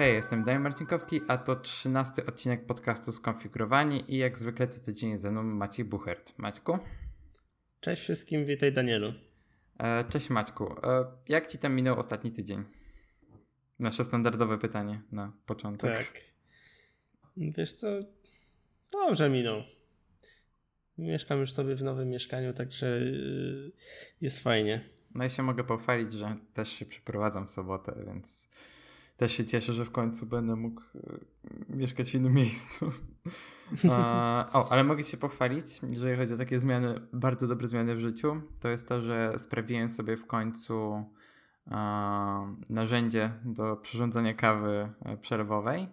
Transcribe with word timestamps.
Hej, 0.00 0.14
jestem 0.14 0.42
Daniel 0.42 0.62
Marcinkowski, 0.62 1.20
a 1.28 1.38
to 1.38 1.56
trzynasty 1.56 2.26
odcinek 2.26 2.66
podcastu 2.66 3.12
Skonfigurowani 3.12 4.14
i 4.14 4.18
jak 4.18 4.38
zwykle 4.38 4.68
co 4.68 4.84
tydzień 4.84 5.16
ze 5.16 5.30
mną 5.30 5.42
Maciej 5.42 5.84
Buchert. 5.84 6.38
Maćku? 6.38 6.78
Cześć 7.80 8.02
wszystkim, 8.02 8.46
witaj 8.46 8.72
Danielu. 8.72 9.12
E, 9.78 10.04
cześć 10.04 10.30
Maćku. 10.30 10.64
E, 10.82 11.04
jak 11.28 11.46
ci 11.46 11.58
tam 11.58 11.74
minął 11.74 11.98
ostatni 11.98 12.32
tydzień? 12.32 12.64
Nasze 13.78 14.04
standardowe 14.04 14.58
pytanie 14.58 15.00
na 15.12 15.32
początek. 15.46 15.96
Tak. 15.96 16.12
Wiesz 17.36 17.72
co, 17.72 17.88
dobrze 18.92 19.30
minął. 19.30 19.62
Mieszkam 20.98 21.40
już 21.40 21.52
sobie 21.52 21.76
w 21.76 21.82
nowym 21.82 22.08
mieszkaniu, 22.08 22.54
także 22.54 22.86
y, 22.86 23.72
jest 24.20 24.40
fajnie. 24.40 24.84
No 25.14 25.24
i 25.24 25.30
się 25.30 25.42
mogę 25.42 25.64
pochwalić, 25.64 26.12
że 26.12 26.36
też 26.54 26.68
się 26.68 26.86
przeprowadzam 26.86 27.46
w 27.46 27.50
sobotę, 27.50 28.04
więc 28.06 28.50
też 29.20 29.32
się 29.32 29.44
cieszę, 29.44 29.72
że 29.72 29.84
w 29.84 29.90
końcu 29.90 30.26
będę 30.26 30.56
mógł 30.56 30.82
e, 31.70 31.76
mieszkać 31.76 32.10
w 32.10 32.14
innym 32.14 32.32
miejscu. 32.32 32.90
o, 34.52 34.72
ale 34.72 34.84
mogę 34.84 35.02
się 35.02 35.16
pochwalić, 35.16 35.80
jeżeli 35.90 36.16
chodzi 36.16 36.34
o 36.34 36.36
takie 36.36 36.58
zmiany, 36.58 37.00
bardzo 37.12 37.46
dobre 37.46 37.68
zmiany 37.68 37.94
w 37.94 38.00
życiu, 38.00 38.42
to 38.60 38.68
jest 38.68 38.88
to, 38.88 39.00
że 39.00 39.38
sprawiłem 39.38 39.88
sobie 39.88 40.16
w 40.16 40.26
końcu 40.26 41.04
narzędzie 42.68 43.32
do 43.44 43.76
przyrządzania 43.76 44.34
kawy 44.34 44.92
e, 45.04 45.16
przelewowej 45.16 45.88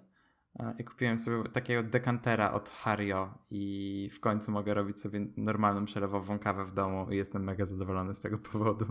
i 0.80 0.84
kupiłem 0.84 1.18
sobie 1.18 1.49
takiego 1.49 1.84
dekantera 1.84 2.52
od 2.52 2.70
Hario 2.70 3.38
i 3.49 4.09
w 4.13 4.20
końcu 4.20 4.52
mogę 4.52 4.73
robić 4.73 5.02
sobie 5.02 5.27
normalną 5.38 5.85
przelewową 5.85 6.40
kawę 6.40 6.66
w 6.66 6.73
domu 6.73 7.12
i 7.12 7.16
jestem 7.16 7.44
mega 7.44 7.66
zadowolony 7.66 8.13
z 8.13 8.21
tego 8.21 8.38
powodu. 8.38 8.85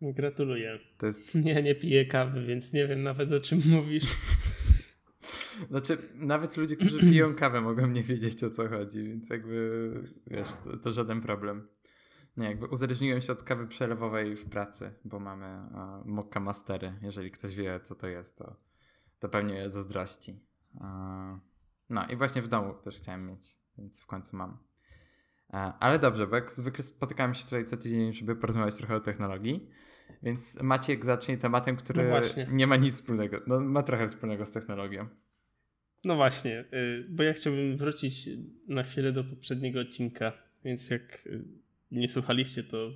Gratuluję. 0.00 0.78
To 0.98 1.06
jest... 1.06 1.34
Ja 1.44 1.60
nie 1.60 1.74
piję 1.74 2.06
kawy, 2.06 2.46
więc 2.46 2.72
nie 2.72 2.86
wiem 2.86 3.02
nawet 3.02 3.32
o 3.32 3.40
czym 3.40 3.60
mówisz. 3.66 4.04
Znaczy, 5.70 5.98
nawet 6.14 6.56
ludzie, 6.56 6.76
którzy 6.76 7.00
piją 7.00 7.34
kawę 7.44 7.60
mogą 7.60 7.86
nie 7.86 8.02
wiedzieć 8.02 8.44
o 8.44 8.50
co 8.50 8.68
chodzi, 8.68 9.04
więc 9.04 9.30
jakby, 9.30 9.90
wiesz, 10.26 10.48
to, 10.64 10.76
to 10.76 10.92
żaden 10.92 11.20
problem. 11.20 11.68
Nie, 12.36 12.46
jakby 12.46 12.66
uzależniłem 12.66 13.20
się 13.20 13.32
od 13.32 13.42
kawy 13.42 13.66
przelewowej 13.66 14.36
w 14.36 14.50
pracy, 14.50 14.94
bo 15.04 15.20
mamy 15.20 15.68
uh, 15.70 16.06
mokka 16.06 16.40
mastery. 16.40 16.92
Jeżeli 17.02 17.30
ktoś 17.30 17.56
wie, 17.56 17.80
co 17.80 17.94
to 17.94 18.06
jest, 18.06 18.38
to, 18.38 18.56
to 19.18 19.28
pewnie 19.28 19.70
zazdrości. 19.70 20.40
Uh, 20.74 20.82
no 21.90 22.06
i 22.06 22.16
właśnie 22.16 22.42
w 22.42 22.48
domu 22.48 22.74
też 22.74 22.96
chciałem 22.96 23.26
mieć, 23.26 23.58
więc 23.78 24.02
w 24.02 24.06
końcu 24.06 24.36
mam. 24.36 24.58
Ale 25.80 25.98
dobrze, 25.98 26.26
bo 26.26 26.36
jak 26.36 26.50
zwykle 26.50 26.84
spotykamy 26.84 27.34
się 27.34 27.44
tutaj 27.44 27.64
co 27.64 27.76
tydzień, 27.76 28.14
żeby 28.14 28.36
porozmawiać 28.36 28.76
trochę 28.76 28.96
o 28.96 29.00
technologii. 29.00 29.66
Więc 30.22 30.62
Maciek 30.62 31.04
zacznie 31.04 31.38
tematem, 31.38 31.76
który 31.76 32.08
no 32.08 32.20
nie 32.52 32.66
ma 32.66 32.76
nic 32.76 32.94
wspólnego, 32.94 33.40
no 33.46 33.60
ma 33.60 33.82
trochę 33.82 34.08
wspólnego 34.08 34.46
z 34.46 34.52
technologią. 34.52 35.08
No 36.04 36.16
właśnie, 36.16 36.64
y, 36.74 37.06
bo 37.08 37.22
ja 37.22 37.32
chciałbym 37.32 37.76
wrócić 37.76 38.28
na 38.68 38.82
chwilę 38.82 39.12
do 39.12 39.24
poprzedniego 39.24 39.80
odcinka, 39.80 40.32
więc 40.64 40.90
jak 40.90 41.26
y, 41.26 41.44
nie 41.90 42.08
słuchaliście, 42.08 42.62
to 42.62 42.90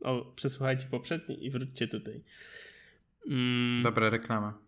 o, 0.00 0.32
przesłuchajcie 0.36 0.86
poprzedni 0.90 1.46
i 1.46 1.50
wróćcie 1.50 1.88
tutaj. 1.88 2.24
Mm. 3.26 3.82
Dobra 3.82 4.10
reklama. 4.10 4.58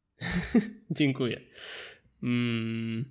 Dziękuję. 0.90 1.40
Mm. 2.22 3.04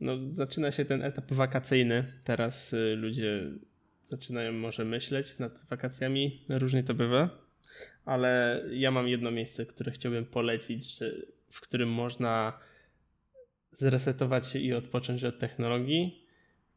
No, 0.00 0.12
zaczyna 0.28 0.70
się 0.70 0.84
ten 0.84 1.02
etap 1.02 1.32
wakacyjny. 1.32 2.12
Teraz 2.24 2.72
y, 2.72 2.96
ludzie 2.96 3.50
zaczynają 4.02 4.52
może 4.52 4.84
myśleć 4.84 5.38
nad 5.38 5.64
wakacjami. 5.70 6.44
Różnie 6.48 6.82
to 6.82 6.94
bywa, 6.94 7.30
ale 8.04 8.62
ja 8.70 8.90
mam 8.90 9.08
jedno 9.08 9.30
miejsce, 9.30 9.66
które 9.66 9.92
chciałbym 9.92 10.26
polecić, 10.26 10.98
w 11.50 11.60
którym 11.60 11.88
można 11.88 12.58
zresetować 13.72 14.48
się 14.48 14.58
i 14.58 14.72
odpocząć 14.72 15.24
od 15.24 15.38
technologii. 15.38 16.24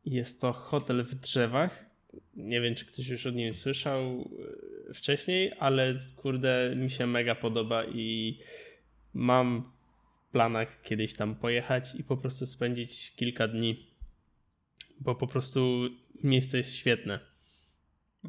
Jest 0.05 0.41
to 0.41 0.53
hotel 0.53 1.03
w 1.03 1.15
drzewach. 1.15 1.85
Nie 2.35 2.61
wiem, 2.61 2.75
czy 2.75 2.85
ktoś 2.85 3.07
już 3.07 3.25
o 3.25 3.29
nim 3.29 3.55
słyszał 3.55 4.29
e, 4.89 4.93
wcześniej, 4.93 5.53
ale 5.59 5.95
kurde, 6.15 6.73
mi 6.75 6.89
się 6.89 7.07
mega 7.07 7.35
podoba 7.35 7.85
i 7.85 8.39
mam 9.13 9.71
planach 10.31 10.81
kiedyś 10.81 11.13
tam 11.13 11.35
pojechać 11.35 11.95
i 11.95 12.03
po 12.03 12.17
prostu 12.17 12.45
spędzić 12.45 13.15
kilka 13.15 13.47
dni, 13.47 13.87
bo 14.99 15.15
po 15.15 15.27
prostu 15.27 15.89
miejsce 16.23 16.57
jest 16.57 16.75
świetne. 16.75 17.19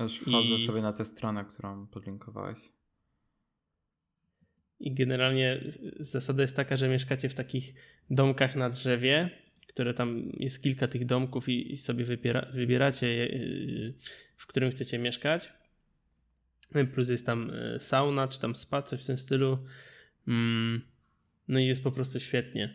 Już 0.01 0.19
wchodzę 0.19 0.55
I... 0.55 0.67
sobie 0.67 0.83
na 0.83 0.93
tę 0.93 1.05
stronę, 1.05 1.45
którą 1.45 1.87
podlinkowałeś. 1.87 2.59
I 4.81 4.95
generalnie 4.95 5.61
zasada 6.01 6.43
jest 6.43 6.57
taka, 6.57 6.77
że 6.77 6.89
mieszkacie 6.89 7.29
w 7.29 7.35
takich 7.35 7.75
domkach 8.11 8.57
na 8.57 8.71
drzewie, 8.71 9.31
które 9.69 9.95
tam 9.95 10.33
jest 10.33 10.63
kilka 10.63 10.89
tych 10.89 11.07
domków 11.07 11.49
i, 11.49 11.73
i 11.73 11.77
sobie 11.77 12.05
wybiera, 12.05 12.47
wybieracie, 12.55 13.07
y, 13.07 13.95
w 14.37 14.47
którym 14.47 14.71
chcecie 14.71 14.99
mieszkać. 14.99 15.53
Plus 16.95 17.09
jest 17.09 17.27
tam 17.27 17.51
y, 17.51 17.79
sauna, 17.81 18.29
czy 18.29 18.41
tam 18.41 18.57
spa, 18.57 18.83
coś 18.83 19.03
w 19.03 19.07
tym 19.07 19.17
stylu. 19.17 19.59
Mm, 20.29 20.92
no 21.53 21.59
i 21.59 21.67
jest 21.67 21.85
po 21.85 21.93
prostu 21.93 22.21
świetnie 22.21 22.75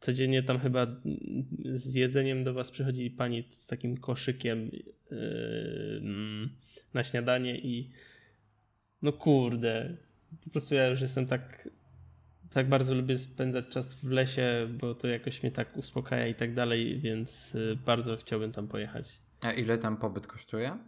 codziennie 0.00 0.42
tam 0.42 0.58
chyba 0.58 0.86
z 1.74 1.94
jedzeniem 1.94 2.44
do 2.44 2.54
was 2.54 2.70
przychodzi 2.70 3.10
pani 3.10 3.44
z 3.50 3.66
takim 3.66 3.96
koszykiem 3.96 4.70
yy, 5.10 6.48
na 6.94 7.04
śniadanie 7.04 7.58
i 7.58 7.90
no 9.02 9.12
kurde, 9.12 9.96
po 10.44 10.50
prostu 10.50 10.74
ja 10.74 10.86
już 10.86 11.00
jestem 11.00 11.26
tak 11.26 11.68
tak 12.50 12.68
bardzo 12.68 12.94
lubię 12.94 13.18
spędzać 13.18 13.68
czas 13.68 13.94
w 13.94 14.10
lesie, 14.10 14.68
bo 14.80 14.94
to 14.94 15.08
jakoś 15.08 15.42
mnie 15.42 15.52
tak 15.52 15.76
uspokaja 15.76 16.26
i 16.26 16.34
tak 16.34 16.54
dalej, 16.54 17.00
więc 17.00 17.54
y, 17.54 17.78
bardzo 17.86 18.16
chciałbym 18.16 18.52
tam 18.52 18.68
pojechać. 18.68 19.20
A 19.40 19.52
ile 19.52 19.78
tam 19.78 19.96
pobyt 19.96 20.26
kosztuje? 20.26 20.78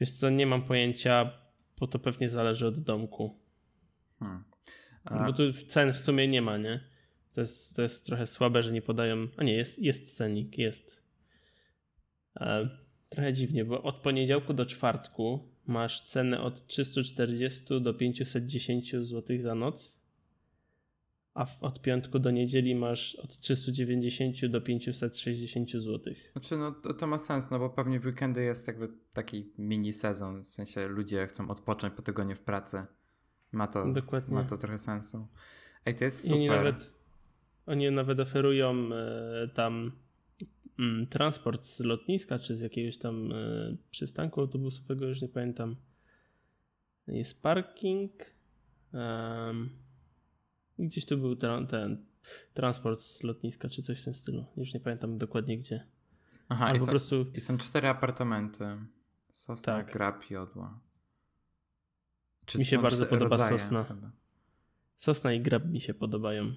Wiesz 0.00 0.10
co, 0.10 0.30
nie 0.30 0.46
mam 0.46 0.62
pojęcia, 0.62 1.30
bo 1.78 1.86
to 1.86 1.98
pewnie 1.98 2.28
zależy 2.28 2.66
od 2.66 2.80
domku. 2.80 3.38
Hmm. 4.18 4.44
A... 5.04 5.26
Bo 5.26 5.32
tu 5.32 5.52
cen 5.52 5.92
w 5.92 5.98
sumie 5.98 6.28
nie 6.28 6.42
ma, 6.42 6.58
nie? 6.58 6.80
To 7.32 7.40
jest, 7.40 7.76
to 7.76 7.82
jest 7.82 8.06
trochę 8.06 8.26
słabe, 8.26 8.62
że 8.62 8.72
nie 8.72 8.82
podają. 8.82 9.28
A 9.36 9.44
nie, 9.44 9.52
jest, 9.52 9.78
jest 9.78 10.16
cenik, 10.16 10.58
jest. 10.58 11.02
E, 12.36 12.68
trochę 13.08 13.32
dziwnie, 13.32 13.64
bo 13.64 13.82
od 13.82 13.96
poniedziałku 13.96 14.54
do 14.54 14.66
czwartku 14.66 15.48
masz 15.66 16.04
cenę 16.04 16.40
od 16.40 16.66
340 16.66 17.80
do 17.80 17.94
510 17.94 18.90
zł 18.90 19.36
za 19.40 19.54
noc, 19.54 19.98
a 21.34 21.46
od 21.60 21.82
piątku 21.82 22.18
do 22.18 22.30
niedzieli 22.30 22.74
masz 22.74 23.14
od 23.14 23.38
390 23.38 24.46
do 24.46 24.60
560 24.60 25.70
zł. 25.70 26.14
Znaczy, 26.32 26.56
no 26.56 26.72
to, 26.72 26.94
to 26.94 27.06
ma 27.06 27.18
sens, 27.18 27.50
no 27.50 27.58
bo 27.58 27.70
pewnie 27.70 28.00
w 28.00 28.06
weekendy 28.06 28.42
jest 28.42 28.66
jakby 28.66 28.88
taki 29.12 29.52
mini 29.58 29.92
sezon, 29.92 30.44
w 30.44 30.48
sensie 30.48 30.86
ludzie 30.88 31.26
chcą 31.26 31.50
odpocząć 31.50 31.94
po 31.94 32.02
tygodniu 32.02 32.36
w 32.36 32.42
pracy. 32.42 32.86
Ma 33.52 33.66
to, 33.66 33.92
Dokładnie. 33.92 34.34
ma 34.34 34.44
to 34.44 34.56
trochę 34.56 34.78
sensu. 34.78 35.26
Ej, 35.86 35.94
to 35.94 36.04
jest 36.04 36.28
super. 36.28 36.48
nawet 36.48 36.92
oni 37.66 37.90
nawet 37.90 38.20
oferują 38.20 38.88
e, 38.94 39.48
tam 39.54 39.92
mm, 40.78 41.06
transport 41.06 41.64
z 41.64 41.80
lotniska, 41.80 42.38
czy 42.38 42.56
z 42.56 42.60
jakiegoś 42.60 42.98
tam 42.98 43.32
e, 43.32 43.76
przystanku 43.90 44.40
autobusowego, 44.40 45.06
już 45.06 45.22
nie 45.22 45.28
pamiętam. 45.28 45.76
Jest 47.06 47.42
parking. 47.42 48.12
Gdzieś 50.78 51.06
tu 51.06 51.18
był 51.18 51.36
ten, 51.36 51.66
ten 51.66 52.04
transport 52.54 53.00
z 53.00 53.22
lotniska, 53.22 53.68
czy 53.68 53.82
coś 53.82 54.00
w 54.00 54.04
tym 54.04 54.14
stylu. 54.14 54.44
Już 54.56 54.74
nie 54.74 54.80
pamiętam 54.80 55.18
dokładnie 55.18 55.58
gdzie. 55.58 55.86
Aha, 56.48 56.70
i, 56.70 56.78
po 56.78 56.84
są, 56.84 56.90
prostu... 56.90 57.26
i 57.34 57.40
są 57.40 57.58
cztery 57.58 57.88
apartamenty. 57.88 58.64
Sosna, 59.30 59.72
tak. 59.72 59.92
grab, 59.92 60.30
jodła. 60.30 60.80
Czy 62.46 62.58
mi 62.58 62.64
się 62.64 62.78
bardzo 62.78 63.06
podoba 63.06 63.30
rodzaje, 63.30 63.58
sosna. 63.58 63.86
Sosna 64.98 65.32
i 65.32 65.40
grab 65.40 65.64
mi 65.64 65.80
się 65.80 65.94
podobają. 65.94 66.54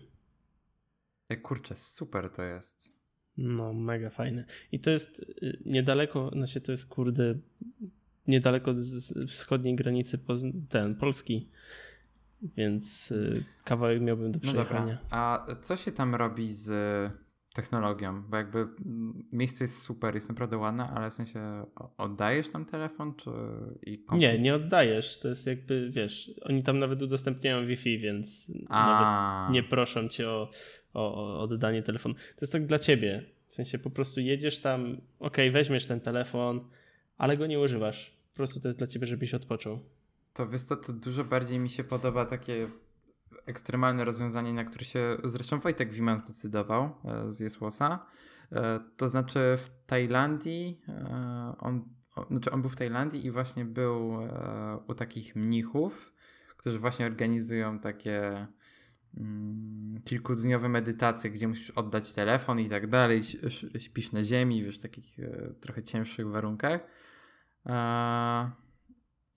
Ej, 1.29 1.41
kurczę, 1.41 1.75
super 1.75 2.29
to 2.29 2.43
jest. 2.43 2.95
No, 3.37 3.73
mega 3.73 4.09
fajne. 4.09 4.45
I 4.71 4.79
to 4.79 4.89
jest 4.89 5.19
y, 5.19 5.59
niedaleko, 5.65 6.31
znaczy 6.33 6.61
to 6.61 6.71
jest 6.71 6.85
kurde, 6.85 7.35
niedaleko 8.27 8.73
z 8.77 9.13
wschodniej 9.31 9.75
granicy 9.75 10.19
ten, 10.69 10.95
Polski, 10.95 11.49
więc 12.41 13.11
y, 13.11 13.43
kawałek 13.63 14.01
miałbym 14.01 14.31
do 14.31 14.39
przejechania. 14.39 14.79
No 14.79 15.01
dobra. 15.01 15.07
A 15.09 15.47
co 15.61 15.77
się 15.77 15.91
tam 15.91 16.15
robi 16.15 16.51
z 16.51 16.71
technologią? 17.55 18.21
Bo 18.21 18.37
jakby 18.37 18.59
mm, 18.59 19.23
miejsce 19.31 19.63
jest 19.63 19.81
super, 19.81 20.15
jest 20.15 20.29
naprawdę 20.29 20.57
ładne, 20.57 20.89
ale 20.89 21.11
w 21.11 21.13
sensie 21.13 21.65
oddajesz 21.97 22.49
tam 22.49 22.65
telefon, 22.65 23.15
czy 23.15 23.29
i 23.85 23.97
komputer? 23.97 24.19
Nie, 24.19 24.39
nie 24.39 24.55
oddajesz. 24.55 25.19
To 25.19 25.27
jest 25.27 25.47
jakby, 25.47 25.89
wiesz, 25.91 26.31
oni 26.41 26.63
tam 26.63 26.79
nawet 26.79 27.01
udostępniają 27.01 27.65
Wi-Fi, 27.65 27.99
więc 27.99 28.51
A. 28.69 28.85
nawet 28.85 29.53
nie 29.53 29.63
proszą 29.63 30.07
cię 30.07 30.29
o 30.29 30.49
o, 30.95 31.39
oddanie 31.39 31.83
telefonu. 31.83 32.15
To 32.15 32.39
jest 32.41 32.53
tak 32.53 32.65
dla 32.65 32.79
ciebie. 32.79 33.25
W 33.47 33.53
sensie 33.53 33.79
po 33.79 33.89
prostu 33.89 34.19
jedziesz 34.19 34.59
tam, 34.59 35.01
ok, 35.19 35.37
weźmiesz 35.51 35.85
ten 35.85 35.99
telefon, 35.99 36.69
ale 37.17 37.37
go 37.37 37.47
nie 37.47 37.59
używasz. 37.59 38.17
Po 38.31 38.35
prostu 38.35 38.59
to 38.59 38.67
jest 38.67 38.77
dla 38.77 38.87
ciebie, 38.87 39.07
żebyś 39.07 39.33
odpoczął. 39.33 39.79
To 40.33 40.47
wiesz 40.47 40.61
co, 40.61 40.75
to 40.75 40.93
dużo 40.93 41.23
bardziej 41.23 41.59
mi 41.59 41.69
się 41.69 41.83
podoba 41.83 42.25
takie 42.25 42.67
ekstremalne 43.45 44.05
rozwiązanie, 44.05 44.53
na 44.53 44.63
które 44.63 44.85
się 44.85 45.17
zresztą 45.23 45.59
Wojtek 45.59 45.93
Wiman 45.93 46.17
zdecydował 46.17 46.95
z 47.27 47.39
Jesłosa. 47.39 48.05
To 48.97 49.09
znaczy 49.09 49.39
w 49.57 49.69
Tajlandii 49.85 50.81
on, 51.59 51.89
znaczy 52.29 52.51
on 52.51 52.61
był 52.61 52.69
w 52.69 52.75
Tajlandii 52.75 53.25
i 53.25 53.31
właśnie 53.31 53.65
był 53.65 54.17
u 54.87 54.93
takich 54.93 55.35
mnichów, 55.35 56.13
którzy 56.57 56.79
właśnie 56.79 57.05
organizują 57.05 57.79
takie 57.79 58.47
mm, 59.17 60.01
kilkudniowe 60.05 60.69
medytacje, 60.69 61.29
gdzie 61.29 61.47
musisz 61.47 61.69
oddać 61.69 62.13
telefon 62.13 62.59
i 62.59 62.69
tak 62.69 62.87
dalej, 62.87 63.21
śpisz 63.77 64.11
na 64.11 64.23
ziemi, 64.23 64.63
wiesz, 64.63 64.79
w 64.79 64.81
takich 64.81 65.19
e, 65.19 65.53
trochę 65.61 65.83
cięższych 65.83 66.27
warunkach. 66.27 66.81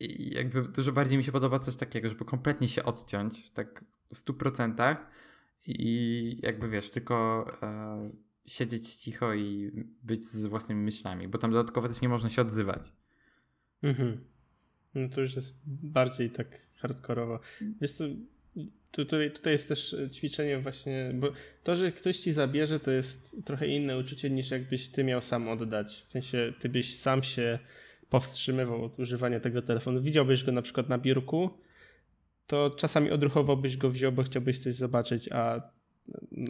I 0.01 0.35
jakby 0.35 0.63
dużo 0.63 0.93
bardziej 0.93 1.19
mi 1.19 1.25
się 1.25 1.33
podoba 1.33 1.59
coś 1.59 1.77
takiego, 1.77 2.09
żeby 2.09 2.25
kompletnie 2.25 2.69
się 2.69 2.85
odciąć, 2.85 3.51
tak 3.51 3.85
w 4.13 4.15
100% 4.15 4.97
i 5.67 6.41
jakby 6.43 6.69
wiesz, 6.69 6.91
tylko 6.91 7.47
e, 7.63 8.11
siedzieć 8.47 8.89
cicho 8.89 9.35
i 9.35 9.71
być 10.03 10.25
z 10.25 10.47
własnymi 10.47 10.83
myślami, 10.83 11.29
bo 11.29 11.39
tam 11.39 11.53
dodatkowo 11.53 11.89
też 11.89 12.01
nie 12.01 12.09
można 12.09 12.31
się 12.31 12.43
odzywać. 12.43 12.93
Mhm. 13.83 14.25
No 14.95 15.09
to 15.09 15.21
już 15.21 15.37
jest 15.37 15.61
bardziej 15.67 16.31
tak 16.31 16.67
hardkorowo. 16.77 17.41
Wiesz 17.81 17.93
co, 17.93 18.05
tutaj, 18.91 19.33
tutaj 19.33 19.53
jest 19.53 19.69
też 19.69 19.97
ćwiczenie 20.13 20.59
właśnie, 20.59 21.11
bo 21.15 21.33
to, 21.63 21.77
że 21.77 21.93
ktoś 21.93 22.19
ci 22.19 22.33
zabierze, 22.33 22.81
to 22.81 22.91
jest 22.91 23.45
trochę 23.45 23.67
inne 23.67 23.99
uczucie 23.99 24.31
niż 24.31 24.51
jakbyś 24.51 24.89
ty 24.89 25.05
miał 25.05 25.23
sam 25.23 25.49
oddać. 25.49 26.05
W 26.09 26.13
sensie 26.13 26.53
ty 26.61 26.69
byś 26.69 26.97
sam 26.97 27.23
się 27.23 27.59
powstrzymywał 28.11 28.85
od 28.85 28.99
używania 28.99 29.41
tego 29.41 29.63
telefonu. 29.63 30.03
Widziałbyś 30.03 30.45
go 30.45 30.53
na 30.53 30.63
przykład 30.63 30.89
na 30.89 30.99
biurku, 30.99 31.51
to 32.49 32.71
czasami 32.71 33.11
odruchowo 33.11 33.57
byś 33.57 33.77
go 33.77 33.91
wziął, 33.91 34.13
bo 34.13 34.23
chciałbyś 34.23 34.59
coś 34.63 34.75
zobaczyć, 34.75 35.33
a, 35.33 35.63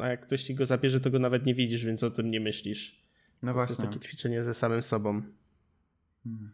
a 0.00 0.06
jak 0.06 0.26
ktoś 0.26 0.42
ci 0.42 0.54
go 0.54 0.66
zabierze, 0.66 1.00
to 1.00 1.10
go 1.10 1.18
nawet 1.18 1.46
nie 1.46 1.54
widzisz, 1.54 1.84
więc 1.84 2.02
o 2.02 2.10
tym 2.10 2.30
nie 2.30 2.40
myślisz. 2.40 3.04
No 3.42 3.50
to 3.50 3.54
właśnie. 3.54 3.76
To 3.76 3.82
jest 3.82 3.92
takie 3.92 4.06
ćwiczenie 4.06 4.42
ze 4.42 4.54
samym 4.54 4.82
sobą. 4.82 5.22
Hmm. 6.24 6.50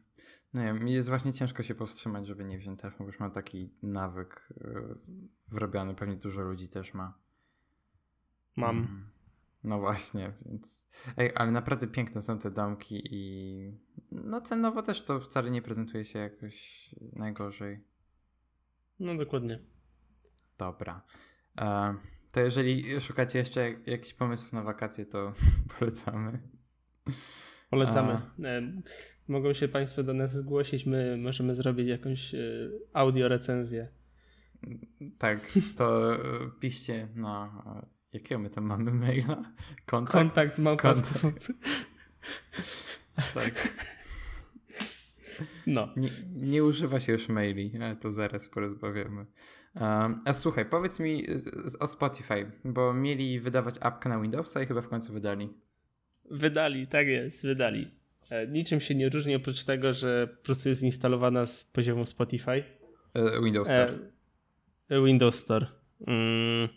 No 0.55 0.63
nie, 0.63 0.73
mi 0.73 0.93
jest 0.93 1.09
właśnie 1.09 1.33
ciężko 1.33 1.63
się 1.63 1.75
powstrzymać, 1.75 2.27
żeby 2.27 2.45
nie 2.45 2.59
wziąć 2.59 2.81
telefonu, 2.81 3.05
bo 3.05 3.13
już 3.13 3.21
mam 3.21 3.31
taki 3.31 3.71
nawyk 3.83 4.49
yy, 4.61 4.97
wrobiony, 5.49 5.95
pewnie 5.95 6.17
dużo 6.17 6.41
ludzi 6.41 6.69
też 6.69 6.95
ma. 6.95 7.19
Mam. 8.57 8.77
Mm. 8.77 9.07
No 9.65 9.81
właśnie, 9.81 10.33
więc. 10.47 10.87
Ej, 11.17 11.33
ale 11.35 11.51
naprawdę 11.51 11.87
piękne 11.87 12.21
są 12.21 12.39
te 12.39 12.51
domki 12.51 13.03
i. 13.11 13.73
No 14.11 14.41
cenowo 14.41 14.83
też 14.83 15.03
to 15.03 15.21
wcale 15.21 15.51
nie 15.51 15.63
prezentuje 15.63 16.05
się 16.05 16.19
jakoś 16.19 16.89
najgorzej. 17.13 17.94
No 19.01 19.17
dokładnie. 19.17 19.59
Dobra. 20.59 21.03
E, 21.59 21.95
to 22.33 22.41
jeżeli 22.41 23.01
szukacie 23.01 23.39
jeszcze 23.39 23.71
jakichś 23.87 24.15
pomysłów 24.15 24.53
na 24.53 24.63
wakacje, 24.63 25.07
to 25.07 25.33
polecamy. 25.79 26.39
Polecamy. 27.71 28.21
E, 28.45 28.63
mogą 29.29 29.53
się 29.53 29.69
Państwo 29.69 30.03
do 30.03 30.15
nas 30.15 30.33
zgłosić, 30.33 30.87
my 30.87 31.17
możemy 31.17 31.55
zrobić 31.55 31.89
jakąś 31.89 32.35
e, 32.35 32.39
audio 32.93 33.29
recenzję. 33.29 33.89
Tak, 35.19 35.53
to 35.77 36.15
e, 36.15 36.19
piszcie 36.61 37.09
na. 37.15 37.63
Jakiego 38.13 38.41
my 38.41 38.51
tam 38.51 38.65
mamy 38.65 38.91
maila? 38.91 39.53
Kontakt? 39.87 40.13
Kontakt 40.13 40.59
mam 40.59 40.77
Kontakt. 40.77 41.53
tak. 43.35 43.69
No. 45.67 45.89
Nie, 45.97 46.11
nie, 46.35 46.65
używa 46.65 47.01
się 47.01 47.13
już 47.13 47.29
maili, 47.29 47.73
to 48.01 48.11
zaraz 48.11 48.49
porozmawiamy. 48.49 49.27
Um, 49.81 50.21
a 50.25 50.33
słuchaj, 50.33 50.67
powiedz 50.67 51.01
mi 51.01 51.27
o 51.81 51.87
Spotify, 51.87 52.51
bo 52.65 52.95
mieli 52.95 53.41
wydawać 53.41 53.75
apkę 53.81 54.09
na 54.09 54.21
Windowsa 54.21 54.63
i 54.63 54.67
chyba 54.67 54.81
w 54.81 54.89
końcu 54.89 55.13
wydali. 55.13 55.49
Wydali, 56.31 56.87
tak 56.87 57.07
jest, 57.07 57.43
wydali. 57.43 57.91
E, 58.31 58.47
niczym 58.47 58.81
się 58.81 58.95
nie 58.95 59.09
różni 59.09 59.35
oprócz 59.35 59.65
tego, 59.65 59.93
że 59.93 60.27
po 60.27 60.45
prostu 60.45 60.69
jest 60.69 60.83
instalowana 60.83 61.47
z 61.47 61.65
poziomu 61.65 62.07
Spotify. 62.07 62.65
E, 63.15 63.43
Windows 63.45 63.69
Store. 63.69 63.99
E, 64.89 65.05
Windows 65.05 65.39
Store. 65.39 65.67
Mm, 66.07 66.69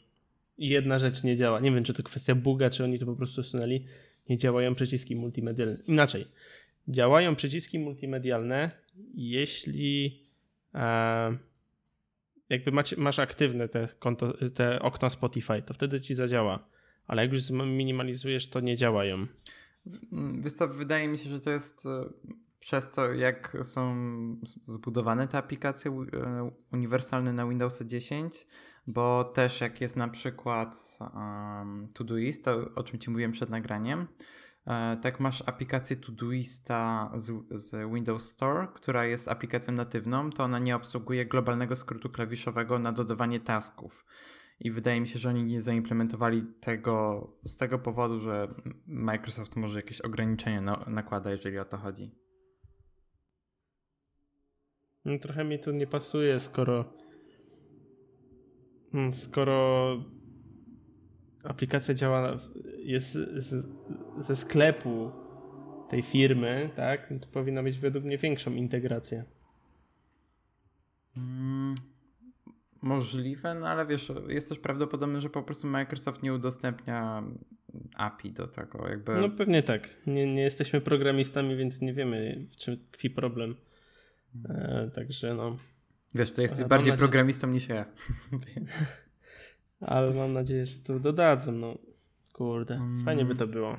jedna 0.57 0.99
rzecz 0.99 1.23
nie 1.23 1.35
działa. 1.35 1.59
Nie 1.59 1.71
wiem, 1.71 1.83
czy 1.83 1.93
to 1.93 2.03
kwestia 2.03 2.35
buga, 2.35 2.69
czy 2.69 2.83
oni 2.83 2.99
to 2.99 3.05
po 3.05 3.15
prostu 3.15 3.41
usunęli. 3.41 3.85
Nie 4.29 4.37
działają 4.37 4.75
przyciski 4.75 5.15
multimedialne. 5.15 5.77
Inaczej. 5.87 6.27
Działają 6.87 7.35
przyciski 7.35 7.79
multimedialne, 7.79 8.71
jeśli 9.13 10.23
e, 10.73 11.37
jakby 12.49 12.71
macie, 12.71 12.95
masz 12.97 13.19
aktywne 13.19 13.69
te, 13.69 13.87
konto, 13.99 14.33
te 14.55 14.79
okna 14.81 15.09
Spotify, 15.09 15.61
to 15.61 15.73
wtedy 15.73 16.01
ci 16.01 16.15
zadziała. 16.15 16.69
Ale 17.07 17.23
jak 17.23 17.31
już 17.31 17.41
zminimalizujesz, 17.41 18.49
to 18.49 18.59
nie 18.59 18.77
działają. 18.77 19.27
Wiesz 20.39 20.53
co, 20.53 20.67
wydaje 20.67 21.07
mi 21.07 21.17
się, 21.17 21.29
że 21.29 21.39
to 21.39 21.49
jest 21.49 21.85
e, 21.85 21.89
przez 22.59 22.91
to, 22.91 23.13
jak 23.13 23.57
są 23.63 23.95
zbudowane 24.63 25.27
te 25.27 25.37
aplikacje 25.37 25.91
e, 25.91 26.51
uniwersalne 26.71 27.33
na 27.33 27.47
Windows 27.47 27.83
10, 27.83 28.47
bo 28.87 29.23
też 29.23 29.61
jak 29.61 29.81
jest 29.81 29.95
na 29.95 30.07
przykład 30.07 30.97
um, 30.99 31.87
Todoist, 31.93 32.45
to 32.45 32.69
o 32.75 32.83
czym 32.83 32.99
Ci 32.99 33.09
mówiłem 33.09 33.31
przed 33.31 33.49
nagraniem, 33.49 34.07
tak 35.01 35.19
masz 35.19 35.43
aplikację 35.45 35.95
Todoista 35.95 37.11
z, 37.15 37.31
z 37.51 37.93
Windows 37.93 38.29
Store, 38.29 38.67
która 38.73 39.05
jest 39.05 39.27
aplikacją 39.27 39.73
natywną, 39.73 40.29
to 40.29 40.43
ona 40.43 40.59
nie 40.59 40.75
obsługuje 40.75 41.25
globalnego 41.25 41.75
skrótu 41.75 42.09
klawiszowego 42.09 42.79
na 42.79 42.91
dodawanie 42.91 43.39
tasków. 43.39 44.05
I 44.59 44.71
wydaje 44.71 45.01
mi 45.01 45.07
się, 45.07 45.19
że 45.19 45.29
oni 45.29 45.43
nie 45.43 45.61
zaimplementowali 45.61 46.43
tego 46.59 47.27
z 47.45 47.57
tego 47.57 47.79
powodu, 47.79 48.19
że 48.19 48.47
Microsoft 48.87 49.55
może 49.55 49.79
jakieś 49.79 50.01
ograniczenia 50.01 50.61
na, 50.61 50.85
nakłada, 50.87 51.31
jeżeli 51.31 51.59
o 51.59 51.65
to 51.65 51.77
chodzi. 51.77 52.11
No, 55.05 55.19
trochę 55.19 55.43
mi 55.43 55.59
to 55.59 55.71
nie 55.71 55.87
pasuje, 55.87 56.39
skoro 56.39 56.93
hmm, 58.91 59.13
skoro 59.13 59.97
aplikacja 61.43 61.93
działa 61.93 62.39
jest 62.87 63.11
z, 63.35 63.65
ze 64.19 64.35
sklepu 64.35 65.11
tej 65.89 66.01
firmy, 66.01 66.69
tak, 66.75 67.13
to 67.21 67.27
powinna 67.27 67.61
mieć 67.61 67.79
według 67.79 68.05
mnie 68.05 68.17
większą 68.17 68.53
integrację. 68.53 69.23
Mm, 71.17 71.75
Możliwe, 72.81 73.53
no 73.53 73.67
ale 73.67 73.85
wiesz, 73.85 74.11
jest 74.27 74.49
też 74.49 74.59
prawdopodobne, 74.59 75.21
że 75.21 75.29
po 75.29 75.43
prostu 75.43 75.67
Microsoft 75.67 76.23
nie 76.23 76.33
udostępnia 76.33 77.23
API 77.95 78.31
do 78.31 78.47
tego. 78.47 78.89
Jakby... 78.89 79.15
No 79.15 79.29
pewnie 79.29 79.63
tak. 79.63 79.89
Nie, 80.07 80.33
nie 80.33 80.41
jesteśmy 80.41 80.81
programistami, 80.81 81.55
więc 81.55 81.81
nie 81.81 81.93
wiemy, 81.93 82.47
w 82.51 82.55
czym 82.55 82.77
tkwi 82.91 83.09
problem. 83.09 83.55
E, 84.49 84.91
także 84.95 85.33
no. 85.33 85.57
Wiesz, 86.15 86.31
to 86.31 86.41
jesteś 86.41 86.67
bardziej 86.67 86.91
nadzieję... 86.91 86.97
programistą 86.97 87.47
niż 87.47 87.67
ja. 87.69 87.85
ale 89.81 90.13
mam 90.13 90.33
nadzieję, 90.33 90.65
że 90.65 90.79
to 90.79 90.99
dodadzą. 90.99 91.51
No 91.51 91.77
kurde, 92.37 92.75
mm. 92.75 93.05
fajnie 93.05 93.25
by 93.25 93.35
to 93.35 93.47
było. 93.47 93.77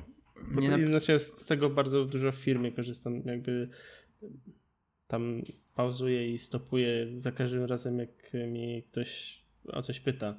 Bo 0.51 0.61
nie 0.61 0.69
to, 0.69 0.77
na... 0.77 0.87
Znaczy 0.87 1.19
z 1.19 1.45
tego 1.45 1.69
bardzo 1.69 2.05
dużo 2.05 2.31
w 2.31 2.35
firmie 2.35 2.71
korzystam. 2.71 3.21
Jakby 3.25 3.69
tam 5.07 5.41
pauzuję 5.75 6.33
i 6.33 6.39
stopuję 6.39 7.07
za 7.17 7.31
każdym 7.31 7.63
razem, 7.63 7.99
jak 7.99 8.33
mi 8.33 8.83
ktoś 8.83 9.41
o 9.67 9.81
coś 9.81 9.99
pyta. 9.99 10.35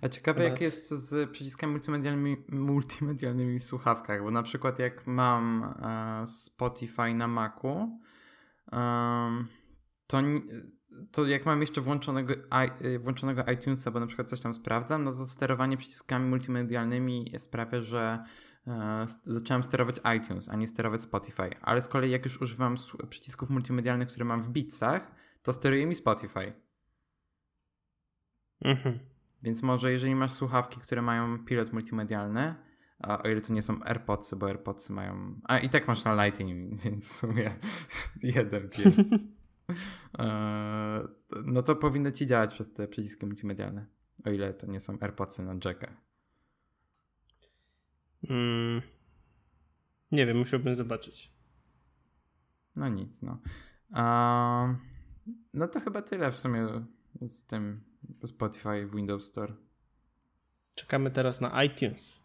A 0.00 0.08
ciekawe, 0.08 0.40
Chyba... 0.40 0.50
jak 0.50 0.60
jest 0.60 0.90
z 0.90 1.30
przyciskami 1.30 1.72
multimedialnymi, 1.72 2.36
multimedialnymi 2.48 3.58
w 3.58 3.64
słuchawkach, 3.64 4.22
bo 4.22 4.30
na 4.30 4.42
przykład 4.42 4.78
jak 4.78 5.06
mam 5.06 5.74
e, 5.82 6.26
Spotify 6.26 7.14
na 7.14 7.28
Macu, 7.28 7.98
to, 10.06 10.22
to 11.12 11.26
jak 11.26 11.46
mam 11.46 11.60
jeszcze 11.60 11.80
włączonego, 11.80 12.34
i, 12.34 12.98
włączonego 12.98 13.44
iTunesa, 13.52 13.90
bo 13.90 14.00
na 14.00 14.06
przykład 14.06 14.28
coś 14.28 14.40
tam 14.40 14.54
sprawdzam, 14.54 15.04
no 15.04 15.12
to 15.12 15.26
sterowanie 15.26 15.76
przyciskami 15.76 16.28
multimedialnymi 16.28 17.32
sprawia, 17.38 17.80
że 17.80 18.24
E, 18.66 19.06
zacząłem 19.22 19.64
sterować 19.64 19.96
iTunes, 20.16 20.48
a 20.48 20.56
nie 20.56 20.66
sterować 20.66 21.00
Spotify. 21.00 21.50
Ale 21.62 21.82
z 21.82 21.88
kolei 21.88 22.10
jak 22.10 22.24
już 22.24 22.40
używam 22.40 22.74
przycisków 23.08 23.50
multimedialnych, 23.50 24.08
które 24.08 24.24
mam 24.24 24.42
w 24.42 24.48
Beatsach, 24.48 25.12
to 25.42 25.52
steruje 25.52 25.86
mi 25.86 25.94
Spotify. 25.94 26.52
Mhm. 28.60 28.98
Więc 29.42 29.62
może 29.62 29.92
jeżeli 29.92 30.14
masz 30.14 30.32
słuchawki, 30.32 30.80
które 30.80 31.02
mają 31.02 31.44
pilot 31.44 31.72
multimedialny, 31.72 32.54
a 32.98 33.22
o 33.22 33.28
ile 33.28 33.40
to 33.40 33.52
nie 33.52 33.62
są 33.62 33.82
AirPodsy, 33.82 34.36
bo 34.36 34.46
AirPodsy 34.46 34.92
mają... 34.92 35.40
A 35.44 35.58
i 35.58 35.70
tak 35.70 35.88
masz 35.88 36.04
na 36.04 36.24
Lightning, 36.24 36.82
więc 36.82 37.08
w 37.08 37.12
sumie 37.12 37.56
jeden 38.22 38.68
pies. 38.68 38.96
E, 40.18 41.08
no 41.44 41.62
to 41.62 41.76
powinno 41.76 42.10
ci 42.10 42.26
działać 42.26 42.54
przez 42.54 42.72
te 42.72 42.88
przyciski 42.88 43.26
multimedialne. 43.26 43.86
O 44.24 44.30
ile 44.30 44.54
to 44.54 44.66
nie 44.66 44.80
są 44.80 44.98
AirPodsy 45.00 45.42
na 45.42 45.54
jacka. 45.64 45.96
Mm, 48.30 48.82
nie 50.12 50.26
wiem, 50.26 50.38
musiałbym 50.38 50.74
zobaczyć. 50.74 51.32
No 52.76 52.88
nic, 52.88 53.22
no. 53.22 53.38
No 55.54 55.68
to 55.68 55.80
chyba 55.80 56.02
tyle 56.02 56.32
w 56.32 56.38
sumie 56.38 56.66
z 57.20 57.44
tym 57.44 57.84
Spotify 58.24 58.86
w 58.86 58.96
Windows 58.96 59.24
Store. 59.24 59.54
Czekamy 60.74 61.10
teraz 61.10 61.40
na 61.40 61.64
iTunes. 61.64 62.22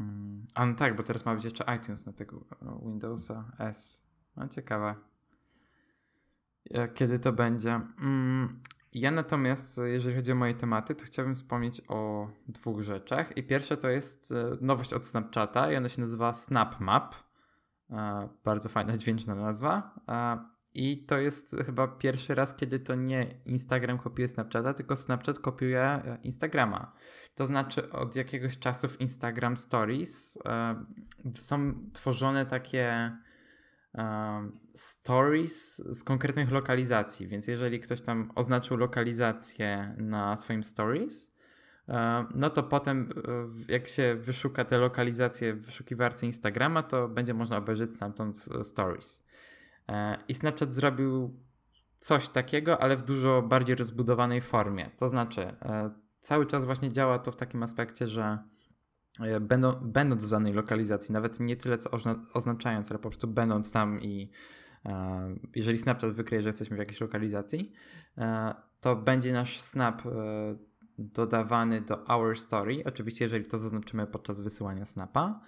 Mm. 0.00 0.46
A 0.54 0.66
no 0.66 0.74
tak, 0.74 0.96
bo 0.96 1.02
teraz 1.02 1.26
ma 1.26 1.34
być 1.34 1.44
jeszcze 1.44 1.64
iTunes 1.76 2.06
na 2.06 2.12
tego 2.12 2.44
Windowsa 2.82 3.52
S. 3.58 4.06
No 4.36 4.48
ciekawe. 4.48 4.94
Kiedy 6.94 7.18
to 7.18 7.32
będzie? 7.32 7.80
Mm. 8.00 8.58
Ja 8.96 9.10
natomiast, 9.10 9.80
jeżeli 9.84 10.16
chodzi 10.16 10.32
o 10.32 10.34
moje 10.34 10.54
tematy, 10.54 10.94
to 10.94 11.04
chciałbym 11.04 11.34
wspomnieć 11.34 11.82
o 11.88 12.28
dwóch 12.48 12.80
rzeczach. 12.80 13.36
I 13.36 13.42
pierwsze 13.42 13.76
to 13.76 13.88
jest 13.88 14.32
e, 14.32 14.56
nowość 14.60 14.92
od 14.92 15.06
Snapchata 15.06 15.72
i 15.72 15.76
ona 15.76 15.88
się 15.88 16.00
nazywa 16.00 16.34
SnapMap. 16.34 17.14
E, 17.90 18.28
bardzo 18.44 18.68
fajna, 18.68 18.96
dźwięczna 18.98 19.34
nazwa. 19.34 19.94
I 20.74 21.04
to 21.06 21.18
jest 21.18 21.56
chyba 21.66 21.88
pierwszy 21.88 22.34
raz, 22.34 22.56
kiedy 22.56 22.80
to 22.80 22.94
nie 22.94 23.26
Instagram 23.46 23.98
kopiuje 23.98 24.28
Snapchata, 24.28 24.74
tylko 24.74 24.96
Snapchat 24.96 25.38
kopiuje 25.38 25.80
e, 25.80 26.18
Instagrama. 26.22 26.92
To 27.34 27.46
znaczy, 27.46 27.90
od 27.90 28.16
jakiegoś 28.16 28.58
czasu 28.58 28.88
w 28.88 29.00
Instagram 29.00 29.56
Stories 29.56 30.38
e, 30.44 30.84
są 31.34 31.74
tworzone 31.92 32.46
takie 32.46 32.88
e, 32.88 33.18
stories 34.74 35.76
z 35.76 36.04
konkretnych 36.04 36.50
lokalizacji. 36.50 37.28
Więc 37.28 37.46
jeżeli 37.46 37.80
ktoś 37.80 38.00
tam 38.00 38.32
oznaczył 38.34 38.76
lokalizację 38.76 39.94
na 39.98 40.36
swoim 40.36 40.64
stories, 40.64 41.36
no 42.34 42.50
to 42.50 42.62
potem 42.62 43.08
jak 43.68 43.88
się 43.88 44.16
wyszuka 44.20 44.64
te 44.64 44.78
lokalizacje 44.78 45.54
w 45.54 45.66
wyszukiwarce 45.66 46.26
Instagrama, 46.26 46.82
to 46.82 47.08
będzie 47.08 47.34
można 47.34 47.56
obejrzeć 47.56 47.94
stamtąd 47.94 48.48
stories. 48.62 49.26
E, 49.88 50.18
I 50.28 50.34
Snapchat 50.34 50.74
zrobił 50.74 51.40
coś 51.98 52.28
takiego, 52.28 52.82
ale 52.82 52.96
w 52.96 53.02
dużo 53.02 53.42
bardziej 53.42 53.76
rozbudowanej 53.76 54.40
formie. 54.40 54.90
To 54.96 55.08
znaczy, 55.08 55.40
e, 55.42 55.90
cały 56.20 56.46
czas 56.46 56.64
właśnie 56.64 56.92
działa 56.92 57.18
to 57.18 57.32
w 57.32 57.36
takim 57.36 57.62
aspekcie, 57.62 58.06
że 58.06 58.22
e, 58.22 58.38
będą, 59.40 59.72
będąc 59.82 60.26
w 60.26 60.30
danej 60.30 60.52
lokalizacji, 60.52 61.12
nawet 61.12 61.40
nie 61.40 61.56
tyle 61.56 61.78
co 61.78 61.90
oznaczając, 62.34 62.90
ale 62.90 62.98
po 62.98 63.08
prostu 63.08 63.28
będąc 63.28 63.72
tam 63.72 64.02
i 64.02 64.30
jeżeli 65.54 65.78
Snapchat 65.78 66.12
wykryje, 66.12 66.42
że 66.42 66.48
jesteśmy 66.48 66.76
w 66.76 66.78
jakiejś 66.78 67.00
lokalizacji, 67.00 67.72
to 68.80 68.96
będzie 68.96 69.32
nasz 69.32 69.60
snap 69.60 70.02
dodawany 70.98 71.80
do 71.80 72.04
Our 72.04 72.38
Story. 72.38 72.82
Oczywiście, 72.84 73.24
jeżeli 73.24 73.46
to 73.46 73.58
zaznaczymy 73.58 74.06
podczas 74.06 74.40
wysyłania 74.40 74.84
snapa. 74.84 75.40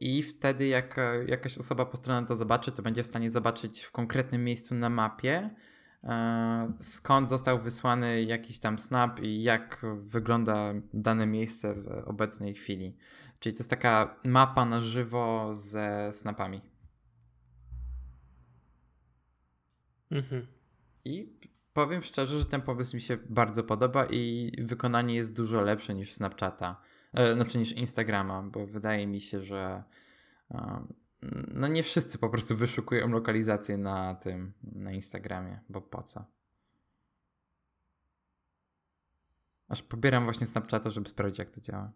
I 0.00 0.22
wtedy, 0.22 0.66
jak 0.66 0.98
e, 0.98 1.24
jakaś 1.24 1.58
osoba 1.58 1.86
postronna 1.86 2.26
to 2.26 2.34
zobaczy, 2.34 2.72
to 2.72 2.82
będzie 2.82 3.02
w 3.02 3.06
stanie 3.06 3.30
zobaczyć 3.30 3.82
w 3.82 3.92
konkretnym 3.92 4.44
miejscu 4.44 4.74
na 4.74 4.90
mapie, 4.90 5.34
e, 5.34 5.50
skąd 6.80 7.28
został 7.28 7.62
wysłany 7.62 8.22
jakiś 8.22 8.60
tam 8.60 8.78
snap 8.78 9.20
i 9.20 9.42
jak 9.42 9.86
wygląda 10.02 10.72
dane 10.94 11.26
miejsce 11.26 11.74
w 11.74 11.88
obecnej 11.88 12.54
chwili. 12.54 12.96
Czyli 13.38 13.54
to 13.54 13.60
jest 13.60 13.70
taka 13.70 14.16
mapa 14.24 14.64
na 14.64 14.80
żywo 14.80 15.48
ze 15.52 16.12
snapami. 16.12 16.60
Mhm. 20.10 20.46
I 21.04 21.38
powiem 21.72 22.02
szczerze, 22.02 22.38
że 22.38 22.44
ten 22.44 22.62
pomysł 22.62 22.96
mi 22.96 23.02
się 23.02 23.18
bardzo 23.28 23.64
podoba 23.64 24.06
i 24.06 24.52
wykonanie 24.58 25.14
jest 25.14 25.36
dużo 25.36 25.60
lepsze 25.62 25.94
niż 25.94 26.12
Snapchata. 26.12 26.80
E, 27.12 27.34
znaczy 27.34 27.58
niż 27.58 27.72
Instagrama, 27.72 28.42
bo 28.42 28.66
wydaje 28.66 29.06
mi 29.06 29.20
się, 29.20 29.40
że 29.40 29.84
e, 30.50 30.86
no 31.54 31.68
nie 31.68 31.82
wszyscy 31.82 32.18
po 32.18 32.28
prostu 32.28 32.56
wyszukują 32.56 33.08
lokalizację 33.08 33.76
na 33.78 34.14
tym, 34.14 34.52
na 34.62 34.92
Instagramie, 34.92 35.60
bo 35.68 35.80
po 35.80 36.02
co? 36.02 36.24
Aż 39.68 39.82
pobieram 39.82 40.24
właśnie 40.24 40.46
Snapchata, 40.46 40.90
żeby 40.90 41.08
sprawdzić, 41.08 41.38
jak 41.38 41.50
to 41.50 41.60
działa. 41.60 41.92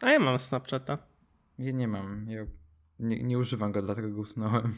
A 0.00 0.10
ja 0.10 0.18
mam 0.18 0.38
Snapchata. 0.38 0.98
Ja 1.58 1.72
nie 1.72 1.88
mam. 1.88 2.30
Ja 2.30 2.46
nie, 2.98 3.22
nie 3.22 3.38
używam 3.38 3.72
go, 3.72 3.82
dlatego 3.82 4.10
go 4.10 4.20
usunąłem. 4.20 4.74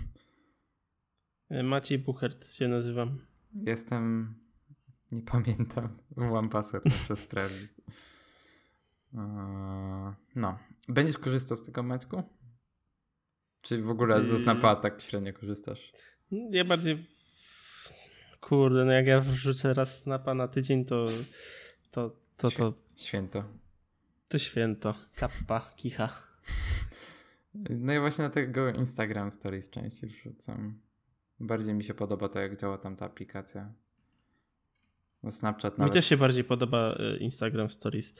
E, 1.49 1.63
Maciej 1.63 1.99
Buchert 1.99 2.53
się 2.53 2.69
nazywam. 2.69 3.19
Jestem. 3.55 4.35
Nie 5.13 5.23
pamiętam. 5.23 5.99
Mam 6.17 6.49
password, 6.49 6.85
muszę 6.85 7.17
sprawdzić. 7.17 7.71
Eee, 9.15 10.15
no. 10.35 10.59
Będziesz 10.89 11.19
korzystał 11.19 11.57
z 11.57 11.63
tego 11.63 11.83
Maćku? 11.83 12.23
Czy 13.67 13.83
w 13.83 13.91
ogóle 13.91 14.23
ze 14.23 14.39
Snapa 14.39 14.77
tak 14.77 15.01
średnio 15.01 15.33
korzystasz? 15.33 15.93
Ja 16.51 16.65
bardziej 16.65 17.07
kurde, 18.41 18.85
no 18.85 18.93
jak 18.93 19.07
ja 19.07 19.21
wrzucę 19.21 19.75
raz 19.75 20.03
Snapa 20.03 20.35
na 20.35 20.49
tydzień, 20.49 20.85
to 20.85 21.07
to, 21.91 22.17
to, 22.37 22.51
to 22.51 22.75
Święto. 22.97 23.45
To 24.29 24.39
święto. 24.39 24.95
Kappa, 25.15 25.73
kicha. 25.77 26.23
No 27.71 27.93
i 27.93 27.99
właśnie 27.99 28.25
na 28.25 28.31
tego 28.31 28.71
Instagram 28.71 29.33
Stories 29.33 29.71
częściej 29.71 30.11
wrzucam. 30.11 30.81
Bardziej 31.41 31.75
mi 31.75 31.85
się 31.85 31.95
podoba 31.95 32.29
to, 32.29 32.41
jak 32.41 32.57
działa 32.57 32.79
tam 32.79 32.97
ta 32.97 33.07
aplikacja. 33.07 33.73
Bo 35.23 35.33
Snapchat 35.33 35.79
nawet... 35.79 35.95
Mi 35.95 35.99
też 35.99 36.07
się 36.07 36.17
bardziej 36.17 36.45
podoba 36.45 36.97
e, 36.99 37.17
Instagram 37.17 37.69
Stories. 37.69 38.15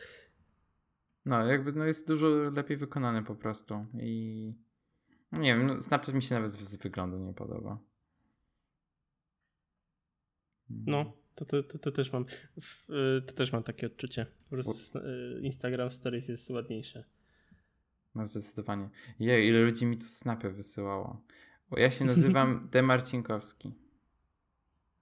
No, 1.25 1.47
jakby 1.47 1.73
no 1.73 1.85
jest 1.85 2.09
dużo 2.09 2.29
lepiej 2.29 2.77
wykonany 2.77 3.23
po 3.23 3.35
prostu 3.35 3.87
i 4.01 4.66
nie 5.37 5.55
wiem, 5.55 5.67
no 5.67 5.81
Snapchat 5.81 6.15
mi 6.15 6.23
się 6.23 6.35
nawet 6.35 6.53
z 6.53 6.77
wyglądu 6.77 7.19
nie 7.19 7.35
podoba. 7.35 7.79
No, 10.71 11.13
to, 11.35 11.45
to, 11.45 11.63
to, 11.63 11.79
to 11.79 11.93
też 11.93 12.13
mam 12.13 12.25
y, 12.89 13.23
to 13.27 13.33
też 13.33 13.53
mam 13.53 13.63
takie 13.63 13.87
odczucie. 13.87 14.27
Po 14.45 14.51
prostu 14.51 14.99
y, 14.99 15.41
Instagram 15.43 15.91
Stories 15.91 16.29
jest 16.29 16.51
ładniejsze. 16.51 17.05
No 18.15 18.27
zdecydowanie. 18.27 18.89
Jej, 19.19 19.49
ile 19.49 19.61
ludzi 19.61 19.87
mi 19.87 19.99
tu 19.99 20.07
snapy 20.07 20.51
wysyłało. 20.51 21.23
Bo 21.71 21.79
ja 21.79 21.91
się 21.91 22.05
nazywam 22.05 22.61
Demarcinkowski. 22.73 23.75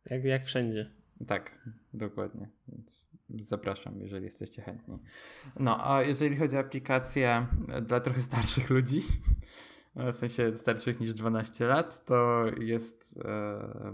Jak, 0.05 0.25
jak 0.25 0.47
wszędzie. 0.47 0.91
Tak, 1.26 1.69
dokładnie. 1.95 2.49
Więc 2.69 3.09
zapraszam, 3.41 4.00
jeżeli 4.00 4.25
jesteście 4.25 4.62
chętni. 4.62 4.99
No, 5.61 5.91
a 5.91 6.03
jeżeli 6.03 6.37
chodzi 6.37 6.57
o 6.57 6.61
aplikację 6.61 7.47
dla 7.83 8.00
trochę 8.00 8.23
starszych 8.23 8.71
ludzi, 8.71 9.03
w 9.97 10.13
sensie 10.13 10.57
starszych 10.57 11.01
niż 11.01 11.15
12 11.15 11.67
lat, 11.67 12.05
to 12.05 12.45
jest 12.61 13.21
e, 13.25 13.93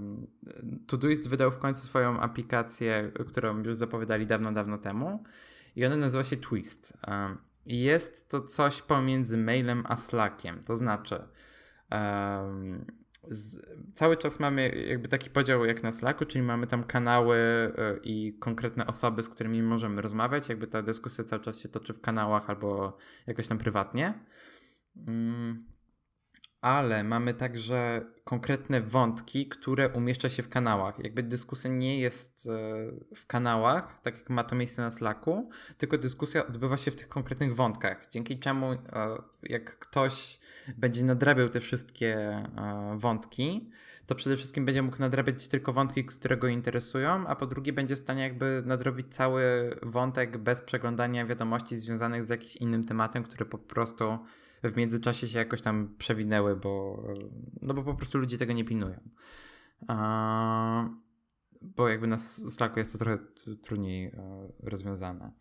Todoist 0.86 1.28
wydał 1.28 1.50
w 1.50 1.58
końcu 1.58 1.80
swoją 1.80 2.20
aplikację, 2.20 3.12
którą 3.28 3.62
już 3.62 3.76
zapowiadali 3.76 4.26
dawno, 4.26 4.52
dawno 4.52 4.78
temu 4.78 5.24
i 5.76 5.86
ona 5.86 5.96
nazywa 5.96 6.24
się 6.24 6.36
Twist. 6.36 6.98
E, 7.06 7.36
I 7.66 7.80
jest 7.80 8.28
to 8.28 8.40
coś 8.40 8.82
pomiędzy 8.82 9.38
mailem 9.38 9.84
a 9.88 9.96
Slackiem, 9.96 10.60
to 10.60 10.76
znaczy 10.76 11.22
z, 13.28 13.66
cały 13.94 14.16
czas 14.16 14.40
mamy 14.40 14.68
jakby 14.68 15.08
taki 15.08 15.30
podział 15.30 15.64
jak 15.64 15.82
na 15.82 15.92
Slacku, 15.92 16.24
czyli 16.24 16.44
mamy 16.44 16.66
tam 16.66 16.84
kanały 16.84 17.36
y, 17.38 18.00
i 18.02 18.38
konkretne 18.38 18.86
osoby, 18.86 19.22
z 19.22 19.28
którymi 19.28 19.62
możemy 19.62 20.02
rozmawiać. 20.02 20.48
Jakby 20.48 20.66
ta 20.66 20.82
dyskusja 20.82 21.24
cały 21.24 21.42
czas 21.42 21.60
się 21.60 21.68
toczy 21.68 21.92
w 21.92 22.00
kanałach 22.00 22.50
albo 22.50 22.96
jakoś 23.26 23.46
tam 23.46 23.58
prywatnie. 23.58 24.14
Ale 26.60 27.04
mamy 27.04 27.34
także 27.34 28.02
konkretne 28.24 28.80
wątki, 28.80 29.48
które 29.48 29.88
umieszcza 29.88 30.28
się 30.28 30.42
w 30.42 30.48
kanałach. 30.48 30.98
Jakby 30.98 31.22
dyskusja 31.22 31.70
nie 31.70 32.00
jest 32.00 32.48
e, 32.48 33.14
w 33.14 33.26
kanałach, 33.26 34.00
tak 34.02 34.18
jak 34.18 34.30
ma 34.30 34.44
to 34.44 34.56
miejsce 34.56 34.82
na 34.82 34.90
Slacku, 34.90 35.50
tylko 35.78 35.98
dyskusja 35.98 36.46
odbywa 36.46 36.76
się 36.76 36.90
w 36.90 36.96
tych 36.96 37.08
konkretnych 37.08 37.54
wątkach, 37.54 38.06
dzięki 38.10 38.38
czemu 38.38 38.72
e, 38.72 38.78
jak 39.42 39.78
ktoś 39.78 40.38
będzie 40.76 41.04
nadrabiał 41.04 41.48
te 41.48 41.60
wszystkie 41.60 42.16
e, 42.16 42.96
wątki, 42.98 43.70
to 44.06 44.14
przede 44.14 44.36
wszystkim 44.36 44.64
będzie 44.64 44.82
mógł 44.82 44.98
nadrabiać 44.98 45.48
tylko 45.48 45.72
wątki, 45.72 46.04
które 46.04 46.36
go 46.36 46.48
interesują, 46.48 47.26
a 47.26 47.36
po 47.36 47.46
drugie 47.46 47.72
będzie 47.72 47.96
w 47.96 47.98
stanie 47.98 48.22
jakby 48.22 48.62
nadrobić 48.66 49.06
cały 49.10 49.42
wątek 49.82 50.38
bez 50.38 50.62
przeglądania 50.62 51.26
wiadomości 51.26 51.76
związanych 51.76 52.24
z 52.24 52.28
jakimś 52.28 52.56
innym 52.56 52.84
tematem, 52.84 53.22
który 53.22 53.44
po 53.44 53.58
prostu 53.58 54.18
w 54.62 54.76
międzyczasie 54.76 55.28
się 55.28 55.38
jakoś 55.38 55.62
tam 55.62 55.94
przewinęły, 55.98 56.56
bo, 56.56 57.04
no 57.62 57.74
bo 57.74 57.82
po 57.82 57.94
prostu 57.94 58.18
ludzie 58.18 58.38
tego 58.38 58.52
nie 58.52 58.64
pilnują. 58.64 59.00
A, 59.88 60.88
bo 61.62 61.88
jakby 61.88 62.06
na 62.06 62.18
Slacku 62.18 62.78
jest 62.78 62.92
to 62.92 62.98
trochę 62.98 63.18
trudniej 63.62 64.06
e, 64.06 64.12
rozwiązane. 64.62 65.32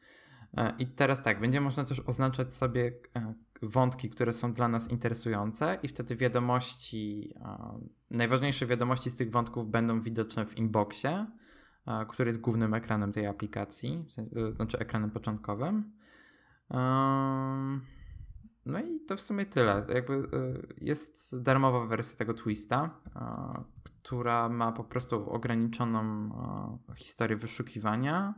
E, 0.58 0.74
I 0.80 0.88
teraz 0.88 1.24
tak, 1.24 1.40
będzie 1.40 1.62
można 1.62 1.84
też 1.84 2.00
oznaczać 2.00 2.54
sobie 2.54 2.92
e, 3.16 3.34
wątki, 3.62 4.10
które 4.10 4.34
są 4.34 4.54
dla 4.54 4.68
nas 4.68 4.92
interesujące, 4.92 5.78
i 5.84 5.88
wtedy 5.88 6.16
wiadomości, 6.16 7.34
najważniejsze 8.12 8.66
wiadomości 8.66 9.12
z 9.12 9.18
tych 9.18 9.32
wątków 9.32 9.72
będą 9.72 10.02
widoczne 10.02 10.46
w 10.46 10.58
inboxie, 10.58 11.26
który 12.10 12.30
jest 12.30 12.42
głównym 12.42 12.74
ekranem 12.74 13.12
tej 13.12 13.28
aplikacji, 13.28 14.06
znaczy 14.56 14.80
ekranem 14.80 15.12
początkowym. 15.12 15.92
No 18.66 18.80
i 18.80 19.00
to 19.00 19.18
w 19.18 19.22
sumie 19.22 19.46
tyle. 19.46 19.86
Jakby 19.94 20.14
y, 20.14 20.28
jest 20.82 21.44
darmowa 21.44 21.86
wersja 21.86 22.18
tego 22.18 22.34
Twista, 22.34 23.00
która 23.84 24.50
ma 24.50 24.72
po 24.72 24.84
prostu 24.84 25.30
ograniczoną 25.30 26.30
e, 26.90 26.96
historię 26.96 27.38
wyszukiwania 27.38 28.34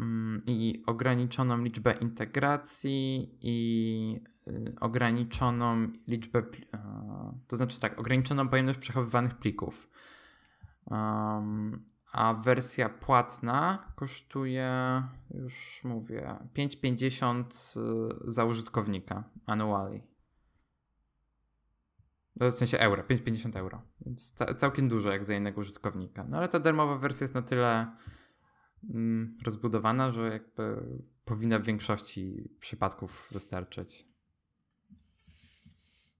mm, 0.00 0.42
i 0.46 0.82
ograniczoną 0.86 1.62
liczbę 1.62 1.92
integracji 1.92 3.38
i 3.40 4.20
y, 4.48 4.74
ograniczoną 4.80 5.88
liczbę, 6.08 6.42
to 7.48 7.56
znaczy 7.56 7.80
tak, 7.80 7.98
ograniczoną 7.98 8.48
pojemność 8.48 8.78
przechowywanych 8.78 9.34
plików. 9.34 9.90
A 12.12 12.34
wersja 12.34 12.88
płatna 12.88 13.92
kosztuje, 13.96 15.02
już 15.30 15.80
mówię, 15.84 16.36
5,50 16.56 17.80
y, 17.80 18.30
za 18.30 18.44
użytkownika 18.44 19.30
annually. 19.46 20.02
No, 22.36 22.50
w 22.50 22.54
sensie 22.54 22.78
euro, 22.78 23.02
5,50 23.02 23.58
euro. 23.58 23.82
Więc 24.06 24.34
całkiem 24.56 24.88
dużo 24.88 25.10
jak 25.12 25.24
za 25.24 25.34
jednego 25.34 25.60
użytkownika. 25.60 26.26
No 26.28 26.36
ale 26.36 26.48
ta 26.48 26.60
darmowa 26.60 26.98
wersja 26.98 27.24
jest 27.24 27.34
na 27.34 27.42
tyle 27.42 27.96
mm, 28.94 29.38
rozbudowana, 29.44 30.10
że 30.10 30.28
jakby 30.28 30.82
powinna 31.24 31.58
w 31.58 31.64
większości 31.64 32.50
przypadków 32.60 33.28
wystarczyć. 33.32 34.06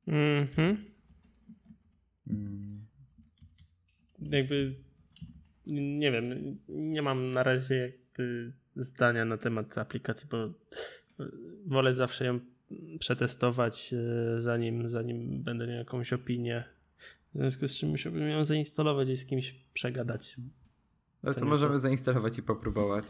Mhm. 0.07 0.85
Mm. 2.31 2.87
Jakby 4.19 4.86
nie 5.67 6.13
wiem, 6.13 6.59
nie 6.69 7.03
mam 7.03 7.33
na 7.33 7.43
razie 7.43 7.93
jakby 8.09 8.53
zdania 8.77 9.25
na 9.25 9.37
temat 9.37 9.79
aplikacji, 9.79 10.29
bo 10.31 10.51
wolę 11.67 11.95
zawsze 11.95 12.25
ją 12.25 12.41
przetestować, 12.99 13.95
e, 13.95 14.41
zanim, 14.41 14.89
zanim 14.89 15.43
będę 15.43 15.67
miał 15.67 15.77
jakąś 15.79 16.13
opinię. 16.13 16.65
W 17.35 17.39
związku 17.39 17.69
z 17.69 17.79
czym 17.79 17.89
musiałbym 17.89 18.29
ją 18.29 18.45
zainstalować 18.45 19.09
i 19.09 19.17
z 19.17 19.27
kimś 19.27 19.55
przegadać. 19.73 20.37
No 21.23 21.35
to, 21.35 21.41
to 21.41 21.47
możemy 21.47 21.75
co? 21.75 21.79
zainstalować 21.79 22.39
i 22.39 22.43
popróbować. 22.43 23.05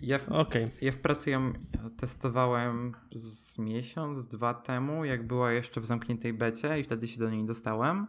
Ja 0.00 0.18
w, 0.18 0.28
okay. 0.28 0.70
ja 0.82 0.92
w 0.92 0.98
pracy 0.98 1.30
ją 1.30 1.52
testowałem 1.96 2.92
z 3.14 3.58
miesiąc, 3.58 4.28
dwa 4.28 4.54
temu, 4.54 5.04
jak 5.04 5.26
była 5.26 5.52
jeszcze 5.52 5.80
w 5.80 5.86
zamkniętej 5.86 6.32
becie 6.32 6.80
i 6.80 6.82
wtedy 6.82 7.08
się 7.08 7.18
do 7.18 7.30
niej 7.30 7.44
dostałem. 7.44 8.06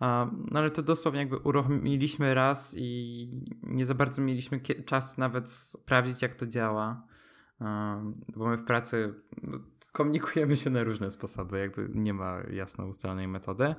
No 0.00 0.58
ale 0.58 0.70
to 0.70 0.82
dosłownie 0.82 1.20
jakby 1.20 1.38
uruchomiliśmy 1.38 2.34
raz 2.34 2.74
i 2.78 3.28
nie 3.62 3.84
za 3.84 3.94
bardzo 3.94 4.22
mieliśmy 4.22 4.60
czas 4.60 5.18
nawet 5.18 5.50
sprawdzić, 5.50 6.22
jak 6.22 6.34
to 6.34 6.46
działa. 6.46 7.06
Bo 8.36 8.48
my 8.48 8.56
w 8.56 8.64
pracy 8.64 9.14
no, 9.42 9.58
komunikujemy 9.92 10.56
się 10.56 10.70
na 10.70 10.84
różne 10.84 11.10
sposoby, 11.10 11.58
jakby 11.58 11.90
nie 11.94 12.14
ma 12.14 12.40
jasno 12.50 12.86
ustalonej 12.86 13.28
metody. 13.28 13.74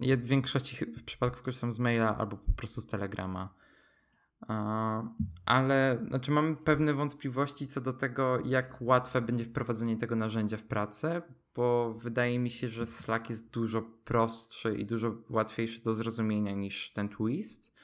ja 0.00 0.16
w 0.16 0.22
większości 0.22 0.86
przypadków 0.86 1.42
korzystam 1.42 1.72
z 1.72 1.78
maila 1.78 2.18
albo 2.18 2.36
po 2.36 2.52
prostu 2.52 2.80
z 2.80 2.86
telegrama. 2.86 3.54
Ale 5.46 6.04
znaczy 6.08 6.30
mam 6.30 6.56
pewne 6.56 6.94
wątpliwości 6.94 7.66
co 7.66 7.80
do 7.80 7.92
tego, 7.92 8.38
jak 8.44 8.76
łatwe 8.80 9.20
będzie 9.20 9.44
wprowadzenie 9.44 9.96
tego 9.96 10.16
narzędzia 10.16 10.56
w 10.56 10.64
pracę, 10.64 11.22
bo 11.56 11.94
wydaje 11.94 12.38
mi 12.38 12.50
się, 12.50 12.68
że 12.68 12.86
Slack 12.86 13.30
jest 13.30 13.50
dużo 13.50 13.82
prostszy 14.04 14.74
i 14.74 14.86
dużo 14.86 15.14
łatwiejszy 15.30 15.82
do 15.82 15.94
zrozumienia 15.94 16.52
niż 16.52 16.92
ten 16.92 17.08
twist. 17.08 17.74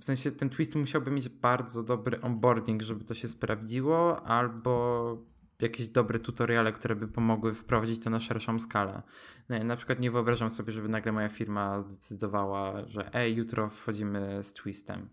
W 0.00 0.04
sensie 0.04 0.32
ten 0.32 0.50
twist 0.50 0.76
musiałby 0.76 1.10
mieć 1.10 1.28
bardzo 1.28 1.82
dobry 1.82 2.20
onboarding, 2.20 2.82
żeby 2.82 3.04
to 3.04 3.14
się 3.14 3.28
sprawdziło, 3.28 4.26
albo 4.26 5.28
jakieś 5.60 5.88
dobre 5.88 6.18
tutoriale, 6.18 6.72
które 6.72 6.96
by 6.96 7.08
pomogły 7.08 7.54
wprowadzić 7.54 8.04
to 8.04 8.10
na 8.10 8.20
szerszą 8.20 8.58
skalę. 8.58 9.02
No, 9.48 9.64
na 9.64 9.76
przykład 9.76 10.00
nie 10.00 10.10
wyobrażam 10.10 10.50
sobie, 10.50 10.72
żeby 10.72 10.88
nagle 10.88 11.12
moja 11.12 11.28
firma 11.28 11.80
zdecydowała, 11.80 12.88
że 12.88 13.14
ej, 13.14 13.36
jutro 13.36 13.70
wchodzimy 13.70 14.42
z 14.42 14.52
twistem. 14.52 15.08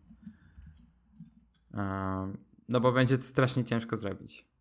No 2.70 2.80
bo 2.80 2.92
będzie 2.92 3.18
to 3.18 3.24
strasznie 3.24 3.64
ciężko 3.64 3.98
zrobić. 3.98 4.55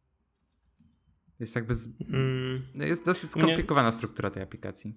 Jest 1.40 1.56
jakby. 1.56 1.74
Z... 1.74 1.88
Mm. 2.00 2.62
Jest 2.74 3.04
dosyć 3.04 3.30
skomplikowana 3.30 3.88
mnie... 3.88 3.92
struktura 3.92 4.30
tej 4.30 4.42
aplikacji. 4.42 4.94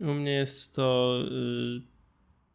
U 0.00 0.14
mnie 0.14 0.32
jest 0.32 0.74
to. 0.74 1.18
Yy, 1.30 1.82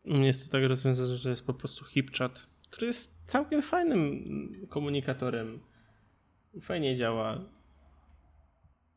u 0.03 0.17
mnie 0.17 0.27
jest 0.27 0.45
to 0.45 0.51
tak 0.51 0.69
rozwiązane, 0.69 1.15
że 1.15 1.29
jest 1.29 1.45
po 1.45 1.53
prostu 1.53 1.85
HipChat, 1.85 2.47
który 2.71 2.87
jest 2.87 3.25
całkiem 3.25 3.61
fajnym 3.61 4.23
komunikatorem. 4.69 5.59
Fajnie 6.61 6.95
działa. 6.95 7.45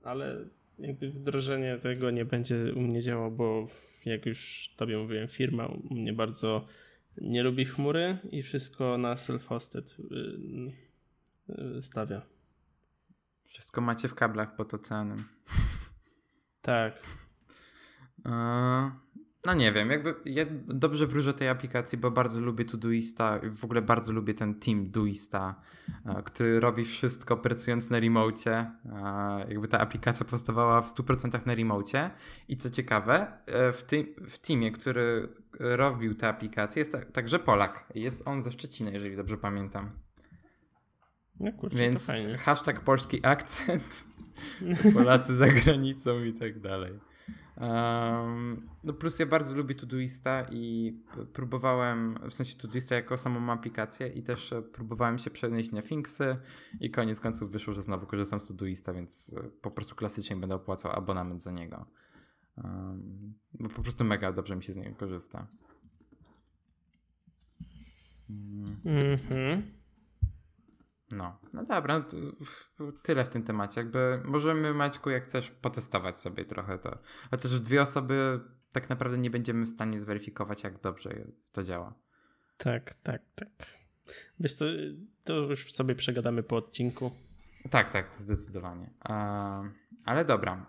Ale 0.02 0.44
jakby 0.78 1.10
wdrożenie 1.10 1.78
tego 1.78 2.10
nie 2.10 2.24
będzie 2.24 2.74
u 2.76 2.80
mnie 2.80 3.02
działało, 3.02 3.30
bo 3.30 3.68
jak 4.04 4.26
już 4.26 4.70
tobie 4.76 4.98
mówiłem, 4.98 5.28
firma 5.28 5.66
u 5.66 5.94
mnie 5.94 6.12
bardzo 6.12 6.66
nie 7.18 7.42
lubi 7.42 7.64
chmury 7.64 8.18
i 8.30 8.42
wszystko 8.42 8.98
na 8.98 9.14
self-hosted 9.14 10.00
y, 10.00 11.76
y, 11.78 11.82
stawia. 11.82 12.22
Wszystko 13.46 13.80
macie 13.80 14.08
w 14.08 14.14
kablach 14.14 14.56
pod 14.56 14.74
oceanem. 14.74 15.24
Tak. 16.62 16.92
E, 18.26 18.90
no 19.46 19.54
nie 19.54 19.72
wiem, 19.72 19.90
jakby 19.90 20.14
ja 20.24 20.44
dobrze 20.66 21.06
wróżę 21.06 21.34
tej 21.34 21.48
aplikacji, 21.48 21.98
bo 21.98 22.10
bardzo 22.10 22.40
lubię 22.40 22.64
Todoista 22.64 23.38
i 23.38 23.50
w 23.50 23.64
ogóle 23.64 23.82
bardzo 23.82 24.12
lubię 24.12 24.34
ten 24.34 24.54
team 24.60 24.90
Doista, 24.90 25.60
e, 26.06 26.22
który 26.22 26.60
robi 26.60 26.84
wszystko 26.84 27.36
pracując 27.36 27.90
na 27.90 28.00
remocie. 28.00 28.52
E, 28.52 29.46
jakby 29.48 29.68
ta 29.68 29.80
aplikacja 29.80 30.26
powstawała 30.26 30.80
w 30.80 30.88
100% 30.88 31.46
na 31.46 31.54
remocie 31.54 32.10
i 32.48 32.56
co 32.56 32.70
ciekawe, 32.70 33.38
w, 33.72 33.82
tym, 33.82 34.06
w 34.28 34.38
teamie, 34.38 34.72
który 34.72 35.28
robił 35.60 36.14
tę 36.14 36.28
aplikację 36.28 36.80
jest 36.80 36.96
także 37.12 37.38
Polak. 37.38 37.86
Jest 37.94 38.28
on 38.28 38.42
ze 38.42 38.52
Szczecina, 38.52 38.90
jeżeli 38.90 39.16
dobrze 39.16 39.36
pamiętam. 39.36 40.03
No 41.40 41.52
kurczę, 41.52 41.76
Więc 41.76 42.10
hashtag 42.38 42.80
polski 42.80 43.26
akcent, 43.26 44.06
Polacy 44.94 45.34
za 45.34 45.48
granicą 45.48 46.24
i 46.24 46.32
tak 46.32 46.60
dalej. 46.60 46.92
Um, 47.60 48.68
no 48.84 48.92
plus 48.92 49.18
ja 49.18 49.26
bardzo 49.26 49.56
lubię 49.56 49.74
Todoista 49.74 50.46
i 50.50 50.94
próbowałem, 51.32 52.18
w 52.30 52.34
sensie 52.34 52.56
Todoista 52.56 52.94
jako 52.94 53.18
samą 53.18 53.52
aplikację 53.52 54.08
i 54.08 54.22
też 54.22 54.54
próbowałem 54.72 55.18
się 55.18 55.30
przenieść 55.30 55.72
na 55.72 55.82
Finksy 55.82 56.36
i 56.80 56.90
koniec 56.90 57.20
końców 57.20 57.50
wyszło, 57.50 57.72
że 57.72 57.82
znowu 57.82 58.06
korzystam 58.06 58.40
z 58.40 58.48
Todoista, 58.48 58.92
więc 58.92 59.34
po 59.62 59.70
prostu 59.70 59.94
klasycznie 59.94 60.36
będę 60.36 60.54
opłacał 60.54 60.92
abonament 60.92 61.42
za 61.42 61.50
niego. 61.52 61.86
Um, 62.56 63.34
bo 63.60 63.68
po 63.68 63.82
prostu 63.82 64.04
mega 64.04 64.32
dobrze 64.32 64.56
mi 64.56 64.64
się 64.64 64.72
z 64.72 64.76
niego 64.76 64.96
korzysta. 64.96 65.46
Mhm. 68.30 69.18
Mm 69.30 69.83
no, 71.14 71.38
no 71.52 71.64
dobra, 71.64 72.04
no 72.78 72.92
tyle 73.02 73.24
w 73.24 73.28
tym 73.28 73.42
temacie. 73.42 73.80
Jakby 73.80 74.22
możemy, 74.24 74.74
Maćku, 74.74 75.10
jak 75.10 75.24
chcesz, 75.24 75.50
potestować 75.50 76.18
sobie 76.18 76.44
trochę 76.44 76.78
to. 76.78 76.98
Chociaż 77.30 77.60
dwie 77.60 77.82
osoby 77.82 78.40
tak 78.74 78.90
naprawdę 78.90 79.18
nie 79.18 79.30
będziemy 79.30 79.64
w 79.66 79.68
stanie 79.68 79.98
zweryfikować, 79.98 80.64
jak 80.64 80.80
dobrze 80.80 81.10
to 81.52 81.62
działa. 81.62 81.94
Tak, 82.56 82.94
tak, 82.94 83.22
tak. 83.34 83.50
Wiesz 84.40 84.54
co, 84.54 84.64
to 85.24 85.34
już 85.34 85.72
sobie 85.72 85.94
przegadamy 85.94 86.42
po 86.42 86.56
odcinku. 86.56 87.10
Tak, 87.70 87.90
tak, 87.90 88.16
zdecydowanie. 88.16 88.90
ale 90.04 90.24
dobra, 90.24 90.66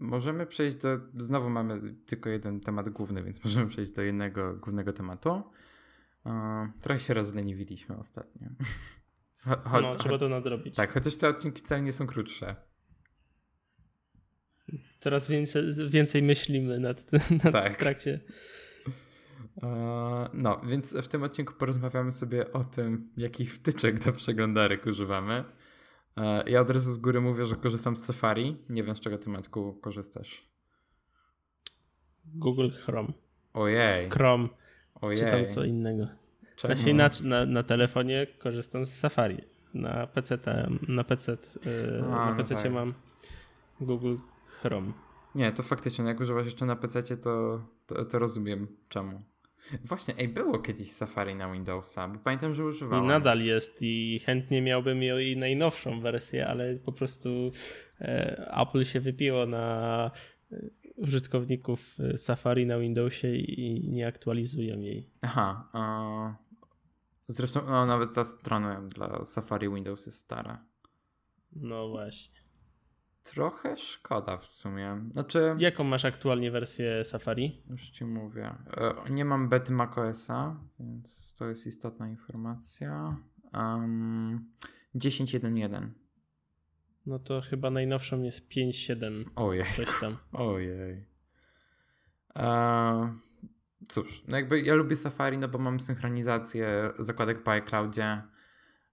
możemy 0.00 0.46
przejść 0.46 0.76
do. 0.76 0.88
Znowu 1.16 1.50
mamy 1.50 1.94
tylko 2.06 2.30
jeden 2.30 2.60
temat 2.60 2.88
główny, 2.88 3.22
więc 3.22 3.44
możemy 3.44 3.66
przejść 3.66 3.92
do 3.92 4.02
jednego 4.02 4.54
głównego 4.56 4.92
tematu. 4.92 5.42
trochę 6.80 7.00
się 7.00 7.14
rozleniwiliśmy 7.14 7.96
ostatnio. 7.96 8.48
No, 9.46 9.96
trzeba 9.96 10.18
to 10.18 10.28
nadrobić. 10.28 10.76
Tak, 10.76 10.92
chociaż 10.92 11.16
te 11.16 11.28
odcinki 11.28 11.58
wcale 11.58 11.82
nie 11.82 11.92
są 11.92 12.06
krótsze. 12.06 12.56
Coraz 15.00 15.28
więcej, 15.28 15.62
więcej 15.88 16.22
myślimy 16.22 16.78
nad 16.78 17.04
tym 17.04 17.20
nad 17.44 17.52
tak. 17.52 17.76
trakcie. 17.76 18.20
No, 20.32 20.60
więc 20.68 20.96
w 20.96 21.08
tym 21.08 21.22
odcinku 21.22 21.54
porozmawiamy 21.54 22.12
sobie 22.12 22.52
o 22.52 22.64
tym, 22.64 23.04
jakich 23.16 23.54
wtyczek 23.54 24.04
do 24.04 24.12
przeglądarek 24.12 24.86
używamy. 24.86 25.44
E, 26.16 26.50
ja 26.50 26.60
od 26.60 26.70
razu 26.70 26.92
z 26.92 26.98
góry 26.98 27.20
mówię, 27.20 27.44
że 27.44 27.56
korzystam 27.56 27.96
z 27.96 28.04
Safari. 28.04 28.56
Nie 28.68 28.82
wiem, 28.84 28.96
z 28.96 29.00
czego 29.00 29.18
ty, 29.18 29.30
Maćku, 29.30 29.74
korzystasz. 29.74 30.48
Google 32.24 32.68
Chrome. 32.70 33.12
Ojej. 33.54 34.10
Chrome. 34.10 34.48
Ojej. 34.94 35.18
Czy 35.18 35.30
tam 35.30 35.46
co 35.46 35.64
innego. 35.64 36.21
Czemu? 36.56 36.76
Znaczy 36.76 36.94
na, 36.94 37.10
na, 37.22 37.46
na 37.46 37.62
telefonie 37.62 38.26
korzystam 38.38 38.84
z 38.84 38.94
Safari. 38.94 39.38
Na 39.74 40.06
PC, 40.06 40.38
na 40.88 41.04
PC, 41.04 41.32
yy, 41.32 42.04
A, 42.04 42.30
na 42.30 42.36
PC 42.36 42.54
no 42.54 42.62
tak. 42.62 42.72
mam 42.72 42.94
Google 43.80 44.16
Chrome. 44.46 44.92
Nie, 45.34 45.52
to 45.52 45.62
faktycznie, 45.62 46.04
jak 46.04 46.20
używasz 46.20 46.44
jeszcze 46.44 46.66
na 46.66 46.76
PC, 46.76 47.16
to, 47.16 47.62
to, 47.86 48.04
to, 48.04 48.18
rozumiem 48.18 48.66
czemu. 48.88 49.22
Właśnie, 49.84 50.14
ej, 50.18 50.28
było 50.28 50.58
kiedyś 50.58 50.92
Safari 50.92 51.34
na 51.34 51.52
Windowsa, 51.52 52.08
bo 52.08 52.18
pamiętam, 52.18 52.54
że 52.54 52.64
używałem. 52.64 53.04
I 53.04 53.08
nadal 53.08 53.40
jest 53.40 53.78
i 53.80 54.20
chętnie 54.26 54.62
miałbym 54.62 55.02
jej 55.02 55.36
najnowszą 55.36 56.00
wersję, 56.00 56.46
ale 56.46 56.74
po 56.74 56.92
prostu 56.92 57.52
e, 58.00 58.54
Apple 58.60 58.84
się 58.84 59.00
wypiło 59.00 59.46
na 59.46 60.10
użytkowników 61.02 62.00
y, 62.00 62.18
Safari 62.18 62.66
na 62.66 62.78
Windowsie 62.78 63.36
i 63.36 63.90
nie 63.90 64.06
aktualizują 64.06 64.78
jej. 64.78 65.10
Aha. 65.22 65.68
zresztą 67.28 67.60
no, 67.66 67.86
nawet 67.86 68.14
ta 68.14 68.24
strona 68.24 68.82
dla 68.82 69.24
Safari 69.24 69.68
Windows 69.68 70.06
jest 70.06 70.18
stara. 70.18 70.64
No 71.52 71.88
właśnie. 71.88 72.42
Trochę 73.22 73.76
szkoda 73.76 74.36
w 74.36 74.46
sumie. 74.46 75.04
Znaczy. 75.10 75.56
Jaką 75.58 75.84
masz 75.84 76.04
aktualnie 76.04 76.50
wersję 76.50 77.04
Safari? 77.04 77.62
Już 77.70 77.90
ci 77.90 78.04
mówię. 78.04 78.54
E, 78.76 79.10
nie 79.10 79.24
mam 79.24 79.48
bety 79.48 79.72
macOSa, 79.72 80.60
więc 80.80 81.34
to 81.38 81.46
jest 81.46 81.66
istotna 81.66 82.08
informacja. 82.08 83.16
Um, 83.54 84.50
10.1.1. 84.94 86.01
No 87.06 87.18
to 87.18 87.40
chyba 87.40 87.70
najnowszą 87.70 88.22
jest 88.22 88.50
5.7. 88.50 89.24
Ojej. 89.36 89.64
Coś 89.76 90.00
tam. 90.00 90.16
Ojej. 90.32 91.06
Cóż, 93.88 94.24
no 94.28 94.36
jakby 94.36 94.60
ja 94.60 94.74
lubię 94.74 94.96
Safari, 94.96 95.38
no 95.38 95.48
bo 95.48 95.58
mam 95.58 95.80
synchronizację 95.80 96.92
zakładek 96.98 97.42
po 97.42 97.50
iCloudzie. 97.50 98.22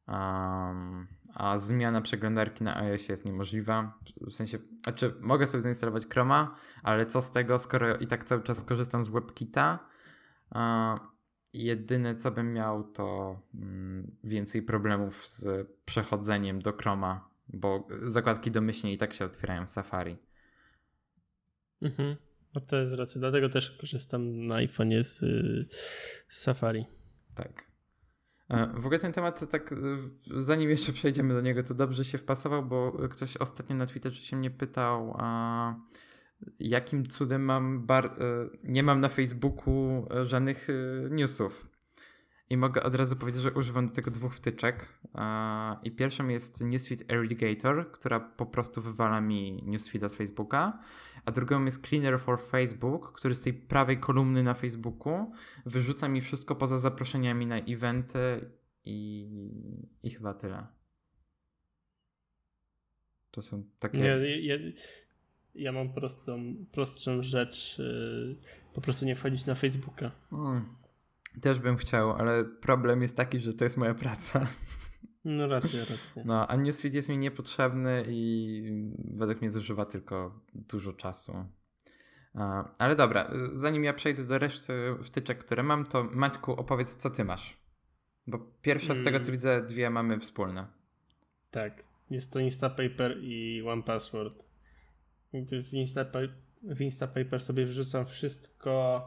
Um, 0.08 1.08
a 1.34 1.58
zmiana 1.58 2.02
przeglądarki 2.02 2.64
na 2.64 2.78
iOS 2.78 3.10
jest 3.10 3.26
niemożliwa. 3.26 4.00
W 4.28 4.32
sensie, 4.32 4.58
znaczy 4.84 5.14
mogę 5.20 5.48
sobie 5.48 5.62
zainstalować 5.62 6.08
Chroma, 6.08 6.56
ale 6.84 7.06
co 7.06 7.22
z 7.22 7.32
tego, 7.32 7.60
skoro 7.60 7.98
i 7.98 8.08
tak 8.08 8.24
cały 8.24 8.44
czas 8.44 8.64
korzystam 8.64 9.04
z 9.04 9.08
WebKita. 9.08 9.80
Uh, 10.52 11.00
jedyne 11.54 12.16
co 12.16 12.32
bym 12.32 12.54
miał 12.54 12.84
to 12.84 13.40
mm, 13.56 14.12
więcej 14.24 14.62
problemów 14.62 15.28
z 15.28 15.68
przechodzeniem 15.86 16.62
do 16.62 16.74
Chroma, 16.74 17.29
bo 17.54 17.88
zakładki 18.04 18.52
domyślnie 18.52 18.94
i 18.94 18.98
tak 18.98 19.14
się 19.14 19.26
otwierają 19.26 19.66
w 19.66 19.70
Safari. 19.70 20.18
Mhm. 21.82 22.16
No 22.56 22.62
to 22.62 22.76
jest 22.76 22.94
racja, 22.94 23.20
dlatego 23.20 23.50
też 23.50 23.72
korzystam 23.72 24.48
na 24.48 24.56
iPhone'ie 24.56 25.04
z, 25.04 25.20
z 26.30 26.42
Safari. 26.42 26.86
Tak. 27.36 27.72
E, 28.50 28.74
w 28.74 28.86
ogóle 28.86 29.00
ten 29.00 29.14
temat, 29.14 29.52
tak 29.52 29.76
zanim 30.38 30.70
jeszcze 30.70 30.94
przejdziemy 30.94 31.34
do 31.34 31.42
niego, 31.42 31.64
to 31.64 31.74
dobrze 31.74 32.06
się 32.06 32.18
wpasował, 32.18 32.66
bo 32.66 32.92
ktoś 33.10 33.38
ostatnio 33.38 33.76
na 33.76 33.86
Twitterze 33.86 34.22
się 34.22 34.38
mnie 34.38 34.52
pytał, 34.52 35.16
a 35.18 35.76
jakim 36.60 37.08
cudem 37.08 37.42
mam 37.42 37.86
bar... 37.86 38.06
E, 38.06 38.50
nie 38.64 38.84
mam 38.84 39.00
na 39.00 39.10
Facebooku 39.10 40.08
żadnych 40.24 40.68
e, 40.70 40.74
newsów. 41.10 41.70
I 42.50 42.58
mogę 42.58 42.84
od 42.84 42.96
razu 42.96 43.16
powiedzieć, 43.16 43.42
że 43.42 43.52
używam 43.52 43.88
do 43.88 43.94
tego 43.94 44.12
dwóch 44.12 44.34
wtyczek. 44.34 45.00
I 45.84 45.92
pierwszą 45.92 46.28
jest 46.28 46.62
Newsfeed 46.64 47.12
Eradicator, 47.12 47.92
która 47.92 48.20
po 48.20 48.46
prostu 48.46 48.82
wywala 48.82 49.22
mi 49.22 49.64
newsfeeda 49.66 50.10
z 50.10 50.16
Facebooka 50.16 50.80
a 51.26 51.32
drugą 51.32 51.66
jest 51.66 51.88
Cleaner 51.88 52.20
for 52.20 52.42
Facebook, 52.42 53.14
który 53.14 53.36
z 53.36 53.42
tej 53.42 53.54
prawej 53.54 54.00
kolumny 54.00 54.44
na 54.44 54.54
Facebooku 54.54 55.32
wyrzuca 55.66 56.08
mi 56.08 56.22
wszystko 56.22 56.56
poza 56.56 56.78
zaproszeniami 56.78 57.46
na 57.46 57.58
eventy 57.58 58.52
i, 58.86 59.28
i 60.04 60.10
chyba 60.10 60.34
tyle. 60.34 60.68
To 63.32 63.42
są 63.42 63.64
takie. 63.80 64.00
Ja, 64.00 64.18
ja, 64.18 64.56
ja 65.56 65.72
mam 65.72 65.94
prostą, 65.94 66.56
prostszą 66.72 67.24
rzecz. 67.24 67.80
Yy, 67.80 68.36
po 68.74 68.82
prostu 68.82 69.06
nie 69.06 69.16
wchodzić 69.16 69.46
na 69.46 69.56
Facebooka. 69.56 70.12
Hmm. 70.30 70.76
Też 71.42 71.60
bym 71.60 71.78
chciał, 71.78 72.12
ale 72.12 72.46
problem 72.46 73.02
jest 73.02 73.18
taki, 73.18 73.40
że 73.40 73.54
to 73.54 73.64
jest 73.64 73.78
moja 73.78 73.94
praca. 73.94 74.48
No 75.26 75.48
racja, 75.48 75.80
racja. 75.80 76.24
No, 76.26 76.48
a 76.48 76.56
newsfeed 76.56 76.94
jest 76.94 77.10
mi 77.10 77.18
niepotrzebny 77.18 78.04
i 78.08 78.62
według 79.14 79.42
mnie 79.42 79.50
zużywa 79.50 79.86
tylko 79.86 80.42
dużo 80.54 80.94
czasu. 80.94 81.46
Ale 82.80 82.96
dobra, 82.96 83.32
zanim 83.52 83.84
ja 83.84 83.94
przejdę 83.94 84.24
do 84.24 84.38
reszty 84.38 84.74
wtyczek, 85.04 85.38
które 85.38 85.64
mam, 85.64 85.86
to 85.86 86.04
Maćku, 86.04 86.52
opowiedz, 86.54 86.96
co 86.96 87.10
ty 87.10 87.24
masz. 87.24 87.58
Bo 88.28 88.40
pierwsza 88.62 88.96
z 88.96 89.04
tego, 89.04 89.20
co 89.20 89.26
mm. 89.26 89.32
widzę, 89.32 89.62
dwie 89.66 89.90
mamy 89.90 90.20
wspólne. 90.20 90.68
Tak, 91.52 91.84
jest 92.10 92.34
to 92.34 92.40
Instapaper 92.40 93.18
i 93.22 93.64
OnePassword. 93.68 94.44
W, 95.34 95.74
Instapaper, 95.74 96.34
w 96.64 96.82
Instapaper 96.82 97.42
sobie 97.42 97.66
wrzucam 97.66 98.06
wszystko, 98.06 99.04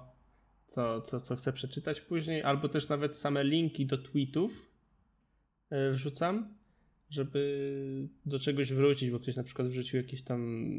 co, 0.74 1.00
co, 1.00 1.20
co 1.20 1.37
chcę 1.37 1.52
przeczytać 1.52 2.00
później, 2.00 2.42
albo 2.42 2.68
też 2.68 2.88
nawet 2.88 3.16
same 3.16 3.44
linki 3.44 3.87
do 3.87 3.98
tweetów, 3.98 4.72
E, 5.72 5.90
wrzucam, 5.90 6.54
żeby 7.11 8.08
do 8.26 8.38
czegoś 8.38 8.72
wrócić, 8.72 9.11
bo 9.11 9.20
ktoś 9.20 9.37
na 9.37 9.44
przykład 9.44 9.68
wrzucił 9.68 9.96
jakieś 9.96 10.22
tam 10.22 10.70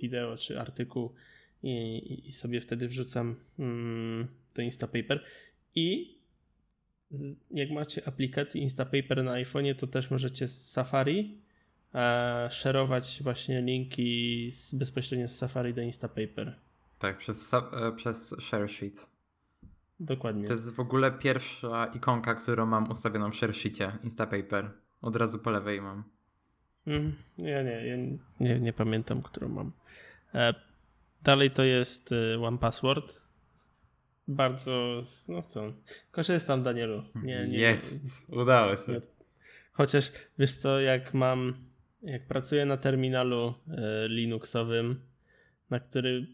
wideo 0.00 0.36
czy 0.36 0.60
artykuł 0.60 1.14
i, 1.62 2.28
i 2.28 2.32
sobie 2.32 2.60
wtedy 2.60 2.88
wrzucam 2.88 3.36
mm, 3.58 4.28
do 4.54 4.62
Instapaper. 4.62 5.24
I 5.74 6.18
jak 7.50 7.70
macie 7.70 8.08
aplikację 8.08 8.62
Instapaper 8.62 9.24
na 9.24 9.32
iPhone'ie, 9.32 9.74
to 9.74 9.86
też 9.86 10.10
możecie 10.10 10.48
z 10.48 10.70
Safari 10.70 11.38
e, 11.94 12.48
szerować 12.50 13.20
właśnie 13.22 13.62
linki 13.62 14.50
z, 14.52 14.74
bezpośrednio 14.74 15.28
z 15.28 15.36
Safari 15.36 15.74
do 15.74 15.82
Instapaper. 15.82 16.58
Tak, 16.98 17.16
przez, 17.16 17.54
e, 17.54 17.92
przez 17.96 18.36
ShareSheet. 18.40 19.13
Dokładnie. 20.00 20.46
To 20.46 20.52
jest 20.52 20.74
w 20.74 20.80
ogóle 20.80 21.12
pierwsza 21.12 21.86
ikonka, 21.86 22.34
którą 22.34 22.66
mam 22.66 22.90
ustawioną 22.90 23.30
w 23.30 23.36
ShareSheetie, 23.36 23.92
Instapaper. 24.04 24.70
Od 25.02 25.16
razu 25.16 25.38
po 25.38 25.50
lewej 25.50 25.80
mam. 25.80 26.04
Mm, 26.86 27.12
ja 27.38 27.62
nie, 27.62 27.86
ja 27.86 27.96
nie, 28.40 28.60
nie 28.60 28.72
pamiętam, 28.72 29.22
którą 29.22 29.48
mam. 29.48 29.72
E, 30.34 30.54
dalej 31.22 31.50
to 31.50 31.64
jest 31.64 32.12
y, 32.12 32.38
One 32.42 32.58
Password. 32.58 33.20
Bardzo, 34.28 35.02
no 35.28 35.42
co, 35.42 35.72
korzystam 36.10 36.62
Danielu. 36.62 37.02
Nie, 37.14 37.46
nie, 37.46 37.58
jest, 37.58 38.30
udało 38.30 38.76
się. 38.76 39.00
Chociaż 39.72 40.12
wiesz 40.38 40.56
co, 40.56 40.80
jak 40.80 41.14
mam, 41.14 41.54
jak 42.02 42.26
pracuję 42.26 42.66
na 42.66 42.76
terminalu 42.76 43.48
y, 43.48 44.08
Linuxowym, 44.08 45.00
na 45.70 45.80
który 45.80 46.26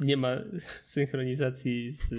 nie 0.00 0.16
ma 0.16 0.28
synchronizacji 0.84 1.92
z 1.92 2.14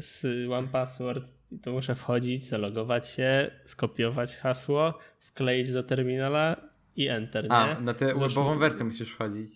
z 0.00 0.26
One 0.50 0.68
Password, 0.68 1.32
to 1.62 1.72
muszę 1.72 1.94
wchodzić, 1.94 2.44
zalogować 2.44 3.08
się, 3.08 3.50
skopiować 3.64 4.36
hasło, 4.36 4.98
wkleić 5.18 5.72
do 5.72 5.82
terminala 5.82 6.68
i 6.96 7.08
enter. 7.08 7.44
Nie? 7.44 7.52
A, 7.52 7.80
na 7.80 7.94
tę 7.94 8.06
webową 8.06 8.58
wersję 8.58 8.84
musisz 8.84 9.10
wchodzić. 9.10 9.50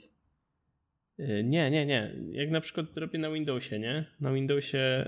Y, 1.20 1.44
nie, 1.44 1.70
nie, 1.70 1.86
nie. 1.86 2.14
Jak 2.30 2.50
na 2.50 2.60
przykład 2.60 2.86
robię 2.96 3.18
na 3.18 3.30
Windowsie, 3.30 3.78
nie? 3.78 4.04
Na 4.20 4.32
Windowsie 4.32 5.04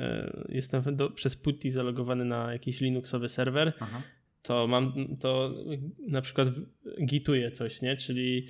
y, 0.50 0.54
jestem 0.54 0.96
do, 0.96 1.10
przez 1.10 1.36
PuTTY 1.36 1.70
zalogowany 1.70 2.24
na 2.24 2.52
jakiś 2.52 2.80
Linuxowy 2.80 3.28
serwer, 3.28 3.72
Aha. 3.80 4.02
to 4.42 4.66
mam, 4.66 4.92
to 5.20 5.54
na 6.08 6.20
przykład 6.20 6.48
gituję 7.06 7.50
coś, 7.50 7.82
nie? 7.82 7.96
Czyli 7.96 8.46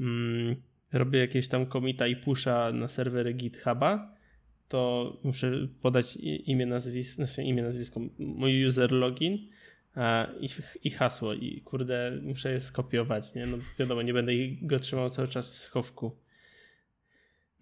mm, 0.00 0.56
robię 0.92 1.18
jakieś 1.18 1.48
tam 1.48 1.66
komita 1.66 2.06
i 2.06 2.16
pusha 2.16 2.72
na 2.72 2.88
serwery 2.88 3.32
GitHuba 3.32 4.21
to 4.72 5.12
muszę 5.24 5.68
podać 5.82 6.16
imię, 6.16 6.66
nazwisko, 6.66 7.14
znaczy 7.14 7.42
imię, 7.42 7.62
nazwisko, 7.62 8.00
mój 8.18 8.66
user 8.66 8.92
login 8.92 9.48
i, 10.40 10.48
i 10.82 10.90
hasło 10.90 11.34
i 11.34 11.60
kurde, 11.60 12.20
muszę 12.22 12.52
je 12.52 12.60
skopiować, 12.60 13.34
nie? 13.34 13.46
No 13.46 13.56
wiadomo, 13.78 14.02
nie 14.02 14.12
będę 14.12 14.32
go 14.62 14.78
trzymał 14.78 15.10
cały 15.10 15.28
czas 15.28 15.50
w 15.50 15.56
schowku. 15.56 16.16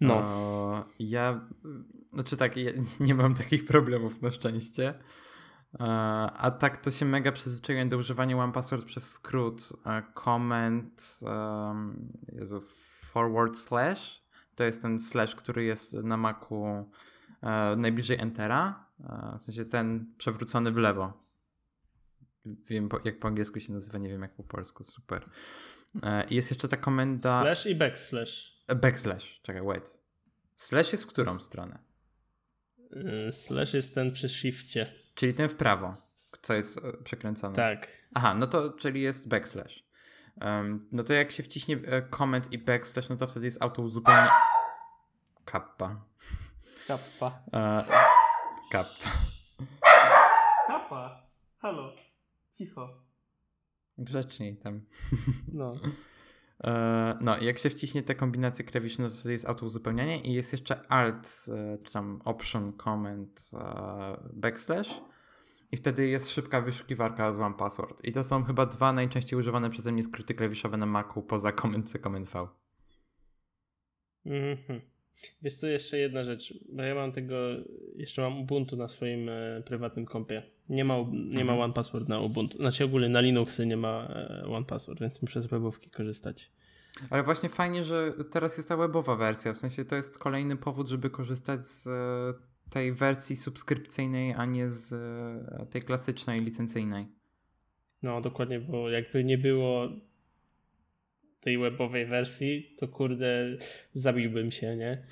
No. 0.01 0.13
O, 0.15 0.85
ja, 0.99 1.49
znaczy 2.13 2.37
tak, 2.37 2.57
ja 2.57 2.71
nie 2.99 3.15
mam 3.15 3.35
takich 3.35 3.65
problemów 3.65 4.21
na 4.21 4.31
szczęście. 4.31 4.93
A 6.37 6.51
tak 6.59 6.77
to 6.77 6.91
się 6.91 7.05
mega 7.05 7.31
przyzwyczaiłem 7.31 7.89
do 7.89 7.97
używania 7.97 8.37
One 8.37 8.53
Password 8.53 8.85
przez 8.85 9.11
skrót 9.11 9.73
comment 10.13 11.19
um, 11.21 12.09
Jezu, 12.33 12.61
forward 13.11 13.57
slash 13.57 14.20
to 14.55 14.63
jest 14.63 14.81
ten 14.81 14.99
slash, 14.99 15.35
który 15.35 15.63
jest 15.63 15.93
na 15.93 16.17
Macu 16.17 16.65
e, 17.41 17.75
najbliżej 17.75 18.19
Entera, 18.19 18.85
e, 18.99 19.37
w 19.39 19.43
sensie 19.43 19.65
ten 19.65 20.13
przewrócony 20.17 20.71
w 20.71 20.77
lewo. 20.77 21.21
Wiem 22.45 22.89
po, 22.89 22.99
jak 23.05 23.19
po 23.19 23.27
angielsku 23.27 23.59
się 23.59 23.73
nazywa, 23.73 23.97
nie 23.97 24.09
wiem 24.09 24.21
jak 24.21 24.35
po 24.35 24.43
polsku, 24.43 24.83
super. 24.83 25.29
E, 26.03 26.25
jest 26.29 26.51
jeszcze 26.51 26.67
ta 26.67 26.77
komenda... 26.77 27.41
Slash 27.41 27.65
i 27.65 27.75
backslash. 27.75 28.63
E, 28.67 28.75
backslash, 28.75 29.41
czekaj, 29.43 29.61
wait. 29.65 30.01
Slash 30.55 30.91
jest 30.91 31.03
w 31.03 31.07
którą 31.07 31.39
stronę? 31.39 31.79
E, 32.91 33.31
slash 33.31 33.73
jest 33.73 33.95
ten 33.95 34.13
przy 34.13 34.29
shifcie. 34.29 34.93
Czyli 35.15 35.33
ten 35.33 35.49
w 35.49 35.55
prawo, 35.55 35.93
co 36.41 36.53
jest 36.53 36.77
e, 36.77 37.03
przekręcony. 37.03 37.55
Tak. 37.55 37.87
Aha, 38.13 38.33
no 38.33 38.47
to 38.47 38.73
czyli 38.73 39.01
jest 39.01 39.27
backslash. 39.27 39.90
Um, 40.41 40.87
no 40.91 41.03
to 41.03 41.13
jak 41.13 41.31
się 41.31 41.43
wciśnie 41.43 41.77
comment 42.09 42.53
i 42.53 42.57
backslash, 42.57 43.09
no 43.09 43.15
to 43.15 43.27
wtedy 43.27 43.45
jest 43.45 43.61
auto 43.61 43.81
uzupełnienie. 43.81 44.29
Kappa. 45.45 46.05
Kappa. 46.87 47.27
Uh, 47.27 47.87
kappa. 48.71 49.09
Kappa. 50.67 51.27
Halo. 51.57 51.93
Cicho. 52.51 52.89
Grzeczniej 53.97 54.57
tam. 54.57 54.81
No. 55.53 55.73
E, 56.63 57.17
no, 57.21 57.37
jak 57.37 57.57
się 57.57 57.69
wciśnie 57.69 58.03
te 58.03 58.15
kombinacje 58.15 58.65
klawiszy, 58.65 59.01
no 59.01 59.07
to 59.23 59.29
jest 59.29 59.49
auto 59.49 59.65
uzupełnianie 59.65 60.21
i 60.21 60.33
jest 60.33 60.51
jeszcze 60.51 60.91
alt, 60.91 61.45
e, 61.47 61.77
czy 61.77 61.93
tam 61.93 62.21
option, 62.25 62.73
comment, 62.73 63.51
e, 63.53 64.17
backslash 64.33 65.01
i 65.71 65.77
wtedy 65.77 66.07
jest 66.07 66.29
szybka 66.29 66.61
wyszukiwarka 66.61 67.33
z 67.33 67.39
one 67.39 67.55
password. 67.55 68.05
I 68.05 68.11
to 68.11 68.23
są 68.23 68.43
chyba 68.43 68.65
dwa 68.65 68.93
najczęściej 68.93 69.39
używane 69.39 69.69
przeze 69.69 69.91
mnie 69.91 70.03
skróty 70.03 70.33
klawiszowe 70.33 70.77
na 70.77 70.85
Macu 70.85 71.21
poza 71.21 71.51
comment 71.51 71.91
C, 71.91 71.99
comment 71.99 72.27
V. 72.27 72.47
Mhm. 74.25 74.81
Wiesz 75.41 75.55
co, 75.55 75.67
jeszcze 75.67 75.97
jedna 75.97 76.23
rzecz, 76.23 76.53
bo 76.73 76.81
ja 76.81 76.95
mam 76.95 77.11
tego, 77.11 77.35
jeszcze 77.95 78.21
mam 78.21 78.41
Ubuntu 78.41 78.75
na 78.77 78.87
swoim 78.87 79.29
e, 79.29 79.61
prywatnym 79.65 80.05
kompie. 80.05 80.43
Nie 80.69 80.85
ma, 80.85 80.97
nie 81.11 81.45
ma 81.45 81.51
Mhm. 81.51 81.59
One 81.59 81.73
Password 81.73 82.09
na 82.09 82.19
Ubuntu. 82.19 82.57
Znaczy 82.57 82.85
ogólnie 82.85 83.09
na 83.09 83.21
Linuxy 83.21 83.65
nie 83.65 83.77
ma 83.77 84.07
e, 84.09 84.45
One 84.45 84.65
Password, 84.65 84.99
więc 84.99 85.21
muszę 85.21 85.41
z 85.41 85.45
webówki 85.45 85.89
korzystać. 85.89 86.51
Ale 87.09 87.23
właśnie 87.23 87.49
fajnie, 87.49 87.83
że 87.83 88.13
teraz 88.31 88.57
jest 88.57 88.69
ta 88.69 88.77
webowa 88.77 89.15
wersja. 89.15 89.53
W 89.53 89.57
sensie 89.57 89.85
to 89.85 89.95
jest 89.95 90.17
kolejny 90.17 90.57
powód, 90.57 90.89
żeby 90.89 91.09
korzystać 91.09 91.65
z 91.65 91.87
e, 91.87 92.33
tej 92.71 92.93
wersji 92.93 93.35
subskrypcyjnej, 93.35 94.33
a 94.37 94.45
nie 94.45 94.67
z 94.67 94.93
e, 94.93 95.65
tej 95.65 95.81
klasycznej, 95.81 96.41
licencyjnej. 96.41 97.05
No 98.03 98.21
dokładnie, 98.21 98.59
bo 98.59 98.89
jakby 98.89 99.23
nie 99.23 99.37
było 99.37 99.89
tej 101.41 101.57
webowej 101.57 102.05
wersji, 102.05 102.75
to 102.79 102.87
kurde 102.87 103.57
zabiłbym 103.93 104.51
się, 104.51 104.75
nie? 104.75 105.03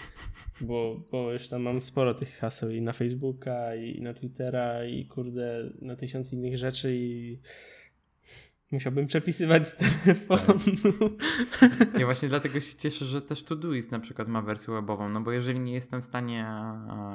Bo, 0.61 1.07
bo 1.11 1.33
już 1.33 1.47
tam 1.47 1.61
mam 1.61 1.81
sporo 1.81 2.13
tych 2.13 2.37
haseł 2.37 2.69
i 2.69 2.81
na 2.81 2.93
Facebooka, 2.93 3.75
i 3.75 4.01
na 4.01 4.13
Twittera, 4.13 4.85
i 4.85 5.05
kurde 5.05 5.69
na 5.81 5.95
tysiąc 5.95 6.33
innych 6.33 6.57
rzeczy 6.57 6.95
i 6.95 7.39
musiałbym 8.71 9.05
przepisywać 9.05 9.67
z 9.67 9.77
telefonu. 9.77 10.59
Ja 11.99 12.05
właśnie 12.05 12.29
dlatego 12.29 12.59
się 12.59 12.77
cieszę, 12.77 13.05
że 13.05 13.21
też 13.21 13.43
Todoist 13.43 13.91
na 13.91 13.99
przykład 13.99 14.27
ma 14.27 14.41
wersję 14.41 14.73
webową, 14.73 15.09
no 15.09 15.21
bo 15.21 15.31
jeżeli 15.31 15.59
nie 15.59 15.73
jestem 15.73 16.01
w 16.01 16.05
stanie, 16.05 16.51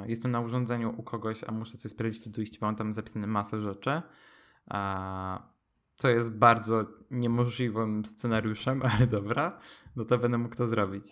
jestem 0.07 0.31
na 0.31 0.39
urządzeniu 0.39 0.93
u 0.97 1.03
kogoś, 1.03 1.43
a 1.47 1.51
muszę 1.51 1.77
coś 1.77 1.91
sprawdzić 1.91 2.21
w 2.21 2.23
Todoist, 2.25 2.59
bo 2.59 2.65
mam 2.65 2.75
tam 2.75 2.93
zapisane 2.93 3.27
masę 3.27 3.61
rzeczy, 3.61 4.01
co 5.95 6.09
jest 6.09 6.37
bardzo 6.37 6.85
niemożliwym 7.11 8.05
scenariuszem, 8.05 8.81
ale 8.91 9.07
dobra, 9.07 9.59
no 9.95 10.05
to 10.05 10.17
będę 10.17 10.37
mógł 10.37 10.55
to 10.55 10.67
zrobić. 10.67 11.05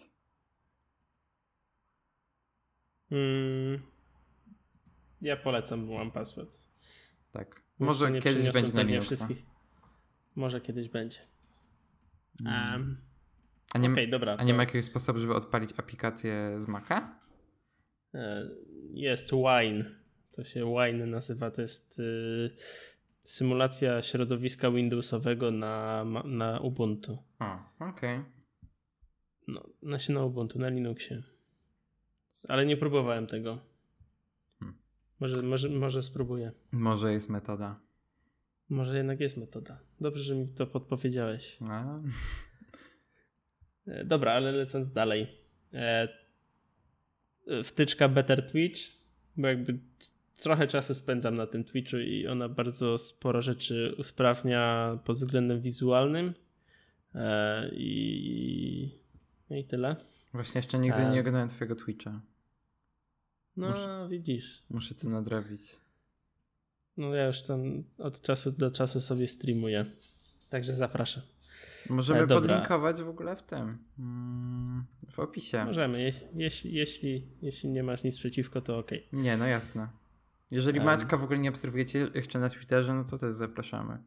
Mm, 3.11 3.81
ja 5.21 5.37
polecam 5.37 5.91
One 5.91 6.11
Password. 6.11 6.57
Tak. 7.31 7.63
Może 7.79 8.19
kiedyś 8.19 8.51
będzie 8.51 8.73
na 8.73 8.81
Linuxa. 8.81 9.05
wszystkich. 9.05 9.52
Może 10.35 10.61
kiedyś 10.61 10.89
będzie. 10.89 11.19
Um, 12.45 12.97
A 13.73 13.77
nie, 13.77 13.91
Okej, 13.91 14.09
dobra. 14.09 14.35
a 14.39 14.43
nie 14.43 14.51
to- 14.53 14.57
ma 14.57 14.63
jakiegoś 14.63 14.85
sposobu, 14.85 15.19
żeby 15.19 15.33
odpalić 15.35 15.69
aplikację 15.77 16.53
z 16.59 16.67
Maca? 16.67 17.19
E, 18.13 18.49
Jest 18.93 19.31
Wine. 19.31 19.85
To 20.31 20.43
się 20.43 20.65
Wine 20.65 21.05
nazywa. 21.07 21.51
To 21.51 21.61
jest 21.61 21.99
y, 21.99 22.49
symulacja 23.23 24.01
środowiska 24.01 24.71
Windowsowego 24.71 25.51
na, 25.51 26.05
na 26.25 26.59
Ubuntu. 26.59 27.17
O, 27.39 27.59
okej. 27.89 28.19
No, 29.47 29.63
znaczy 29.83 30.11
na 30.13 30.23
Ubuntu, 30.25 30.59
na 30.59 30.69
Linuxie. 30.69 31.23
Ale 32.49 32.65
nie 32.65 32.77
próbowałem 32.77 33.27
tego. 33.27 33.59
Hmm. 34.59 34.77
Może, 35.19 35.41
może, 35.41 35.69
może 35.69 36.03
spróbuję. 36.03 36.51
Może 36.71 37.13
jest 37.13 37.29
metoda. 37.29 37.79
Może 38.69 38.97
jednak 38.97 39.19
jest 39.19 39.37
metoda. 39.37 39.79
Dobrze, 40.01 40.23
że 40.23 40.35
mi 40.35 40.47
to 40.47 40.67
podpowiedziałeś. 40.67 41.57
A? 41.69 41.99
E, 43.87 44.05
Dobra, 44.05 44.31
ale 44.31 44.51
lecąc 44.51 44.91
dalej. 44.91 45.27
E, 45.73 46.07
wtyczka 47.63 48.09
Better 48.09 48.51
Twitch, 48.51 48.79
bo 49.37 49.47
jakby 49.47 49.79
trochę 50.41 50.67
czasu 50.67 50.95
spędzam 50.95 51.35
na 51.35 51.47
tym 51.47 51.63
Twitchu 51.63 51.97
i 51.97 52.27
ona 52.27 52.49
bardzo 52.49 52.97
sporo 52.97 53.41
rzeczy 53.41 53.95
usprawnia 53.97 54.97
pod 55.05 55.17
względem 55.17 55.61
wizualnym. 55.61 56.33
E, 57.15 57.69
I, 57.73 58.99
no 59.49 59.55
i 59.55 59.63
tyle. 59.63 59.95
Właśnie 60.33 60.59
jeszcze 60.59 60.79
nigdy 60.79 61.05
nie 61.09 61.19
oglądałem 61.19 61.49
twojego 61.49 61.75
Twitcha. 61.75 62.21
No, 63.57 63.69
Muszę- 63.69 64.07
widzisz. 64.09 64.63
Muszę 64.69 64.95
to 64.95 65.09
nadrobić. 65.09 65.61
No 66.97 67.15
ja 67.15 67.27
już 67.27 67.41
tam 67.41 67.83
od 67.97 68.21
czasu 68.21 68.51
do 68.51 68.71
czasu 68.71 69.01
sobie 69.01 69.27
streamuję. 69.27 69.85
Także 70.49 70.73
zapraszam. 70.73 71.23
Możemy 71.89 72.19
E, 72.21 72.27
podlinkować 72.27 73.01
w 73.01 73.09
ogóle 73.09 73.35
w 73.35 73.43
tym. 73.43 73.77
mm, 73.99 74.85
W 75.11 75.19
opisie. 75.19 75.65
Możemy, 75.65 76.01
je, 76.01 76.13
jeśli, 76.35 76.73
jeśli, 76.73 77.27
jeśli 77.41 77.69
nie 77.69 77.83
masz 77.83 78.03
nic 78.03 78.19
przeciwko, 78.19 78.61
to 78.61 78.77
ok. 78.77 78.91
Nie, 79.13 79.37
no 79.37 79.45
jasne. 79.45 79.87
Jeżeli 80.51 80.79
Em. 80.79 80.85
Maćka 80.85 81.17
w 81.17 81.23
ogóle 81.23 81.39
nie 81.39 81.49
obserwujecie 81.49 82.07
jeszcze 82.15 82.39
na 82.39 82.49
Twitterze, 82.49 82.93
no 82.93 83.03
to 83.03 83.17
też 83.17 83.33
zapraszamy. 83.33 83.97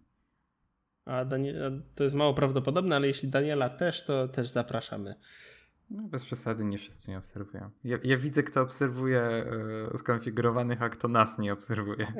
A, 1.04 1.24
Danie- 1.24 1.54
a 1.66 1.70
to 1.94 2.04
jest 2.04 2.16
mało 2.16 2.34
prawdopodobne, 2.34 2.96
ale 2.96 3.06
jeśli 3.06 3.28
Daniela 3.28 3.70
też, 3.70 4.04
to 4.04 4.28
też 4.28 4.48
zapraszamy. 4.48 5.14
No, 5.90 6.02
bez 6.02 6.24
przesady 6.24 6.64
nie 6.64 6.78
wszyscy 6.78 7.10
nie 7.10 7.18
obserwują. 7.18 7.70
Ja, 7.84 7.96
ja 8.04 8.16
widzę, 8.16 8.42
kto 8.42 8.62
obserwuje 8.62 9.20
e, 9.20 9.98
skonfigurowanych, 9.98 10.82
a 10.82 10.88
kto 10.88 11.08
nas 11.08 11.38
nie 11.38 11.52
obserwuje. 11.52 12.06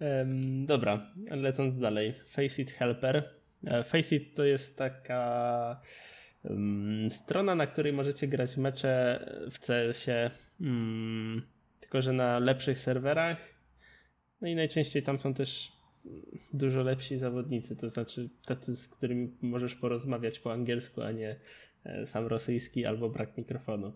Em, 0.00 0.66
dobra, 0.66 1.12
lecąc 1.30 1.78
dalej. 1.78 2.14
Faceit 2.28 2.70
Helper. 2.70 3.34
E, 3.64 3.84
Faceit 3.84 4.34
to 4.34 4.44
jest 4.44 4.78
taka 4.78 5.80
em, 6.44 7.08
strona, 7.10 7.54
na 7.54 7.66
której 7.66 7.92
możecie 7.92 8.28
grać 8.28 8.56
mecze 8.56 9.20
w 9.50 9.58
CS-ie, 9.58 10.30
mm, 10.60 11.42
tylko 11.80 12.02
że 12.02 12.12
na 12.12 12.38
lepszych 12.38 12.78
serwerach. 12.78 13.38
No 14.40 14.48
i 14.48 14.54
najczęściej 14.54 15.02
tam 15.02 15.20
są 15.20 15.34
też 15.34 15.75
dużo 16.52 16.82
lepsi 16.82 17.16
zawodnicy, 17.16 17.76
to 17.76 17.88
znaczy 17.90 18.28
tacy, 18.46 18.76
z 18.76 18.88
którymi 18.88 19.30
możesz 19.42 19.74
porozmawiać 19.74 20.38
po 20.38 20.52
angielsku, 20.52 21.02
a 21.02 21.12
nie 21.12 21.36
e, 21.84 22.06
sam 22.06 22.26
rosyjski 22.26 22.86
albo 22.86 23.08
brak 23.08 23.36
mikrofonu. 23.38 23.92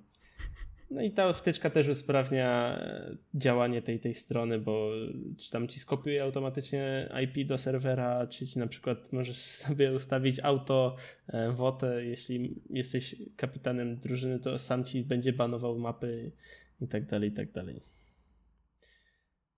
No 0.90 1.03
i 1.03 1.11
ta 1.11 1.33
wtyczka 1.33 1.70
też 1.70 1.88
usprawnia 1.88 2.79
e, 2.81 3.16
działanie 3.35 3.83
tej, 3.83 4.01
tej 4.01 4.14
strony, 4.14 4.59
bo 4.59 4.90
czy 5.38 5.51
tam 5.51 5.68
ci 5.68 5.81
skopiuje 5.81 6.23
automatycznie 6.23 7.12
IP 7.25 7.46
do 7.46 7.59
serwera, 7.59 8.27
czy 8.27 8.46
ci 8.46 8.59
na 8.59 8.66
przykład 8.66 9.12
możesz 9.12 9.37
sobie 9.66 9.92
ustawić 9.92 10.40
auto 10.40 10.96
e, 11.29 11.53
wotę, 11.53 12.05
jeśli 12.05 12.55
jesteś 12.70 13.16
kapitanem 13.37 13.96
drużyny, 13.96 14.38
to 14.38 14.59
sam 14.59 14.85
ci 14.85 15.03
będzie 15.03 15.33
banował 15.33 15.79
mapy 15.79 16.33
i 16.81 16.88
tak 16.88 17.07
dalej, 17.07 17.29
i 17.29 17.33
tak 17.33 17.53
dalej. 17.53 17.81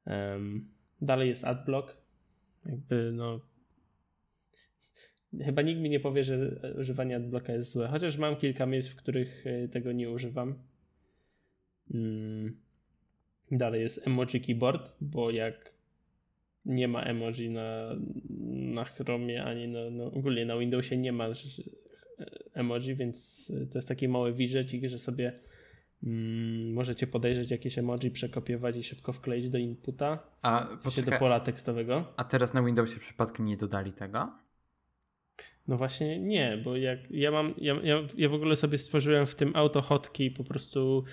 Em, 0.07 0.69
dalej 1.01 1.29
jest 1.29 1.45
adblock. 1.45 2.02
Jakby 2.67 3.13
no 3.13 3.41
Chyba 5.41 5.63
nikt 5.63 5.81
mi 5.81 5.91
nie 5.91 6.01
powie, 6.01 6.25
że 6.25 6.61
używanie 6.81 7.17
adblocka 7.17 7.53
jest 7.53 7.71
złe, 7.71 7.89
chociaż 7.89 8.17
mam 8.17 8.37
kilka 8.37 8.67
miejsc, 8.67 8.89
w 8.89 8.97
których 8.97 9.47
e, 9.47 9.69
tego 9.69 9.93
nie 9.93 10.11
używam. 10.11 10.55
Mm. 11.95 12.57
Dalej 13.51 13.81
jest 13.81 14.07
emoji 14.07 14.41
keyboard, 14.41 14.93
bo 15.01 15.31
jak 15.31 15.73
nie 16.65 16.89
ma 16.89 17.03
emoji 17.03 17.51
na, 17.51 17.97
na 18.75 18.85
Chromie 18.85 19.45
ani 19.45 19.69
na, 19.69 19.91
no 19.91 20.05
ogólnie 20.07 20.47
na 20.47 20.59
Windowsie 20.59 20.97
nie 20.97 21.13
ma 21.13 21.35
ż- 21.35 21.71
emoji, 22.55 22.95
więc 22.95 23.47
to 23.71 23.79
jest 23.79 23.89
taki 23.89 24.09
mały 24.09 24.33
widgetik, 24.33 24.89
że 24.89 24.99
sobie 24.99 25.33
mm, 26.05 26.73
możecie 26.73 27.07
podejrzeć 27.07 27.51
jakieś 27.51 27.79
emoji, 27.79 28.11
przekopiować 28.11 28.77
i 28.77 28.83
szybko 28.83 29.13
wkleić 29.13 29.49
do 29.49 29.59
inputa, 29.59 30.19
A, 30.43 30.67
w 30.81 30.83
sensie 30.83 31.03
do 31.03 31.19
pola 31.19 31.41
tekstowego. 31.41 32.13
a 32.17 32.25
teraz 32.25 32.55
na 32.55 32.63
Windowsie 32.63 33.01
przypadkiem 33.01 33.47
nie 33.47 33.57
dodali 33.57 33.93
tego? 33.93 34.33
No 35.69 35.77
właśnie 35.77 36.21
nie, 36.21 36.61
bo 36.65 36.77
jak 36.77 36.99
ja 37.11 37.31
mam, 37.31 37.55
ja, 37.59 37.75
ja, 37.83 37.97
ja 38.17 38.29
w 38.29 38.35
ogóle 38.35 38.57
sobie 38.57 38.79
stworzyłem 38.79 39.27
w 39.27 39.35
tym 39.35 39.57
auto 39.57 39.83
hotki 39.83 40.31
po 40.31 40.45
prostu 40.45 41.05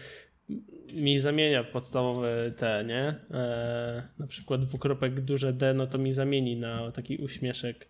mi 0.93 1.19
zamienia 1.19 1.63
podstawowe 1.63 2.51
te, 2.51 2.83
nie? 2.87 3.15
E, 3.31 4.07
na 4.19 4.27
przykład 4.27 4.61
dwukropek 4.61 5.21
duże 5.21 5.53
D, 5.53 5.73
no 5.73 5.87
to 5.87 5.97
mi 5.97 6.11
zamieni 6.11 6.57
na 6.57 6.91
taki 6.91 7.17
uśmieszek 7.17 7.87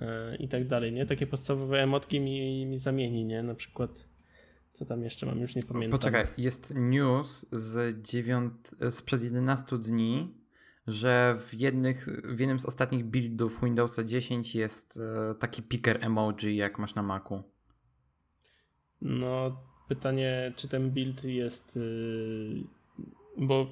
e, 0.00 0.36
i 0.36 0.48
tak 0.48 0.66
dalej, 0.66 0.92
nie? 0.92 1.06
Takie 1.06 1.26
podstawowe 1.26 1.82
emotki 1.82 2.20
mi, 2.20 2.66
mi 2.66 2.78
zamieni, 2.78 3.24
nie? 3.24 3.42
Na 3.42 3.54
przykład 3.54 3.90
co 4.76 4.86
tam 4.86 5.02
jeszcze 5.02 5.26
mam, 5.26 5.40
już 5.40 5.54
nie 5.54 5.62
pamiętam. 5.62 5.98
Poczekaj, 5.98 6.26
jest 6.38 6.74
news 6.76 7.46
z 7.52 8.02
dziewiąt, 8.02 8.70
sprzed 8.90 9.22
11 9.22 9.78
dni, 9.78 10.34
że 10.86 11.36
w, 11.38 11.54
jednych, 11.54 12.06
w 12.34 12.40
jednym 12.40 12.60
z 12.60 12.66
ostatnich 12.66 13.04
buildów 13.04 13.60
Windowsa 13.64 14.04
10 14.04 14.54
jest 14.54 15.00
e, 15.30 15.34
taki 15.34 15.62
picker 15.62 16.04
emoji, 16.04 16.56
jak 16.56 16.78
masz 16.78 16.94
na 16.94 17.02
Macu. 17.02 17.42
No, 19.02 19.56
pytanie, 19.88 20.52
czy 20.56 20.68
ten 20.68 20.90
build 20.90 21.24
jest. 21.24 21.76
Yy, 21.76 22.64
bo 23.38 23.66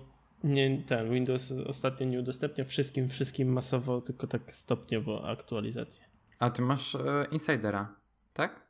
nie, 0.45 0.83
ten 0.83 1.11
Windows 1.11 1.53
ostatnio 1.67 2.07
nie 2.07 2.21
udostępnia 2.21 2.65
wszystkim, 2.65 3.09
wszystkim 3.09 3.53
masowo, 3.53 4.01
tylko 4.01 4.27
tak 4.27 4.55
stopniowo 4.55 5.29
aktualizację. 5.29 6.05
A 6.39 6.51
ty 6.51 6.63
masz 6.63 6.95
e, 6.95 7.27
insidera, 7.31 7.95
tak? 8.33 8.64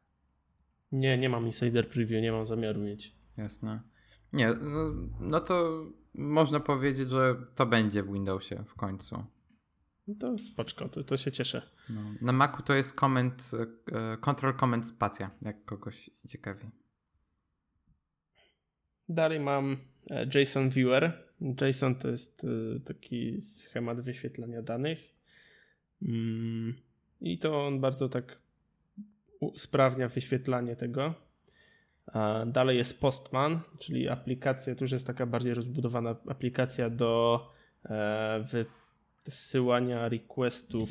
Nie, 0.95 1.19
nie 1.19 1.29
mam 1.29 1.47
insider 1.47 1.89
preview, 1.89 2.23
nie 2.23 2.33
mam 2.33 2.47
zamiaru 2.47 2.81
mieć. 2.81 3.15
Jasne. 3.37 3.81
Nie, 4.33 4.49
no, 4.49 4.95
no 5.21 5.41
to 5.41 5.87
można 6.15 6.61
powiedzieć, 6.61 7.09
że 7.09 7.37
to 7.55 7.67
będzie 7.67 8.03
w 8.03 8.13
Windowsie 8.13 8.65
w 8.67 8.75
końcu. 8.75 9.25
No 10.09 10.15
to 10.21 10.39
spoczko, 10.39 10.89
to, 10.89 11.05
to 11.05 11.17
się 11.17 11.33
cieszę. 11.33 11.63
No. 11.91 12.01
Na 12.21 12.33
Macu 12.33 12.63
to 12.63 12.75
jest 12.75 12.95
comment, 12.95 13.51
e, 13.93 14.17
control 14.17 14.57
comment 14.57 14.87
spacja, 14.87 15.31
jak 15.43 15.65
kogoś 15.65 16.11
ciekawi. 16.29 16.71
Dalej 19.09 19.41
mam 19.41 19.77
e, 20.11 20.41
JSON 20.41 20.71
Viewer. 20.71 21.29
JSON 21.61 21.95
to 21.95 22.09
jest 22.09 22.45
e, 22.45 22.81
taki 22.81 23.43
schemat 23.43 24.01
wyświetlania 24.01 24.63
danych. 24.63 24.99
Mm, 26.03 26.75
I 27.21 27.39
to 27.39 27.67
on 27.67 27.81
bardzo 27.81 28.09
tak 28.09 28.44
usprawnia 29.41 30.09
wyświetlanie 30.09 30.77
tego. 30.77 31.15
Dalej 32.47 32.77
jest 32.77 33.01
Postman, 33.01 33.61
czyli 33.79 34.09
aplikacja, 34.09 34.75
to 34.75 34.85
już 34.85 34.93
jest 34.93 35.07
taka 35.07 35.27
bardziej 35.27 35.55
rozbudowana 35.55 36.17
aplikacja 36.29 36.91
do 36.91 37.41
wysyłania 39.25 40.09
requestów 40.09 40.91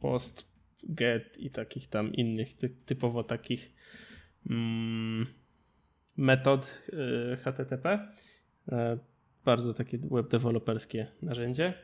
post, 0.00 0.48
get 0.82 1.38
i 1.38 1.50
takich 1.50 1.88
tam 1.88 2.12
innych, 2.12 2.48
typowo 2.86 3.24
takich 3.24 3.72
mm, 4.50 5.26
metod 6.16 6.82
y, 7.32 7.36
HTTP. 7.36 8.08
E, 8.72 8.98
bardzo 9.44 9.74
takie 9.74 9.98
web 9.98 10.28
deweloperskie 10.28 11.06
narzędzie. 11.22 11.74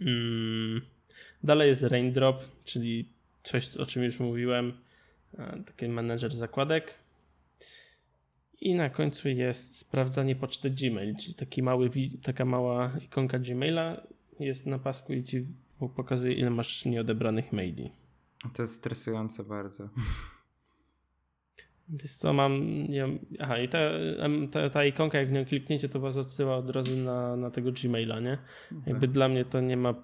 Mm, 0.00 0.80
dalej 1.42 1.68
jest 1.68 1.82
Raindrop, 1.82 2.64
czyli 2.64 3.12
coś, 3.42 3.76
o 3.76 3.86
czym 3.86 4.02
już 4.02 4.20
mówiłem, 4.20 4.72
e, 5.38 5.62
taki 5.66 5.88
menedżer 5.88 6.34
zakładek. 6.34 6.94
I 8.60 8.74
na 8.74 8.90
końcu 8.90 9.28
jest 9.28 9.78
sprawdzanie 9.78 10.36
poczty 10.36 10.70
Gmail, 10.70 11.16
czyli 11.16 11.34
taki 11.34 11.62
mały, 11.62 11.90
taka 12.22 12.44
mała 12.44 12.92
ikonka 13.04 13.38
Gmaila 13.38 14.02
jest 14.40 14.66
na 14.66 14.78
pasku 14.78 15.12
i 15.12 15.24
ci 15.24 15.46
pokazuje, 15.88 16.32
ile 16.32 16.50
masz 16.50 16.84
nieodebranych 16.84 17.52
maili. 17.52 17.92
To 18.54 18.62
jest 18.62 18.74
stresujące 18.74 19.44
bardzo. 19.44 19.88
Wiesz 21.88 22.12
co, 22.12 22.32
mam. 22.32 22.62
Nie, 22.88 23.08
aha, 23.38 23.58
i 23.58 23.68
ta, 23.68 23.78
ta, 24.52 24.70
ta 24.70 24.84
ikonka, 24.84 25.18
jak 25.18 25.28
w 25.28 25.32
nią 25.32 25.44
klikniecie, 25.44 25.88
to 25.88 26.00
was 26.00 26.16
odsyła 26.16 26.56
od 26.56 26.70
razu 26.70 26.96
na, 26.96 27.36
na 27.36 27.50
tego 27.50 27.72
Gmaila, 27.72 28.20
nie? 28.20 28.38
Okay. 28.66 28.82
Jakby 28.86 29.08
dla 29.08 29.28
mnie 29.28 29.44
to 29.44 29.60
nie 29.60 29.76
ma. 29.76 29.94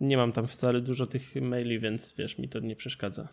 Nie 0.00 0.16
mam 0.16 0.32
tam 0.32 0.46
wcale 0.46 0.80
dużo 0.80 1.06
tych 1.06 1.34
maili, 1.42 1.80
więc 1.80 2.14
wiesz, 2.18 2.38
mi 2.38 2.48
to 2.48 2.60
nie 2.60 2.76
przeszkadza. 2.76 3.28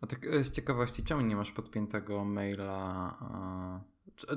A 0.00 0.06
tak 0.06 0.26
e, 0.26 0.44
z 0.44 0.50
ciekawości, 0.50 1.02
czemu 1.02 1.20
nie 1.20 1.36
masz 1.36 1.52
podpiętego 1.52 2.24
maila? 2.24 3.16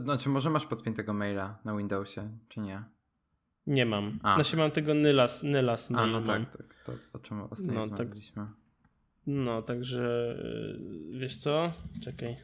Znaczy, 0.03 0.29
może 0.29 0.49
masz 0.49 0.65
podpiętego 0.65 1.13
maila 1.13 1.59
na 1.65 1.77
Windowsie, 1.77 2.29
czy 2.49 2.59
nie? 2.59 2.83
Nie 3.67 3.85
mam. 3.85 4.19
A. 4.23 4.35
Znaczy 4.35 4.57
mam 4.57 4.71
tego 4.71 4.93
Nylas, 4.93 5.43
Nylas 5.43 5.91
A, 5.91 6.05
no 6.05 6.21
tak, 6.21 6.57
tak. 6.57 6.75
To, 6.83 6.93
o 7.13 7.19
czym 7.19 7.41
ostatnio 7.41 7.73
no, 7.73 7.79
rozmawialiśmy. 7.79 8.45
Tak. 8.45 8.53
No, 9.27 9.61
także 9.61 10.35
y, 11.13 11.19
wiesz 11.19 11.37
co? 11.37 11.73
Czekaj. 12.03 12.37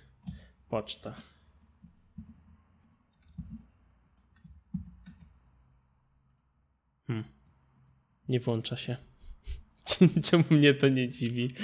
Poczta. 0.69 1.15
Hmm. 7.07 7.40
Nie 8.31 8.39
włącza 8.39 8.77
się. 8.77 8.97
Czemu 10.25 10.43
mnie 10.49 10.73
to 10.73 10.89
nie 10.89 11.09
dziwi? 11.09 11.55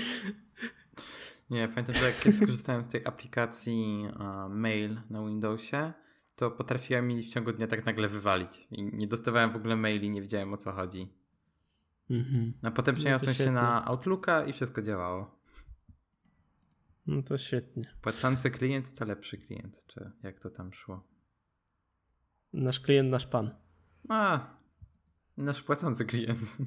Nie, 1.50 1.68
pamiętam, 1.68 1.96
że 1.96 2.06
jak 2.06 2.20
kiedyś 2.20 2.38
skorzystałem 2.38 2.84
z 2.84 2.88
tej 2.88 3.06
aplikacji 3.06 4.08
uh, 4.20 4.50
Mail 4.50 4.98
na 5.10 5.26
Windowsie, 5.26 5.94
to 6.36 6.52
potrafiłem 6.52 7.08
mi 7.08 7.22
w 7.22 7.30
ciągu 7.30 7.52
dnia 7.52 7.68
tak 7.68 7.86
nagle 7.86 8.08
wywalić. 8.08 8.68
I 8.72 8.84
nie 8.84 9.08
dostawałem 9.08 9.52
w 9.52 9.56
ogóle 9.56 9.76
maili, 9.76 10.10
nie 10.10 10.22
wiedziałem 10.22 10.54
o 10.54 10.58
co 10.58 10.72
chodzi. 10.72 11.08
Mhm. 12.10 12.54
A 12.62 12.72
potem 12.72 12.96
no 12.96 13.02
przeniosłem 13.02 13.36
no 13.40 13.46
się 13.46 13.52
na 13.52 13.86
Outlooka 13.86 14.46
i 14.46 14.54
wszystko 14.54 14.82
działało. 14.82 15.42
No 17.06 17.24
to 17.24 17.38
świetnie. 17.38 17.94
Płacący 18.02 18.52
klient 18.52 18.94
to 18.94 19.06
lepszy 19.06 19.38
klient, 19.38 19.86
czy 19.88 20.12
jak 20.24 20.40
to 20.40 20.50
tam 20.50 20.74
szło? 20.74 21.04
Nasz 22.54 22.80
klient, 22.80 23.10
nasz 23.10 23.28
pan. 23.28 23.56
A, 24.10 24.58
nasz 25.38 25.64
płacący 25.64 26.06
klient. 26.06 26.40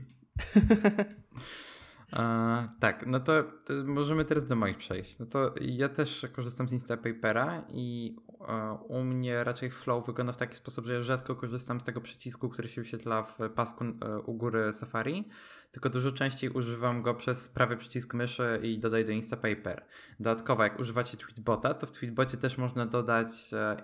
E, 2.13 2.69
tak, 2.81 3.07
no 3.07 3.21
to, 3.21 3.43
to, 3.65 3.73
możemy 3.85 4.25
teraz 4.25 4.45
do 4.45 4.57
moich 4.57 4.77
przejść. 4.77 5.19
No 5.19 5.27
to 5.27 5.55
ja 5.61 5.89
też 5.89 6.27
korzystam 6.33 6.69
z 6.69 6.73
Instapapera 6.73 7.63
i 7.69 8.17
e, 8.49 8.79
u 8.89 9.05
mnie 9.05 9.45
raczej 9.45 9.71
flow 9.71 10.07
wygląda 10.07 10.33
w 10.33 10.37
taki 10.37 10.57
sposób, 10.57 10.87
że 10.87 10.95
ja 10.95 11.03
rzadko 11.03 11.37
korzystam 11.37 11.81
z 11.81 11.85
tego 11.85 12.01
przycisku, 12.01 12.49
który 12.49 12.69
się 12.69 12.81
wyświetla 12.81 13.23
w 13.23 13.39
pasku 13.55 13.85
e, 13.85 14.19
u 14.19 14.35
góry 14.35 14.73
Safari, 14.73 15.29
tylko 15.73 15.91
dużo 15.91 16.13
częściej 16.13 16.51
używam 16.51 17.03
go 17.03 17.15
przez 17.15 17.49
prawy 17.49 17.77
przycisk 17.77 18.15
myszy 18.15 18.61
i 18.63 18.79
dodaj 18.79 19.05
do 19.05 19.13
Instapaper. 19.13 19.85
Dodatkowo, 20.21 20.63
jak 20.63 20.81
używacie 20.81 21.17
Tweetbota, 21.17 21.75
to 21.75 21.87
w 21.87 21.93
Tweetbocie 21.93 22.37
też 22.37 22.59
można 22.59 22.87
dodać 22.87 23.31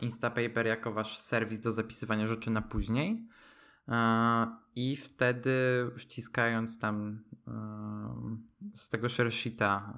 Instapaper 0.00 0.66
jako 0.66 0.92
wasz 0.92 1.20
serwis 1.20 1.60
do 1.60 1.72
zapisywania 1.72 2.26
rzeczy 2.26 2.50
na 2.50 2.62
później. 2.62 3.28
I 4.76 4.96
wtedy 4.96 5.50
wciskając 5.98 6.78
tam 6.78 7.24
z 8.72 8.88
tego 8.88 9.08
sheetsheeta 9.08 9.94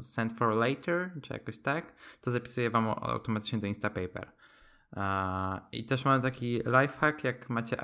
send 0.00 0.32
for 0.32 0.54
later, 0.56 1.10
czy 1.22 1.32
jakoś 1.32 1.58
tak, 1.58 1.94
to 2.20 2.30
zapisuje 2.30 2.70
wam 2.70 2.88
automatycznie 2.88 3.58
do 3.58 3.66
Instapaper. 3.66 4.32
I 5.72 5.84
też 5.86 6.04
mamy 6.04 6.22
taki 6.22 6.60
lifehack, 6.80 7.24
jak 7.24 7.50
macie 7.50 7.76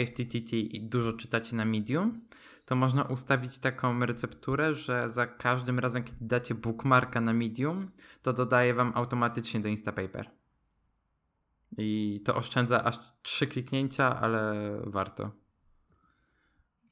IFTTT 0.00 0.52
i 0.52 0.88
dużo 0.88 1.12
czytacie 1.12 1.56
na 1.56 1.64
Medium, 1.64 2.20
to 2.64 2.76
można 2.76 3.02
ustawić 3.02 3.58
taką 3.58 4.00
recepturę, 4.00 4.74
że 4.74 5.10
za 5.10 5.26
każdym 5.26 5.78
razem, 5.78 6.04
kiedy 6.04 6.18
dacie 6.20 6.54
bookmarka 6.54 7.20
na 7.20 7.32
Medium, 7.32 7.90
to 8.22 8.32
dodaje 8.32 8.74
wam 8.74 8.92
automatycznie 8.94 9.60
do 9.60 9.68
Instapaper. 9.68 10.30
I 11.78 12.20
to 12.24 12.34
oszczędza 12.34 12.84
aż 12.84 12.98
trzy 13.22 13.46
kliknięcia, 13.46 14.20
ale 14.20 14.72
warto. 14.86 15.30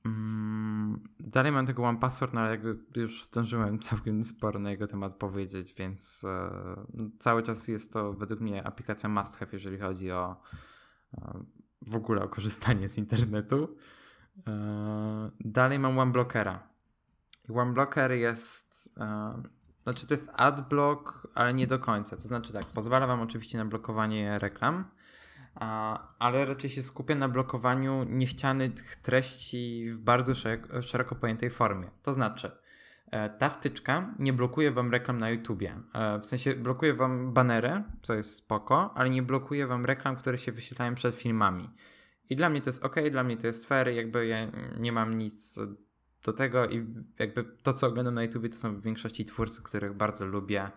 Mm, 0.06 1.08
dalej 1.20 1.52
mam 1.52 1.66
tego 1.66 1.82
One 1.84 1.98
Password, 1.98 2.32
no 2.34 2.40
ale 2.40 2.50
jakby 2.50 2.78
już 2.96 3.26
zdążyłem 3.26 3.78
całkiem 3.88 4.22
sporo 4.22 4.58
na 4.58 4.70
jego 4.70 4.86
temat 4.86 5.14
powiedzieć, 5.14 5.74
więc 5.74 6.24
e, 6.24 6.50
cały 7.18 7.42
czas 7.42 7.68
jest 7.68 7.92
to 7.92 8.12
według 8.12 8.40
mnie 8.40 8.66
aplikacja 8.66 9.08
must 9.08 9.36
have, 9.36 9.50
jeżeli 9.52 9.78
chodzi 9.78 10.12
o 10.12 10.36
e, 11.18 11.44
w 11.82 11.96
ogóle 11.96 12.22
o 12.22 12.28
korzystanie 12.28 12.88
z 12.88 12.98
internetu. 12.98 13.76
E, 14.46 15.30
dalej 15.40 15.78
mam 15.78 15.98
OneBlockera. 15.98 16.68
OneBlocker 17.54 18.12
jest 18.12 18.94
znaczy 19.88 20.06
to 20.06 20.14
jest 20.14 20.30
adblock, 20.34 21.28
ale 21.34 21.54
nie 21.54 21.66
do 21.66 21.78
końca. 21.78 22.16
To 22.16 22.22
znaczy 22.22 22.52
tak, 22.52 22.64
pozwala 22.64 23.06
wam 23.06 23.20
oczywiście 23.20 23.58
na 23.58 23.64
blokowanie 23.64 24.38
reklam, 24.38 24.84
ale 26.18 26.44
raczej 26.44 26.70
się 26.70 26.82
skupia 26.82 27.14
na 27.14 27.28
blokowaniu 27.28 28.04
niechcianych 28.04 28.96
treści 28.96 29.86
w 29.90 30.00
bardzo 30.00 30.32
szeroko 30.82 31.14
pojętej 31.14 31.50
formie. 31.50 31.90
To 32.02 32.12
znaczy, 32.12 32.50
e, 33.10 33.30
ta 33.30 33.48
wtyczka 33.48 34.14
nie 34.18 34.32
blokuje 34.32 34.72
wam 34.72 34.92
reklam 34.92 35.18
na 35.18 35.30
YouTubie. 35.30 35.80
E, 35.94 36.18
w 36.18 36.26
sensie 36.26 36.54
blokuje 36.54 36.94
wam 36.94 37.32
banery, 37.32 37.82
co 38.02 38.14
jest 38.14 38.34
spoko, 38.34 38.92
ale 38.94 39.10
nie 39.10 39.22
blokuje 39.22 39.66
wam 39.66 39.86
reklam, 39.86 40.16
które 40.16 40.38
się 40.38 40.52
wyświetlają 40.52 40.94
przed 40.94 41.14
filmami. 41.14 41.70
I 42.30 42.36
dla 42.36 42.50
mnie 42.50 42.60
to 42.60 42.68
jest 42.68 42.84
ok, 42.84 42.96
dla 43.10 43.24
mnie 43.24 43.36
to 43.36 43.46
jest 43.46 43.66
fair, 43.66 43.88
jakby 43.88 44.26
ja 44.26 44.46
nie 44.78 44.92
mam 44.92 45.18
nic 45.18 45.58
do 46.24 46.32
tego 46.32 46.68
i 46.68 46.86
jakby 47.18 47.44
to, 47.62 47.72
co 47.72 47.86
oglądam 47.86 48.14
na 48.14 48.22
YouTube, 48.22 48.48
to 48.48 48.56
są 48.56 48.80
w 48.80 48.82
większości 48.82 49.24
twórcy, 49.24 49.62
których 49.62 49.94
bardzo 49.94 50.26
lubię. 50.26 50.70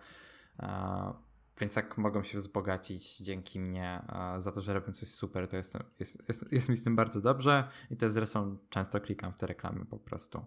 Więc 1.60 1.76
jak 1.76 1.98
mogą 1.98 2.22
się 2.22 2.38
wzbogacić 2.38 3.18
dzięki 3.18 3.60
mnie 3.60 4.02
za 4.36 4.52
to, 4.52 4.60
że 4.60 4.74
robią 4.74 4.92
coś 4.92 5.08
super, 5.08 5.48
to 5.48 5.56
jest, 5.56 5.78
jest, 5.98 6.28
jest, 6.28 6.52
jest 6.52 6.68
mi 6.68 6.76
z 6.76 6.84
tym 6.84 6.96
bardzo 6.96 7.20
dobrze 7.20 7.68
i 7.90 7.96
to 7.96 8.10
zresztą 8.10 8.56
często 8.68 9.00
klikam 9.00 9.32
w 9.32 9.36
te 9.36 9.46
reklamy 9.46 9.84
po 9.84 9.98
prostu. 9.98 10.44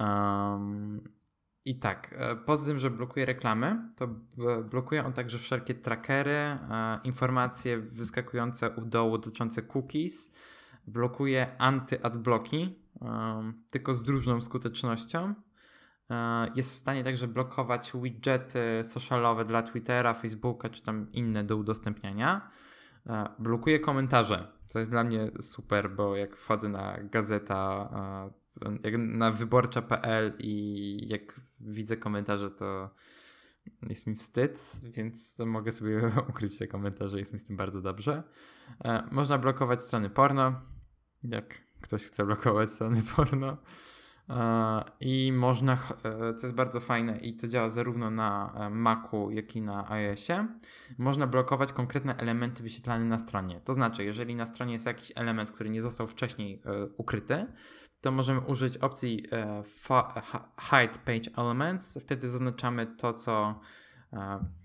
Um, 0.00 1.00
I 1.64 1.78
tak, 1.78 2.14
e, 2.18 2.36
poza 2.36 2.64
tym, 2.64 2.78
że 2.78 2.90
blokuje 2.90 3.26
reklamy, 3.26 3.92
to 3.96 4.08
blokuje 4.70 5.04
on 5.04 5.12
także 5.12 5.38
wszelkie 5.38 5.74
trackery, 5.74 6.58
informacje 7.04 7.78
wyskakujące 7.78 8.70
u 8.70 8.84
dołu 8.84 9.18
dotyczące 9.18 9.62
cookies, 9.62 10.34
blokuje 10.86 11.56
anty-adblocki, 11.58 12.74
tylko 13.70 13.94
z 13.94 14.08
różną 14.08 14.40
skutecznością. 14.40 15.34
E, 16.10 16.46
jest 16.54 16.74
w 16.74 16.78
stanie 16.78 17.04
także 17.04 17.28
blokować 17.28 17.92
widgety 18.02 18.60
socialowe 18.82 19.44
dla 19.44 19.62
Twittera, 19.62 20.14
Facebooka 20.14 20.68
czy 20.68 20.82
tam 20.82 21.12
inne 21.12 21.44
do 21.44 21.56
udostępniania. 21.56 22.50
E, 23.06 23.28
blokuje 23.38 23.80
komentarze, 23.80 24.52
co 24.66 24.78
jest 24.78 24.90
dla 24.90 25.04
mnie 25.04 25.30
super, 25.40 25.90
bo 25.90 26.16
jak 26.16 26.36
wchodzę 26.36 26.68
na 26.68 26.98
gazeta 27.02 27.90
jak 28.84 28.94
na 28.98 29.30
wyborcza.pl 29.30 30.32
i 30.38 31.08
jak 31.08 31.40
widzę 31.60 31.96
komentarze, 31.96 32.50
to 32.50 32.90
jest 33.82 34.06
mi 34.06 34.14
wstyd, 34.14 34.80
więc 34.82 35.38
mogę 35.38 35.72
sobie 35.72 36.10
ukryć 36.30 36.58
te 36.58 36.66
komentarze, 36.66 37.18
jest 37.18 37.32
mi 37.32 37.38
z 37.38 37.44
tym 37.44 37.56
bardzo 37.56 37.82
dobrze. 37.82 38.22
E, 38.84 39.08
można 39.12 39.38
blokować 39.38 39.82
strony 39.82 40.10
porno, 40.10 40.60
jak 41.22 41.67
ktoś 41.80 42.04
chce 42.04 42.26
blokować 42.26 42.70
strony 42.70 43.02
porno. 43.16 43.56
E, 44.28 44.84
I 45.00 45.32
można, 45.32 45.72
e, 45.72 46.34
co 46.34 46.46
jest 46.46 46.54
bardzo 46.54 46.80
fajne, 46.80 47.18
i 47.18 47.36
to 47.36 47.48
działa 47.48 47.68
zarówno 47.68 48.10
na 48.10 48.52
Macu, 48.70 49.30
jak 49.30 49.56
i 49.56 49.62
na 49.62 49.90
iOSie, 49.90 50.46
można 50.98 51.26
blokować 51.26 51.72
konkretne 51.72 52.16
elementy 52.16 52.62
wyświetlane 52.62 53.04
na 53.04 53.18
stronie. 53.18 53.60
To 53.60 53.74
znaczy, 53.74 54.04
jeżeli 54.04 54.34
na 54.34 54.46
stronie 54.46 54.72
jest 54.72 54.86
jakiś 54.86 55.12
element, 55.16 55.50
który 55.50 55.70
nie 55.70 55.82
został 55.82 56.06
wcześniej 56.06 56.62
ukryty, 56.96 57.46
to 58.00 58.12
możemy 58.12 58.40
użyć 58.40 58.76
opcji 58.76 59.26
Hide 60.60 60.98
Page 61.04 61.30
Elements. 61.36 61.98
Wtedy 62.02 62.28
zaznaczamy 62.28 62.86
to, 62.86 63.12
co 63.12 63.60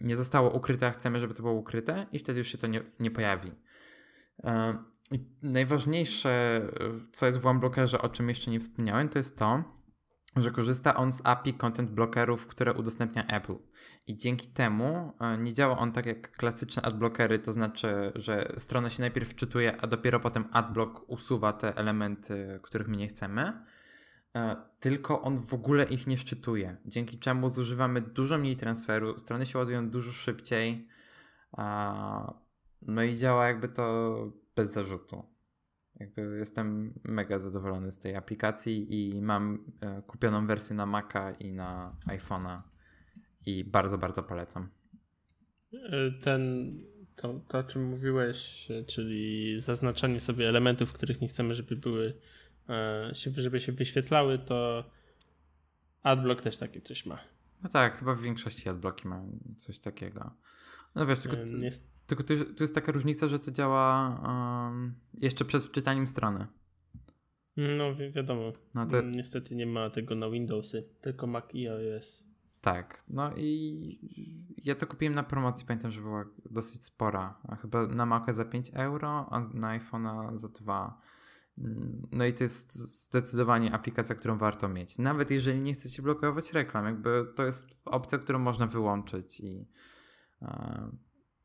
nie 0.01 0.15
zostało 0.15 0.51
ukryte, 0.51 0.87
a 0.87 0.91
chcemy, 0.91 1.19
żeby 1.19 1.33
to 1.33 1.43
było 1.43 1.53
ukryte, 1.53 2.05
i 2.11 2.19
wtedy 2.19 2.39
już 2.39 2.47
się 2.47 2.57
to 2.57 2.67
nie, 2.67 2.83
nie 2.99 3.11
pojawi. 3.11 3.51
I 5.13 5.19
najważniejsze, 5.41 6.61
co 7.11 7.25
jest 7.25 7.37
w 7.37 7.47
OneBlockerze, 7.47 8.01
o 8.01 8.09
czym 8.09 8.29
jeszcze 8.29 8.51
nie 8.51 8.59
wspomniałem, 8.59 9.09
to 9.09 9.19
jest 9.19 9.37
to, 9.37 9.63
że 10.35 10.51
korzysta 10.51 10.95
on 10.95 11.11
z 11.11 11.21
API 11.25 11.53
content 11.53 11.91
blockerów, 11.91 12.47
które 12.47 12.73
udostępnia 12.73 13.27
Apple. 13.27 13.55
I 14.07 14.17
dzięki 14.17 14.47
temu 14.47 15.13
nie 15.39 15.53
działa 15.53 15.77
on 15.77 15.91
tak 15.91 16.05
jak 16.05 16.31
klasyczne 16.31 16.81
adblockery, 16.81 17.39
to 17.39 17.51
znaczy, 17.51 18.11
że 18.15 18.53
strona 18.57 18.89
się 18.89 19.01
najpierw 19.01 19.29
wczytuje, 19.29 19.81
a 19.81 19.87
dopiero 19.87 20.19
potem 20.19 20.45
adblock 20.51 21.09
usuwa 21.09 21.53
te 21.53 21.75
elementy, 21.75 22.59
których 22.63 22.87
my 22.87 22.97
nie 22.97 23.07
chcemy 23.07 23.63
E, 24.35 24.55
tylko 24.79 25.21
on 25.21 25.37
w 25.37 25.53
ogóle 25.53 25.83
ich 25.83 26.07
nie 26.07 26.17
szczytuje, 26.17 26.77
dzięki 26.85 27.19
czemu 27.19 27.49
zużywamy 27.49 28.01
dużo 28.01 28.37
mniej 28.37 28.55
transferu, 28.55 29.19
strony 29.19 29.45
się 29.45 29.59
ładują 29.59 29.89
dużo 29.89 30.11
szybciej, 30.11 30.87
no 32.81 33.03
i 33.03 33.17
działa 33.17 33.47
jakby 33.47 33.69
to 33.69 34.15
bez 34.55 34.73
zarzutu. 34.73 35.23
Jakby 35.99 36.37
jestem 36.37 36.93
mega 37.03 37.39
zadowolony 37.39 37.91
z 37.91 37.99
tej 37.99 38.15
aplikacji 38.15 38.87
i 38.89 39.21
mam 39.21 39.65
e, 39.81 40.01
kupioną 40.01 40.47
wersję 40.47 40.75
na 40.75 40.85
Maca 40.85 41.31
i 41.31 41.51
na 41.51 41.95
iPhone'a 42.07 42.61
i 43.45 43.63
bardzo, 43.63 43.97
bardzo 43.97 44.23
polecam. 44.23 44.69
E, 45.73 46.11
ten, 46.21 46.73
to, 47.15 47.41
to 47.47 47.59
o 47.59 47.63
czym 47.63 47.89
mówiłeś, 47.89 48.67
czyli 48.87 49.61
zaznaczanie 49.61 50.19
sobie 50.19 50.49
elementów, 50.49 50.93
których 50.93 51.21
nie 51.21 51.27
chcemy, 51.27 51.55
żeby 51.55 51.75
były 51.75 52.13
E, 52.69 53.11
żeby 53.37 53.59
się 53.59 53.71
wyświetlały, 53.71 54.39
to 54.39 54.89
AdBlock 56.03 56.41
też 56.41 56.57
takie 56.57 56.81
coś 56.81 57.05
ma. 57.05 57.19
No 57.63 57.69
tak, 57.69 57.97
chyba 57.97 58.15
w 58.15 58.21
większości 58.21 58.69
AdBlocki 58.69 59.07
mają 59.07 59.39
coś 59.57 59.79
takiego. 59.79 60.31
No 60.95 61.05
wiesz, 61.05 61.19
tylko, 61.19 61.37
jest... 61.37 61.92
tylko 62.15 62.45
tu, 62.45 62.53
tu, 62.53 62.63
jest 62.63 62.75
taka 62.75 62.91
różnica, 62.91 63.27
że 63.27 63.39
to 63.39 63.51
działa 63.51 64.19
um, 64.67 64.95
jeszcze 65.21 65.45
przed 65.45 65.63
wczytaniem 65.63 66.07
strony. 66.07 66.47
No 67.57 67.95
wi 67.95 68.11
wiadomo. 68.11 68.53
No 68.75 68.85
to... 68.85 69.01
Niestety 69.01 69.55
nie 69.55 69.65
ma 69.65 69.89
tego 69.89 70.15
na 70.15 70.29
Windowsy, 70.29 70.89
tylko 71.01 71.27
Mac 71.27 71.45
i 71.53 71.67
iOS. 71.67 72.25
Tak, 72.61 73.03
no 73.09 73.31
i 73.35 74.55
ja 74.63 74.75
to 74.75 74.87
kupiłem 74.87 75.15
na 75.15 75.23
promocji, 75.23 75.67
pamiętam, 75.67 75.91
że 75.91 76.01
była 76.01 76.25
dosyć 76.51 76.85
spora. 76.85 77.37
A 77.47 77.55
chyba 77.55 77.87
na 77.87 78.05
Maca 78.05 78.33
za 78.33 78.45
5 78.45 78.71
euro, 78.73 79.27
a 79.31 79.39
na 79.53 79.79
iPhone'a 79.79 80.37
za 80.37 80.47
2. 80.47 81.01
No 82.11 82.25
i 82.25 82.33
to 82.33 82.43
jest 82.43 82.75
zdecydowanie 82.75 83.73
aplikacja, 83.73 84.15
którą 84.15 84.37
warto 84.37 84.69
mieć. 84.69 84.97
Nawet 84.99 85.31
jeżeli 85.31 85.59
nie 85.59 85.73
chcecie 85.73 86.01
blokować 86.01 86.53
reklam, 86.53 86.85
jakby 86.85 87.25
to 87.35 87.45
jest 87.45 87.81
opcja, 87.85 88.17
którą 88.17 88.39
można 88.39 88.67
wyłączyć 88.67 89.39
i 89.39 89.67
e, 90.41 90.89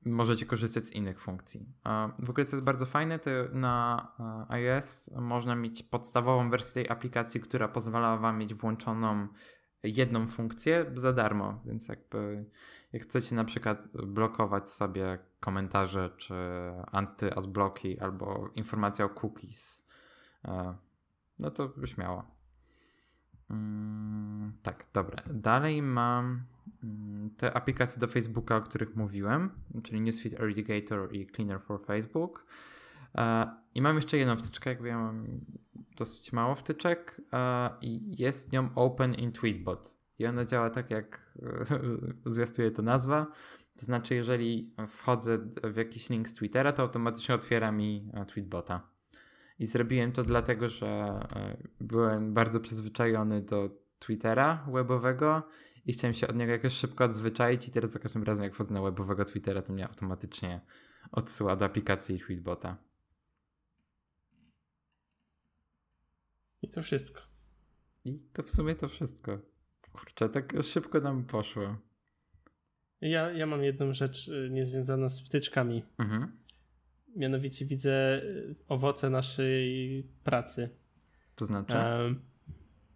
możecie 0.08 0.46
korzystać 0.46 0.84
z 0.84 0.92
innych 0.92 1.20
funkcji. 1.20 1.66
W 2.18 2.30
ogóle 2.30 2.44
co 2.44 2.56
jest 2.56 2.64
bardzo 2.64 2.86
fajne, 2.86 3.18
to 3.18 3.30
na 3.52 4.46
iOS 4.48 5.10
można 5.16 5.56
mieć 5.56 5.82
podstawową 5.82 6.50
wersję 6.50 6.74
tej 6.74 6.88
aplikacji, 6.88 7.40
która 7.40 7.68
pozwala 7.68 8.16
wam 8.16 8.38
mieć 8.38 8.54
włączoną 8.54 9.28
jedną 9.82 10.28
funkcję 10.28 10.90
za 10.94 11.12
darmo, 11.12 11.60
więc 11.64 11.88
jakby 11.88 12.44
jak 12.92 13.02
chcecie 13.02 13.36
na 13.36 13.44
przykład 13.44 13.88
blokować 14.06 14.70
sobie 14.70 15.18
komentarze 15.40 16.10
czy 16.16 16.34
anty-adbloki 16.92 18.00
albo 18.00 18.50
informacja 18.54 19.04
o 19.04 19.08
cookies, 19.08 19.88
E, 20.44 20.74
no 21.38 21.50
to 21.50 21.72
śmiało. 21.86 22.24
Mm, 23.50 24.52
tak, 24.62 24.86
dobra. 24.92 25.22
Dalej 25.26 25.82
mam 25.82 26.44
te 27.36 27.54
aplikacje 27.54 28.00
do 28.00 28.06
Facebooka, 28.06 28.56
o 28.56 28.60
których 28.60 28.96
mówiłem, 28.96 29.50
czyli 29.82 30.00
Newsfeed 30.00 30.34
Eradicator 30.34 31.14
i 31.14 31.26
Cleaner 31.26 31.60
for 31.60 31.84
Facebook. 31.86 32.46
E, 33.14 33.50
I 33.74 33.82
mam 33.82 33.96
jeszcze 33.96 34.16
jedną 34.16 34.36
wtyczkę, 34.36 34.70
jakby 34.70 34.88
ja 34.88 34.98
mam 34.98 35.26
dosyć 35.96 36.32
mało 36.32 36.54
wtyczek 36.54 37.20
e, 37.32 37.70
i 37.80 38.20
jest 38.22 38.52
nią 38.52 38.74
Open 38.74 39.14
in 39.14 39.32
Tweetbot. 39.32 39.98
I 40.18 40.26
ona 40.26 40.44
działa 40.44 40.70
tak, 40.70 40.90
jak 40.90 41.38
zwiastuje 42.26 42.70
to 42.70 42.82
nazwa. 42.82 43.26
To 43.76 43.86
znaczy, 43.86 44.14
jeżeli 44.14 44.74
wchodzę 44.88 45.38
w 45.64 45.76
jakiś 45.76 46.10
link 46.10 46.28
z 46.28 46.34
Twittera, 46.34 46.72
to 46.72 46.82
automatycznie 46.82 47.34
otwiera 47.34 47.72
mi 47.72 48.10
Tweetbota. 48.26 48.88
I 49.58 49.66
zrobiłem 49.66 50.12
to 50.12 50.22
dlatego, 50.22 50.68
że 50.68 50.86
e, 50.86 51.56
byłem 51.80 52.34
bardzo 52.34 52.60
przyzwyczajony 52.60 53.42
do 53.42 53.70
Twittera 53.98 54.66
webowego 54.72 55.42
i 55.88 55.92
chciałem 55.92 56.14
się 56.14 56.28
od 56.28 56.36
niego 56.36 56.52
jakoś 56.52 56.72
szybko 56.72 57.04
odzwyczaić 57.04 57.68
i 57.68 57.70
teraz 57.70 57.90
za 57.90 57.98
każdym 57.98 58.22
razem 58.22 58.44
jak 58.44 58.54
wchodzę 58.54 58.74
na 58.74 58.82
webowego 58.82 59.24
Twittera, 59.24 59.62
to 59.62 59.72
mnie 59.72 59.88
automatycznie 59.88 60.60
odsyła 61.12 61.56
do 61.56 61.64
aplikacji 61.64 62.18
Tweetbota. 62.18 62.76
I 66.62 66.68
to 66.68 66.82
wszystko. 66.82 67.20
I 68.04 68.18
to 68.32 68.42
w 68.42 68.50
sumie 68.50 68.74
to 68.74 68.88
wszystko. 68.88 69.38
Kurczę, 69.92 70.28
tak 70.28 70.52
szybko 70.62 71.00
nam 71.00 71.24
poszło. 71.24 71.76
Ja, 73.00 73.30
ja 73.30 73.46
mam 73.46 73.64
jedną 73.64 73.92
rzecz 73.92 74.28
y, 74.28 74.48
niezwiązaną 74.50 75.08
z 75.08 75.20
wtyczkami. 75.20 75.84
Mhm. 75.98 76.38
Mianowicie 77.16 77.66
widzę 77.66 78.22
y, 78.22 78.56
owoce 78.68 79.10
naszej 79.10 80.02
pracy. 80.24 80.68
To 81.34 81.46
znaczy? 81.46 81.76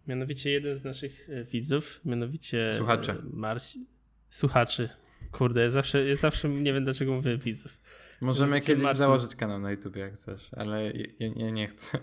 Mianowicie 0.07 0.51
jeden 0.51 0.75
z 0.75 0.83
naszych 0.83 1.29
y, 1.29 1.45
widzów, 1.51 2.01
mianowicie 2.05 2.73
słuchaczy. 2.73 3.15
Marsi. 3.33 3.85
Słuchaczy. 4.29 4.89
Kurde, 5.31 5.61
ja 5.61 5.69
zawsze, 5.69 6.07
ja 6.07 6.15
zawsze 6.15 6.49
nie 6.49 6.73
wiem 6.73 6.83
dlaczego 6.83 7.13
mówię 7.13 7.37
widzów. 7.37 7.77
Możemy 8.21 8.47
mianowicie 8.47 8.67
kiedyś 8.67 8.83
Marcin... 8.83 8.97
założyć 8.97 9.35
kanał 9.35 9.59
na 9.59 9.71
YouTube 9.71 9.95
jak 9.95 10.13
chcesz, 10.13 10.49
ale 10.53 10.91
ja, 11.19 11.29
ja 11.35 11.49
nie 11.49 11.67
chcę. 11.67 11.99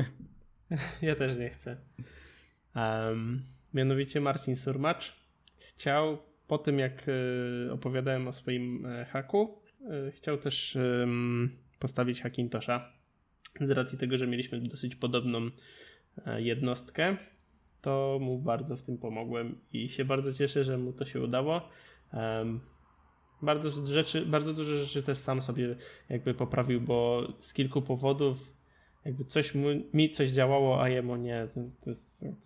ja 1.03 1.15
też 1.15 1.39
nie 1.39 1.51
chcę. 1.51 1.77
Um, 2.77 3.43
mianowicie 3.75 4.21
Marcin 4.21 4.57
Surmacz 4.57 5.17
chciał 5.59 6.19
po 6.47 6.59
tym 6.59 6.79
jak 6.79 7.05
opowiadałem 7.71 8.29
o 8.29 8.33
swoim 8.33 8.87
e, 8.87 9.05
haku, 9.05 9.63
chciał 10.13 10.39
też 10.39 10.79
postawić 11.79 12.23
Hackintosha. 12.23 12.93
Z 13.61 13.71
racji 13.71 13.99
tego, 13.99 14.19
że 14.19 14.27
mieliśmy 14.27 14.61
dosyć 14.61 14.97
podobną 14.97 15.51
e, 16.27 16.43
jednostkę, 16.43 17.17
to 17.83 18.19
mu 18.21 18.39
bardzo 18.39 18.77
w 18.77 18.83
tym 18.83 18.99
pomogłem 18.99 19.59
i 19.73 19.89
się 19.89 20.05
bardzo 20.05 20.33
cieszę, 20.33 20.65
że 20.65 20.79
mu 20.79 20.93
to 20.93 21.05
się 21.05 21.21
udało. 21.21 21.61
Bardzo, 23.43 23.87
rzeczy, 23.87 24.27
bardzo 24.27 24.55
dużo 24.55 24.77
rzeczy 24.77 25.03
też 25.03 25.19
sam 25.19 25.43
sobie 25.43 25.77
jakby 26.09 26.35
poprawił, 26.35 26.81
bo 26.81 27.29
z 27.39 27.53
kilku 27.53 27.83
powodów 27.83 28.51
jakby 29.05 29.25
coś 29.25 29.55
mu, 29.55 29.67
mi 29.95 30.11
coś 30.11 30.31
działało, 30.31 30.83
a 30.83 30.89
jemu 30.89 31.17
nie. 31.17 31.49
To 31.81 31.91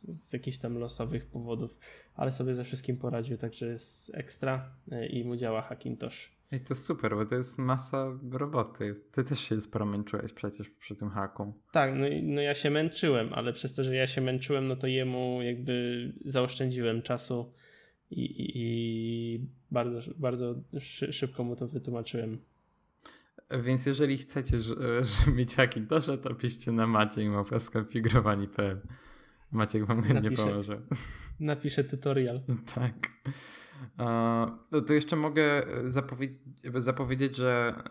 z 0.09 0.33
jakichś 0.33 0.59
tam 0.59 0.79
losowych 0.79 1.27
powodów, 1.27 1.79
ale 2.15 2.33
sobie 2.33 2.55
ze 2.55 2.65
wszystkim 2.65 2.97
poradził, 2.97 3.39
także 3.39 3.67
jest 3.67 4.15
ekstra 4.15 4.71
e, 4.93 5.07
i 5.07 5.25
mu 5.25 5.37
działa 5.37 5.63
Hackintosh. 5.63 6.33
I 6.53 6.61
to 6.61 6.75
super, 6.75 7.15
bo 7.15 7.27
to 7.27 7.35
jest 7.35 7.59
masa 7.59 8.19
roboty. 8.31 8.95
Ty 9.13 9.25
też 9.25 9.41
się 9.41 9.61
sporo 9.61 9.87
męczyłeś 9.87 10.33
przecież 10.33 10.71
przy 10.71 10.95
tym 10.97 11.11
haku. 11.11 11.55
Tak, 11.73 11.95
no, 11.95 12.07
no 12.23 12.41
ja 12.41 12.55
się 12.55 12.71
męczyłem, 12.71 13.33
ale 13.33 13.53
przez 13.53 13.75
to, 13.75 13.85
że 13.85 13.97
ja 13.97 14.07
się 14.07 14.21
męczyłem, 14.21 14.69
no 14.69 14.77
to 14.77 14.87
jemu 14.87 15.43
jakby 15.43 16.13
zaoszczędziłem 16.25 17.03
czasu 17.03 17.53
i, 18.11 18.21
i, 18.21 18.53
i 18.57 19.47
bardzo, 19.71 20.01
bardzo 20.17 20.55
szybko 21.11 21.45
mu 21.45 21.57
to 21.57 21.69
wytłumaczyłem. 21.69 22.39
Więc 23.63 23.87
jeżeli 23.87 24.19
chcecie 24.19 24.63
że, 24.63 24.75
że 25.05 25.33
mieć 25.33 25.55
Hackintosze, 25.55 26.19
to 26.19 26.35
piszcie 26.35 26.73
na 26.73 26.87
małpa 26.87 27.59
skonfigurowani.pl 27.59 28.81
Maciek 29.53 29.85
wam 29.85 30.03
chętnie 30.03 30.31
napiszę, 30.31 30.43
pomoże. 30.47 30.81
Napiszę 31.41 31.85
tutorial. 31.85 32.41
tak. 32.75 33.09
No 34.73 34.81
to 34.87 34.93
jeszcze 34.93 35.17
mogę 35.17 35.67
zapowiedzieć, 35.87 36.43
zapowiedzieć, 36.77 37.37
że 37.37 37.83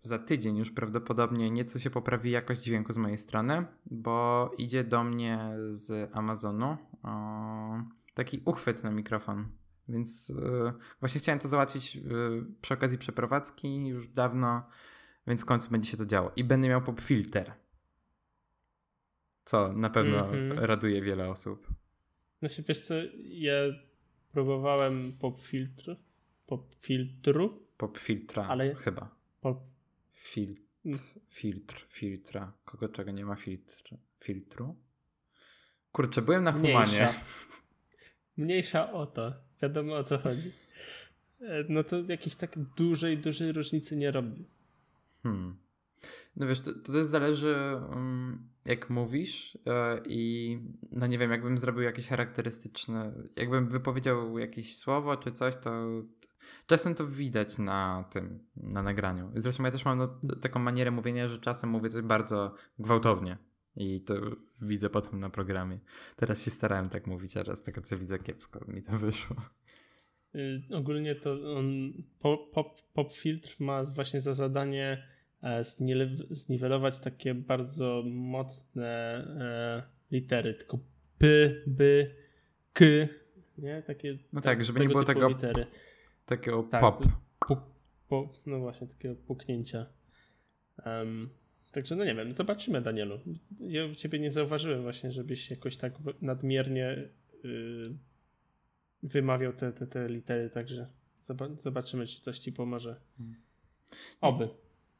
za 0.00 0.18
tydzień 0.18 0.56
już 0.56 0.70
prawdopodobnie 0.70 1.50
nieco 1.50 1.78
się 1.78 1.90
poprawi 1.90 2.30
jakość 2.30 2.62
dźwięku 2.62 2.92
z 2.92 2.96
mojej 2.96 3.18
strony, 3.18 3.66
bo 3.86 4.50
idzie 4.58 4.84
do 4.84 5.04
mnie 5.04 5.56
z 5.68 6.10
Amazonu 6.12 6.76
taki 8.14 8.42
uchwyt 8.44 8.84
na 8.84 8.90
mikrofon. 8.90 9.48
Więc 9.88 10.32
właśnie 11.00 11.20
chciałem 11.20 11.38
to 11.38 11.48
załatwić 11.48 11.98
przy 12.60 12.74
okazji 12.74 12.98
przeprowadzki 12.98 13.86
już 13.86 14.08
dawno, 14.08 14.62
więc 15.26 15.42
w 15.42 15.44
końcu 15.44 15.70
będzie 15.70 15.90
się 15.90 15.96
to 15.96 16.06
działo. 16.06 16.32
I 16.36 16.44
będę 16.44 16.68
miał 16.68 16.82
pop 16.82 17.00
filter. 17.00 17.52
Co 19.44 19.72
na 19.72 19.90
pewno 19.90 20.28
mm 20.28 20.50
-hmm. 20.50 20.58
raduje 20.58 21.02
wiele 21.02 21.28
osób. 21.28 21.66
Znaczy 22.38 22.64
wiesz 22.68 22.86
co, 22.86 22.94
ja 23.18 23.52
próbowałem 24.36 25.12
pop 25.12 25.40
filtru, 25.42 25.96
pop 26.46 26.74
filtru. 26.80 27.66
Pop 27.76 27.98
filtra 27.98 28.46
ale 28.48 28.74
chyba. 28.74 29.14
Pop... 29.40 29.60
Filtr, 30.12 30.60
filtr, 31.28 31.86
filtra. 31.88 32.52
Kogo 32.64 32.88
czego 32.88 33.10
nie 33.10 33.24
ma 33.24 33.36
filtr, 33.36 33.96
filtru? 34.20 34.76
Kurczę, 35.92 36.22
byłem 36.22 36.44
na 36.44 36.52
Humanie. 36.52 36.86
Mniejsza. 36.86 37.12
Mniejsza 38.36 38.92
o 38.92 39.06
to. 39.06 39.32
Wiadomo 39.62 39.96
o 39.96 40.04
co 40.04 40.18
chodzi. 40.18 40.52
E, 41.40 41.64
no 41.68 41.84
to 41.84 42.02
jakiejś 42.08 42.36
tak 42.36 42.58
dużej, 42.58 43.18
dużej 43.18 43.52
różnicy 43.52 43.96
nie 43.96 44.10
robi. 44.10 44.44
Hmm. 45.22 45.56
No 46.36 46.46
wiesz, 46.46 46.60
to, 46.60 46.72
to 46.72 46.92
też 46.92 47.06
zależy 47.06 47.56
um, 47.90 48.48
jak 48.66 48.90
mówisz 48.90 49.58
e, 49.66 50.00
i 50.08 50.58
no 50.92 51.06
nie 51.06 51.18
wiem, 51.18 51.30
jakbym 51.30 51.58
zrobił 51.58 51.82
jakieś 51.82 52.08
charakterystyczne, 52.08 53.12
jakbym 53.36 53.68
wypowiedział 53.68 54.38
jakieś 54.38 54.76
słowo 54.76 55.16
czy 55.16 55.32
coś, 55.32 55.56
to 55.56 55.70
czasem 56.66 56.94
to 56.94 57.06
widać 57.06 57.58
na 57.58 58.04
tym, 58.10 58.38
na 58.56 58.82
nagraniu. 58.82 59.32
Zresztą 59.34 59.64
ja 59.64 59.70
też 59.70 59.84
mam 59.84 59.98
no, 59.98 60.36
taką 60.40 60.60
manierę 60.60 60.90
mówienia, 60.90 61.28
że 61.28 61.38
czasem 61.38 61.70
mówię 61.70 61.90
coś 61.90 62.02
bardzo 62.02 62.54
gwałtownie 62.78 63.38
i 63.76 64.00
to 64.00 64.14
widzę 64.62 64.90
potem 64.90 65.20
na 65.20 65.30
programie. 65.30 65.78
Teraz 66.16 66.44
się 66.44 66.50
starałem 66.50 66.88
tak 66.88 67.06
mówić, 67.06 67.36
a 67.36 67.42
raz 67.42 67.62
tego 67.62 67.80
co 67.80 67.98
widzę 67.98 68.18
kiepsko 68.18 68.60
mi 68.68 68.82
to 68.82 68.98
wyszło. 68.98 69.36
Y, 70.34 70.62
ogólnie 70.74 71.14
to 71.14 71.56
on, 71.56 71.92
pop, 72.18 72.50
pop, 72.52 72.80
pop 72.92 73.12
filtr 73.12 73.56
ma 73.58 73.84
właśnie 73.84 74.20
za 74.20 74.34
zadanie 74.34 75.15
zniwelować 76.30 76.98
takie 76.98 77.34
bardzo 77.34 78.02
mocne 78.06 78.88
e, 79.40 79.82
litery, 80.10 80.54
tylko 80.54 80.78
p, 81.18 81.26
b, 81.66 81.84
k, 82.72 82.84
nie? 83.58 83.82
Takie, 83.82 84.18
no 84.32 84.40
tak, 84.40 84.64
żeby 84.64 84.80
nie 84.80 84.88
było 84.88 85.04
tego 85.04 85.28
litery. 85.28 85.66
takiego 86.26 86.62
tak, 86.62 86.80
pop. 86.80 87.04
Puk, 87.48 87.60
po, 88.08 88.32
no 88.46 88.58
właśnie, 88.58 88.86
takiego 88.86 89.14
puknięcia. 89.14 89.86
Um, 90.86 91.30
także 91.72 91.96
no 91.96 92.04
nie 92.04 92.14
wiem, 92.14 92.34
zobaczymy 92.34 92.80
Danielu. 92.80 93.18
Ja 93.60 93.94
ciebie 93.94 94.18
nie 94.18 94.30
zauważyłem 94.30 94.82
właśnie, 94.82 95.12
żebyś 95.12 95.50
jakoś 95.50 95.76
tak 95.76 95.92
nadmiernie 96.22 97.08
yy, 97.44 97.96
wymawiał 99.02 99.52
te, 99.52 99.72
te, 99.72 99.86
te 99.86 100.08
litery, 100.08 100.50
także 100.50 100.88
zobaczymy, 101.56 102.06
czy 102.06 102.20
coś 102.20 102.38
ci 102.38 102.52
pomoże. 102.52 103.00
Hmm. 103.18 103.36
Oby. 104.20 104.48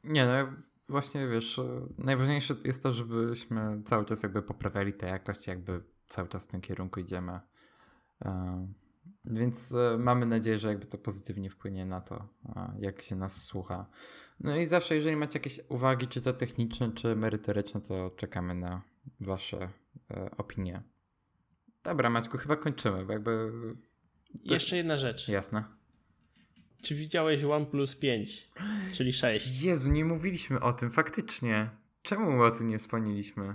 Nie, 0.03 0.25
no 0.25 0.53
właśnie 0.89 1.27
wiesz, 1.27 1.61
najważniejsze 1.97 2.55
jest 2.63 2.83
to, 2.83 2.93
żebyśmy 2.93 3.81
cały 3.85 4.05
czas 4.05 4.23
jakby 4.23 4.41
poprawiali 4.41 4.93
tę 4.93 5.07
jakość, 5.07 5.47
jakby 5.47 5.83
cały 6.07 6.27
czas 6.27 6.45
w 6.45 6.47
tym 6.47 6.61
kierunku 6.61 6.99
idziemy. 6.99 7.39
E, 8.25 8.67
więc 9.25 9.73
e, 9.73 9.97
mamy 9.97 10.25
nadzieję, 10.25 10.57
że 10.57 10.67
jakby 10.67 10.85
to 10.85 10.97
pozytywnie 10.97 11.49
wpłynie 11.49 11.85
na 11.85 12.01
to, 12.01 12.27
jak 12.79 13.01
się 13.01 13.15
nas 13.15 13.43
słucha. 13.43 13.85
No 14.39 14.55
i 14.55 14.65
zawsze, 14.65 14.95
jeżeli 14.95 15.15
macie 15.15 15.39
jakieś 15.39 15.59
uwagi, 15.69 16.07
czy 16.07 16.21
to 16.21 16.33
techniczne, 16.33 16.91
czy 16.91 17.15
merytoryczne, 17.15 17.81
to 17.81 18.11
czekamy 18.15 18.55
na 18.55 18.81
Wasze 19.19 19.69
e, 20.11 20.31
opinie. 20.37 20.83
Dobra, 21.83 22.09
Maćku, 22.09 22.37
chyba 22.37 22.55
kończymy, 22.55 23.05
bo 23.05 23.13
jakby. 23.13 23.51
Jeszcze 24.43 24.77
jedna 24.77 24.97
rzecz. 24.97 25.27
Jasne. 25.27 25.76
Czy 26.81 26.95
widziałeś 26.95 27.43
OnePlus 27.43 27.95
5, 27.95 28.49
czyli 28.93 29.13
6? 29.13 29.61
Jezu, 29.61 29.91
nie 29.91 30.05
mówiliśmy 30.05 30.59
o 30.59 30.73
tym, 30.73 30.91
faktycznie. 30.91 31.69
Czemu 32.01 32.43
o 32.43 32.51
tym 32.51 32.67
nie 32.67 32.77
wspomnieliśmy? 32.77 33.53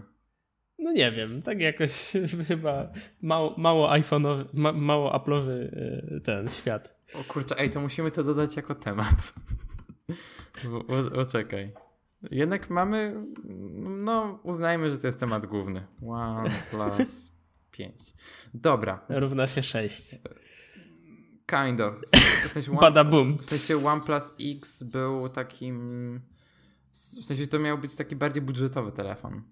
No 0.78 0.92
nie 0.92 1.12
wiem, 1.12 1.42
tak 1.42 1.60
jakoś 1.60 2.12
chyba 2.48 2.92
mało, 3.22 3.54
mało 3.58 3.90
iPhone'owy, 3.90 4.44
ma, 4.52 4.72
mało 4.72 5.18
Apple'owy 5.18 5.68
e, 6.16 6.20
ten 6.20 6.48
świat. 6.48 6.94
O 7.14 7.24
kurczę, 7.24 7.58
ej, 7.58 7.70
to 7.70 7.80
musimy 7.80 8.10
to 8.10 8.24
dodać 8.24 8.56
jako 8.56 8.74
temat. 8.74 9.34
Oczekaj. 11.22 11.72
Jednak 12.30 12.70
mamy, 12.70 13.26
no 13.82 14.40
uznajmy, 14.42 14.90
że 14.90 14.98
to 14.98 15.06
jest 15.06 15.20
temat 15.20 15.46
główny. 15.46 15.82
OnePlus 16.06 17.32
5. 17.70 17.98
Dobra. 18.54 19.04
Równa 19.08 19.46
się 19.46 19.62
6. 19.62 20.14
Kind 21.52 21.80
of. 21.80 21.94
W 22.46 22.50
sensie, 22.50 22.72
Bada 22.80 23.04
boom. 23.04 23.38
W 23.38 23.46
sensie 23.46 23.88
OnePlus 23.88 24.36
X 24.40 24.82
był 24.82 25.28
takim. 25.28 26.20
W 26.92 27.24
sensie 27.24 27.46
to 27.46 27.58
miał 27.58 27.78
być 27.78 27.96
taki 27.96 28.16
bardziej 28.16 28.42
budżetowy 28.42 28.92
telefon. 28.92 29.42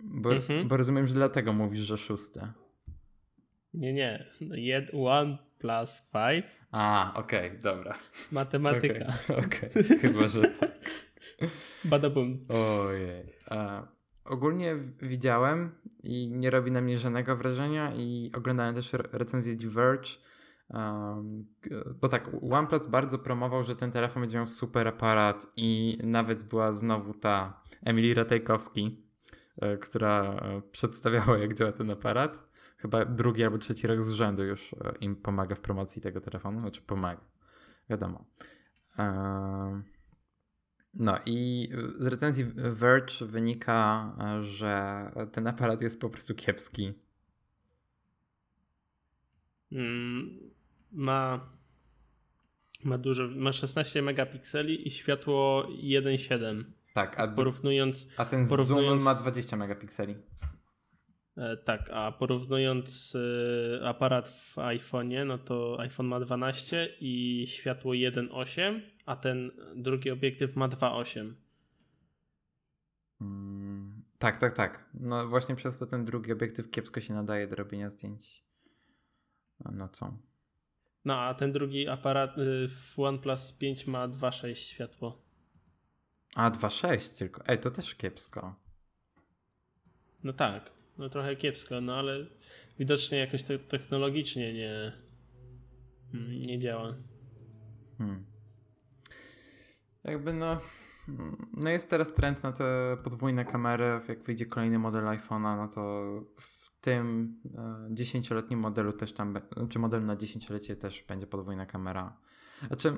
Bo, 0.00 0.32
mhm. 0.32 0.68
bo 0.68 0.76
rozumiem, 0.76 1.06
że 1.06 1.14
dlatego 1.14 1.52
mówisz, 1.52 1.80
że 1.80 1.96
szósty. 1.96 2.40
Nie, 3.74 3.92
nie. 3.92 4.26
Jed 4.40 4.90
one 4.94 5.38
plus 5.58 5.98
five. 6.12 6.66
A, 6.70 7.12
okej, 7.14 7.48
okay, 7.48 7.58
dobra. 7.58 7.94
Matematyka. 8.32 9.18
Okej, 9.24 9.36
okay, 9.46 9.68
okay. 9.70 9.98
chyba, 9.98 10.28
że 10.28 10.42
tak. 10.42 10.70
Badabum. 11.84 12.46
Ojej. 12.48 13.32
A, 13.46 13.86
ogólnie 14.28 14.76
widziałem 15.02 15.70
i 16.02 16.30
nie 16.30 16.50
robi 16.50 16.72
na 16.72 16.80
mnie 16.80 16.98
żadnego 16.98 17.36
wrażenia 17.36 17.92
i 17.94 18.32
oglądałem 18.36 18.74
też 18.74 18.92
recenzję 19.12 19.56
The 19.56 19.68
Verge, 19.68 20.10
um, 20.70 21.46
bo 22.00 22.08
tak, 22.08 22.30
OnePlus 22.50 22.86
bardzo 22.86 23.18
promował, 23.18 23.62
że 23.64 23.76
ten 23.76 23.90
telefon 23.90 24.22
będzie 24.22 24.36
miał 24.36 24.46
super 24.46 24.88
aparat 24.88 25.46
i 25.56 25.98
nawet 26.02 26.42
była 26.42 26.72
znowu 26.72 27.14
ta 27.14 27.62
Emily 27.84 28.14
Ratajkowski, 28.14 29.04
e, 29.60 29.76
która 29.76 30.22
e, 30.22 30.62
przedstawiała 30.72 31.38
jak 31.38 31.54
działa 31.54 31.72
ten 31.72 31.90
aparat. 31.90 32.48
Chyba 32.76 33.04
drugi 33.04 33.44
albo 33.44 33.58
trzeci 33.58 33.86
rok 33.86 34.02
z 34.02 34.10
rzędu 34.10 34.44
już 34.44 34.72
e, 34.72 34.76
im 35.00 35.16
pomaga 35.16 35.54
w 35.54 35.60
promocji 35.60 36.02
tego 36.02 36.20
telefonu, 36.20 36.60
znaczy 36.60 36.82
pomaga, 36.82 37.20
wiadomo. 37.90 38.24
Um, 38.98 39.97
no 40.94 41.18
i 41.26 41.68
z 41.98 42.06
recenzji 42.06 42.44
Verge 42.54 43.26
wynika, 43.26 44.12
że 44.42 45.02
ten 45.32 45.46
aparat 45.46 45.82
jest 45.82 46.00
po 46.00 46.10
prostu 46.10 46.34
kiepski. 46.34 46.92
Mm, 49.72 50.50
ma 50.92 51.50
ma 52.84 52.98
dużo, 52.98 53.28
ma 53.28 53.52
16 53.52 54.02
megapikseli 54.02 54.88
i 54.88 54.90
światło 54.90 55.68
1.7. 55.82 56.64
Tak, 56.94 57.20
a, 57.20 57.28
porównując, 57.28 58.06
a 58.16 58.24
ten 58.24 58.48
porównując, 58.48 59.02
zoom 59.02 59.14
ma 59.14 59.14
20 59.14 59.56
megapikseli. 59.56 60.14
E, 61.36 61.56
tak, 61.56 61.90
a 61.92 62.12
porównując 62.12 63.16
e, 63.80 63.88
aparat 63.88 64.28
w 64.28 64.56
iPhone'ie, 64.56 65.26
no 65.26 65.38
to 65.38 65.80
iPhone 65.80 66.06
ma 66.06 66.20
12 66.20 66.88
i 67.00 67.44
światło 67.48 67.92
1.8, 67.92 68.80
a 69.08 69.16
ten 69.16 69.50
drugi 69.76 70.10
obiektyw 70.10 70.56
ma 70.56 70.68
2.8. 70.68 71.34
Hmm, 73.18 74.02
tak, 74.18 74.36
tak, 74.36 74.52
tak. 74.52 74.90
No 74.94 75.28
właśnie 75.28 75.54
przez 75.54 75.78
to 75.78 75.86
ten 75.86 76.04
drugi 76.04 76.32
obiektyw 76.32 76.70
kiepsko 76.70 77.00
się 77.00 77.14
nadaje 77.14 77.46
do 77.46 77.56
robienia 77.56 77.90
zdjęć. 77.90 78.44
No 79.72 79.88
co? 79.88 80.18
No 81.04 81.20
a 81.20 81.34
ten 81.34 81.52
drugi 81.52 81.88
aparat 81.88 82.38
y, 82.38 82.68
w 82.68 82.98
OnePlus 82.98 83.52
5 83.52 83.86
ma 83.86 84.08
2.6 84.08 84.54
światło. 84.54 85.22
A 86.34 86.50
2.6 86.50 87.18
tylko. 87.18 87.42
Ej, 87.46 87.58
to 87.58 87.70
też 87.70 87.94
kiepsko. 87.94 88.54
No 90.24 90.32
tak 90.32 90.78
no 90.98 91.08
trochę 91.08 91.36
kiepsko, 91.36 91.80
no 91.80 91.94
ale 91.94 92.26
widocznie 92.78 93.18
jakoś 93.18 93.42
te 93.42 93.58
technologicznie 93.58 94.54
nie, 94.54 94.92
nie 96.46 96.58
działa. 96.58 96.94
Hmm. 97.98 98.24
Jakby 100.04 100.32
no, 100.32 100.56
no 101.52 101.70
jest 101.70 101.90
teraz 101.90 102.14
trend 102.14 102.42
na 102.42 102.52
te 102.52 102.96
podwójne 103.04 103.44
kamery. 103.44 104.00
Jak 104.08 104.22
wyjdzie 104.22 104.46
kolejny 104.46 104.78
model 104.78 105.04
iPhone'a, 105.04 105.56
no 105.56 105.68
to 105.68 105.80
w 106.36 106.80
tym 106.80 107.34
dziesięcioletnim 107.90 108.60
modelu 108.60 108.92
też 108.92 109.12
tam, 109.12 109.34
czy 109.68 109.78
model 109.78 110.04
na 110.04 110.16
dziesięciolecie 110.16 110.76
też 110.76 111.04
będzie 111.08 111.26
podwójna 111.26 111.66
kamera. 111.66 112.16
Znaczy, 112.66 112.96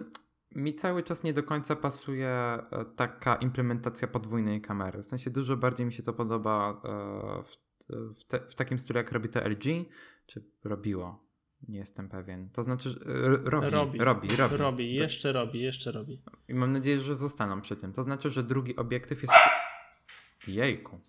mi 0.54 0.74
cały 0.74 1.02
czas 1.02 1.22
nie 1.22 1.32
do 1.32 1.42
końca 1.42 1.76
pasuje 1.76 2.28
e, 2.28 2.84
taka 2.96 3.36
implementacja 3.36 4.08
podwójnej 4.08 4.60
kamery. 4.60 5.02
W 5.02 5.06
sensie 5.06 5.30
dużo 5.30 5.56
bardziej 5.56 5.86
mi 5.86 5.92
się 5.92 6.02
to 6.02 6.12
podoba 6.12 6.82
e, 6.84 7.42
w, 8.14 8.24
te, 8.24 8.40
w 8.40 8.54
takim 8.54 8.78
stylu, 8.78 8.98
jak 8.98 9.12
robi 9.12 9.28
to 9.28 9.40
LG, 9.48 9.64
czy 10.26 10.44
robiło? 10.64 11.29
Nie 11.68 11.78
jestem 11.78 12.08
pewien. 12.08 12.48
To 12.50 12.62
znaczy, 12.62 12.88
że 12.90 13.00
r- 13.00 13.40
robi, 13.44 13.68
robi, 13.70 13.98
robi. 13.98 14.36
Robi, 14.36 14.56
robi. 14.56 14.94
jeszcze 14.94 15.32
robi, 15.32 15.60
jeszcze 15.60 15.92
robi. 15.92 16.22
I 16.48 16.54
mam 16.54 16.72
nadzieję, 16.72 16.98
że 17.00 17.16
zostaną 17.16 17.60
przy 17.60 17.76
tym. 17.76 17.92
To 17.92 18.02
znaczy, 18.02 18.30
że 18.30 18.42
drugi 18.42 18.76
obiektyw 18.76 19.22
jest... 19.22 19.34
Jejku. 20.46 21.00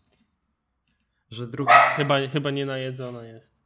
Że 1.30 1.47
drugi... 1.47 1.74
Chyba, 1.95 2.28
chyba 2.28 2.52
nie 2.52 2.66
najedzona 2.66 3.24
jest. 3.26 3.62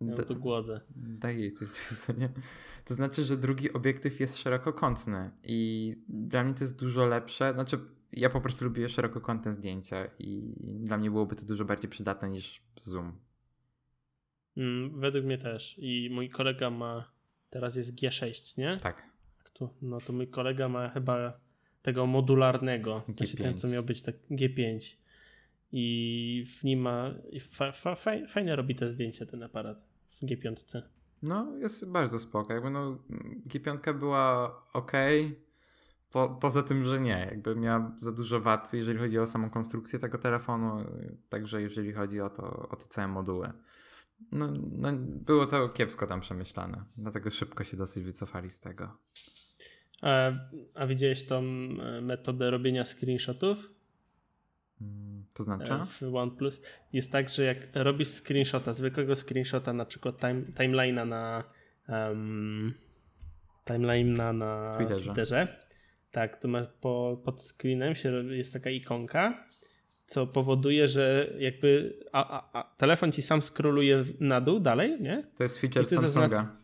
Ja 0.00 0.14
tu 0.14 0.36
głodzę. 0.36 0.80
Daj 0.96 1.38
jej 1.40 1.52
coś 1.52 1.68
do 1.76 1.78
jedzenia. 1.90 2.28
To 2.84 2.94
znaczy, 2.94 3.24
że 3.24 3.36
drugi 3.36 3.72
obiektyw 3.72 4.20
jest 4.20 4.38
szerokokątny 4.38 5.30
i 5.42 5.92
dla 6.08 6.44
mnie 6.44 6.54
to 6.54 6.64
jest 6.64 6.80
dużo 6.80 7.06
lepsze. 7.06 7.52
Znaczy, 7.52 7.78
ja 8.12 8.30
po 8.30 8.40
prostu 8.40 8.64
lubię 8.64 8.88
szerokokątne 8.88 9.52
zdjęcia 9.52 10.06
i 10.18 10.54
dla 10.60 10.96
mnie 10.96 11.10
byłoby 11.10 11.36
to 11.36 11.46
dużo 11.46 11.64
bardziej 11.64 11.90
przydatne 11.90 12.28
niż 12.30 12.62
zoom. 12.80 13.18
Mm, 14.56 15.00
według 15.00 15.24
mnie 15.24 15.38
też. 15.38 15.74
I 15.78 16.08
mój 16.12 16.30
kolega 16.30 16.70
ma, 16.70 17.10
teraz 17.50 17.76
jest 17.76 17.94
G6, 17.94 18.58
nie? 18.58 18.76
Tak. 18.76 19.14
Tu, 19.52 19.68
no 19.82 20.00
to 20.00 20.12
mój 20.12 20.28
kolega 20.28 20.68
ma 20.68 20.88
chyba 20.88 21.40
tego 21.82 22.06
modularnego, 22.06 23.02
G5. 23.08 23.16
Znaczy 23.16 23.36
ten, 23.36 23.58
co 23.58 23.68
miał 23.68 23.82
być 23.82 24.02
tak 24.02 24.14
G5. 24.30 24.96
I 25.72 26.46
w 26.58 26.64
nim 26.64 26.80
ma, 26.80 27.14
fa, 27.50 27.72
fa, 27.72 27.96
fajnie 28.28 28.56
robi 28.56 28.74
te 28.74 28.90
zdjęcia 28.90 29.26
ten 29.26 29.42
aparat 29.42 29.78
w 30.22 30.26
G5. 30.26 30.82
No, 31.22 31.56
jest 31.56 31.90
bardzo 31.90 32.18
spoko. 32.18 32.52
Jakby 32.52 32.70
no, 32.70 32.98
G5 33.48 33.98
była 33.98 34.56
ok, 34.72 34.92
po, 36.10 36.28
poza 36.28 36.62
tym, 36.62 36.84
że 36.84 37.00
nie. 37.00 37.26
Jakby 37.30 37.56
miała 37.56 37.92
za 37.96 38.12
dużo 38.12 38.40
wad, 38.40 38.72
jeżeli 38.72 38.98
chodzi 38.98 39.18
o 39.18 39.26
samą 39.26 39.50
konstrukcję 39.50 39.98
tego 39.98 40.18
telefonu, 40.18 40.84
także 41.28 41.62
jeżeli 41.62 41.92
chodzi 41.92 42.20
o 42.20 42.30
to, 42.30 42.68
o 42.68 42.76
te 42.76 42.86
całe 42.88 43.08
moduły. 43.08 43.52
No, 44.32 44.52
no, 44.78 44.92
było 45.00 45.46
to 45.46 45.68
kiepsko 45.68 46.06
tam 46.06 46.20
przemyślane, 46.20 46.84
dlatego 46.98 47.30
szybko 47.30 47.64
się 47.64 47.76
dosyć 47.76 48.04
wycofali 48.04 48.50
z 48.50 48.60
tego. 48.60 48.96
A, 50.02 50.32
a 50.74 50.86
widziałeś 50.86 51.26
tą 51.26 51.38
e, 51.38 52.00
metodę 52.00 52.50
robienia 52.50 52.84
screenshotów? 52.84 53.58
Mm, 54.80 55.24
to 55.34 55.42
znaczy? 55.44 55.72
E, 55.72 55.86
w 56.10 56.14
OnePlus. 56.14 56.62
Jest 56.92 57.12
tak, 57.12 57.28
że 57.30 57.44
jak 57.44 57.58
robisz 57.74 58.08
screenshota, 58.08 58.72
zwykłego 58.72 59.14
screenshota, 59.14 59.72
na 59.72 59.84
przykład 59.84 60.20
time, 60.20 60.42
timeline'a 60.42 61.06
na 61.06 61.44
um, 61.88 62.74
timeline'a 63.64 64.34
na 64.34 64.74
Twitterze. 64.76 65.04
Twitterze. 65.04 65.64
Tak, 66.10 66.40
to 66.40 66.48
masz 66.48 66.66
po, 66.80 67.22
pod 67.24 67.42
screenem 67.42 67.94
się, 67.94 68.12
jest 68.12 68.52
taka 68.52 68.70
ikonka 68.70 69.46
co 70.06 70.26
powoduje, 70.26 70.88
że 70.88 71.34
jakby 71.38 71.98
a, 72.12 72.40
a, 72.40 72.60
a, 72.60 72.76
telefon 72.76 73.12
ci 73.12 73.22
sam 73.22 73.42
scrolluje 73.42 74.04
na 74.20 74.40
dół 74.40 74.60
dalej, 74.60 75.00
nie? 75.00 75.26
To 75.36 75.42
jest 75.42 75.58
feature 75.58 75.86
Samsunga. 75.86 76.56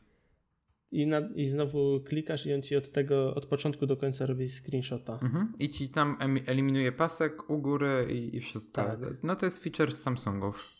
I, 0.92 1.06
na, 1.06 1.20
I 1.34 1.48
znowu 1.48 2.00
klikasz 2.00 2.46
i 2.46 2.54
on 2.54 2.62
ci 2.62 2.76
od 2.76 2.92
tego, 2.92 3.34
od 3.34 3.46
początku 3.46 3.86
do 3.86 3.96
końca 3.96 4.26
robi 4.26 4.48
screenshota. 4.48 5.18
Mhm. 5.22 5.52
I 5.58 5.68
ci 5.68 5.88
tam 5.88 6.16
eliminuje 6.46 6.92
pasek 6.92 7.50
u 7.50 7.58
góry 7.58 8.06
i, 8.10 8.36
i 8.36 8.40
wszystko. 8.40 8.84
Tak. 8.84 8.98
No 9.22 9.36
to 9.36 9.46
jest 9.46 9.64
feature 9.64 9.92
z 9.92 10.02
Samsungów. 10.02 10.72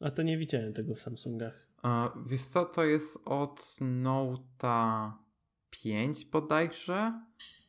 A 0.00 0.10
to 0.10 0.22
nie 0.22 0.38
widziałem 0.38 0.72
tego 0.72 0.94
w 0.94 1.00
Samsungach. 1.00 1.66
A, 1.82 2.12
wiesz 2.26 2.42
co, 2.42 2.64
to 2.64 2.84
jest 2.84 3.28
od 3.28 3.60
Note'a 3.80 5.12
5 5.70 6.24
bodajże. 6.24 7.12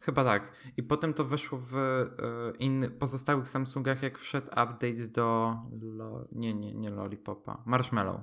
Chyba 0.05 0.23
tak. 0.23 0.51
I 0.77 0.83
potem 0.83 1.13
to 1.13 1.25
weszło 1.25 1.59
w 1.59 1.75
e, 1.75 2.11
innych 2.59 2.97
pozostałych 2.97 3.47
Samsungach, 3.47 4.03
jak 4.03 4.17
wszedł 4.17 4.47
update 4.47 5.07
do. 5.07 5.55
Lo, 5.81 6.27
nie, 6.31 6.53
nie, 6.53 6.73
nie 6.73 6.89
Lollipopa. 6.89 7.63
Marshmallow. 7.65 8.21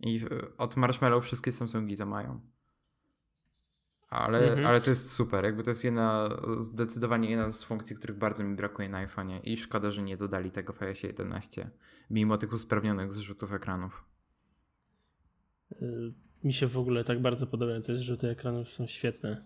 I 0.00 0.20
od 0.58 0.76
Marshmallow 0.76 1.24
wszystkie 1.24 1.52
Samsungi 1.52 1.96
to 1.96 2.06
mają. 2.06 2.40
Ale, 4.08 4.48
mhm. 4.48 4.66
ale 4.66 4.80
to 4.80 4.90
jest 4.90 5.12
super. 5.12 5.44
Jakby 5.44 5.62
to 5.62 5.70
jest 5.70 5.84
jedna, 5.84 6.28
zdecydowanie 6.58 7.30
jedna 7.30 7.50
z 7.50 7.64
funkcji, 7.64 7.96
których 7.96 8.18
bardzo 8.18 8.44
mi 8.44 8.56
brakuje 8.56 8.88
na 8.88 9.06
iPhone'ie. 9.06 9.40
I 9.44 9.56
szkoda, 9.56 9.90
że 9.90 10.02
nie 10.02 10.16
dodali 10.16 10.50
tego 10.50 10.72
w 10.72 10.82
iOSie 10.82 11.08
11, 11.08 11.70
mimo 12.10 12.38
tych 12.38 12.52
usprawnionych 12.52 13.12
zrzutów 13.12 13.52
ekranów. 13.52 14.04
Y, 15.72 16.14
mi 16.44 16.52
się 16.52 16.66
w 16.66 16.78
ogóle 16.78 17.04
tak 17.04 17.22
bardzo 17.22 17.46
podobają 17.46 17.82
te 17.82 17.96
zrzuty 17.96 18.28
ekranów, 18.28 18.68
są 18.68 18.86
świetne. 18.86 19.42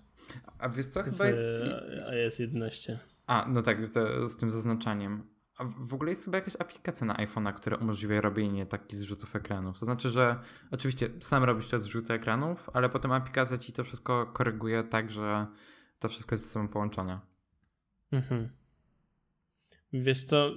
A 0.59 0.69
wiesz 0.69 0.87
co, 0.87 1.03
chyba... 1.03 1.25
A 2.09 2.15
jest 2.15 2.41
11. 2.41 2.99
A, 3.27 3.47
no 3.49 3.63
tak, 3.63 3.87
z 4.27 4.37
tym 4.37 4.51
zaznaczaniem. 4.51 5.23
A 5.57 5.65
w 5.65 5.95
ogóle 5.95 6.11
jest 6.11 6.25
chyba 6.25 6.39
jakaś 6.39 6.57
aplikacja 6.59 7.07
na 7.07 7.15
iPhone'a, 7.15 7.55
która 7.55 7.77
umożliwia 7.77 8.21
robienie 8.21 8.67
takich 8.67 8.99
zrzutów 8.99 9.37
ekranów. 9.37 9.79
To 9.79 9.85
znaczy, 9.85 10.11
że 10.11 10.37
oczywiście 10.71 11.09
sam 11.21 11.45
robisz 11.45 11.69
te 11.69 11.81
zrzuty 11.81 12.13
ekranów, 12.13 12.71
ale 12.73 12.89
potem 12.89 13.13
aplikacja 13.13 13.59
ci 13.59 13.73
to 13.73 13.85
wszystko 13.85 14.27
koryguje 14.27 14.83
tak, 14.83 15.11
że 15.11 15.47
to 15.99 16.09
wszystko 16.09 16.35
jest 16.35 16.45
ze 16.45 16.51
sobą 16.51 16.69
połączone. 16.69 17.21
Mhm. 18.13 18.49
Wiesz 19.93 20.25
co, 20.25 20.51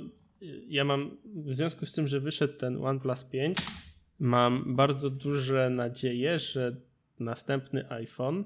ja 0.67 0.85
mam 0.85 1.17
w 1.25 1.53
związku 1.53 1.85
z 1.85 1.93
tym, 1.93 2.07
że 2.07 2.19
wyszedł 2.19 2.53
ten 2.53 2.85
OnePlus 2.85 3.23
5, 3.23 3.57
mam 4.20 4.76
bardzo 4.76 5.09
duże 5.09 5.70
nadzieję, 5.70 6.39
że 6.39 6.76
następny 7.20 7.91
iPhone 7.91 8.43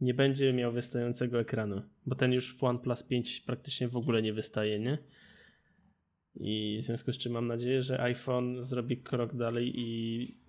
nie 0.00 0.14
będzie 0.14 0.52
miał 0.52 0.72
wystającego 0.72 1.40
ekranu, 1.40 1.82
bo 2.06 2.14
ten 2.14 2.32
już 2.32 2.56
w 2.56 2.64
OnePlus 2.64 3.02
5 3.02 3.40
praktycznie 3.40 3.88
w 3.88 3.96
ogóle 3.96 4.22
nie 4.22 4.32
wystaje, 4.32 4.78
nie? 4.78 4.98
I 6.34 6.78
w 6.82 6.84
związku 6.84 7.12
z 7.12 7.18
czym 7.18 7.32
mam 7.32 7.46
nadzieję, 7.46 7.82
że 7.82 8.00
iPhone 8.00 8.64
zrobi 8.64 8.96
krok 8.96 9.36
dalej 9.36 9.72
i 9.74 10.40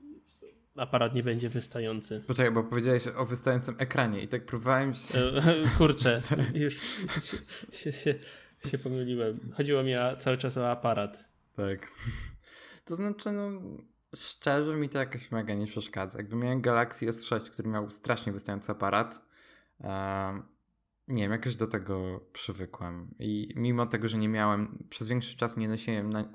aparat 0.75 1.15
nie 1.15 1.23
będzie 1.23 1.49
wystający. 1.49 2.23
Poczekaj, 2.27 2.53
bo 2.53 2.63
powiedziałeś 2.63 3.07
o 3.07 3.25
wystającym 3.25 3.75
ekranie 3.77 4.23
i 4.23 4.27
tak 4.27 4.45
próbowałem 4.45 4.93
się... 4.93 5.19
E, 5.19 5.77
kurczę, 5.77 6.21
już 6.53 6.82
się, 6.82 7.07
się, 7.71 7.91
się, 7.91 8.15
się 8.69 8.77
pomyliłem. 8.77 9.51
Chodziło 9.53 9.84
mi 9.84 9.93
cały 10.19 10.38
czas 10.38 10.57
o 10.57 10.71
aparat. 10.71 11.25
Tak. 11.55 11.88
To 12.86 12.95
znaczy, 12.95 13.32
no, 13.32 13.61
szczerze 14.16 14.76
mi 14.76 14.89
to 14.89 14.99
jakoś 14.99 15.32
mega 15.32 15.53
nie 15.53 15.68
przeszkadza. 15.68 16.20
Jakby 16.20 16.36
miałem 16.36 16.62
Galaxy 16.62 17.07
S6, 17.07 17.49
który 17.49 17.70
miał 17.70 17.91
strasznie 17.91 18.34
wystający 18.34 18.72
aparat, 18.72 19.22
nie 21.07 21.24
wiem, 21.24 21.32
jakoś 21.32 21.55
do 21.55 21.68
tego 21.68 22.20
przywykłem. 22.34 23.16
I 23.20 23.53
mimo 23.55 23.86
tego, 23.86 24.07
że 24.07 24.18
nie 24.18 24.30
miałem, 24.30 24.88
przez 24.89 25.07
większość 25.07 25.36
czasu 25.36 25.59
nie 25.59 25.68
nosiłem 25.68 26.09
na... 26.09 26.30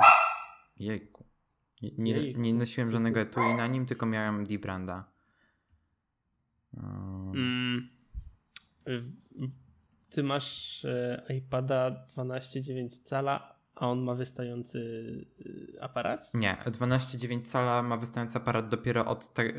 Jejku. 0.76 1.26
Nie, 1.82 1.90
nie, 1.98 2.32
nie 2.32 2.54
nosiłem 2.54 2.90
żadnego 2.90 3.20
etui 3.20 3.54
na 3.54 3.66
nim, 3.66 3.86
tylko 3.86 4.06
miałem 4.06 4.44
D-Branda. 4.44 5.04
Um. 6.76 7.88
Ty 10.10 10.22
masz 10.22 10.84
e, 10.84 11.26
iPada 11.28 12.06
12,9 12.16 13.02
cala, 13.02 13.55
a 13.76 13.88
on 13.88 14.02
ma 14.02 14.14
wystający 14.14 14.80
e, 15.76 15.82
aparat? 15.82 16.34
Nie, 16.34 16.56
12,9 16.66 17.42
cala 17.42 17.82
ma 17.82 17.96
wystający 17.96 18.38
aparat 18.38 18.68
dopiero 18.68 19.04
od 19.04 19.32
te, 19.32 19.42
e, 19.42 19.54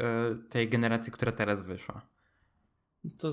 tej 0.50 0.70
generacji, 0.70 1.12
która 1.12 1.32
teraz 1.32 1.64
wyszła 1.64 2.02
to 3.18 3.32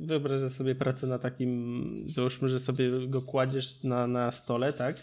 wyobrażasz 0.00 0.52
sobie 0.52 0.74
pracę 0.74 1.06
na 1.06 1.18
takim, 1.18 1.94
załóżmy, 2.06 2.48
że 2.48 2.58
sobie 2.58 3.08
go 3.08 3.22
kładziesz 3.22 3.82
na, 3.82 4.06
na 4.06 4.32
stole, 4.32 4.72
tak? 4.72 4.96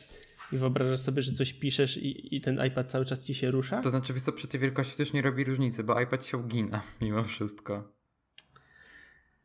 I 0.52 0.58
wyobrażasz 0.58 1.00
sobie, 1.00 1.22
że 1.22 1.32
coś 1.32 1.54
piszesz 1.54 1.98
i, 1.98 2.36
i 2.36 2.42
ten 2.42 2.66
iPad 2.68 2.92
cały 2.92 3.06
czas 3.06 3.26
ci 3.26 3.36
się 3.36 3.52
rusza? 3.52 3.82
To 3.82 3.90
znaczy, 3.90 4.14
wiesz 4.14 4.24
co, 4.24 4.32
przy 4.32 4.48
tej 4.48 4.60
wielkości 4.60 4.98
też 4.98 5.14
nie 5.14 5.22
robi 5.22 5.44
różnicy, 5.44 5.84
bo 5.84 6.02
iPad 6.02 6.26
się 6.26 6.38
ugina 6.38 6.82
mimo 7.02 7.24
wszystko. 7.24 7.92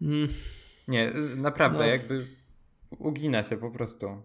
Mm. 0.03 0.29
Nie, 0.89 1.17
y, 1.17 1.37
naprawdę, 1.37 1.79
no. 1.79 1.87
jakby 1.87 2.25
ugina 2.99 3.43
się 3.43 3.57
po 3.57 3.71
prostu. 3.71 4.23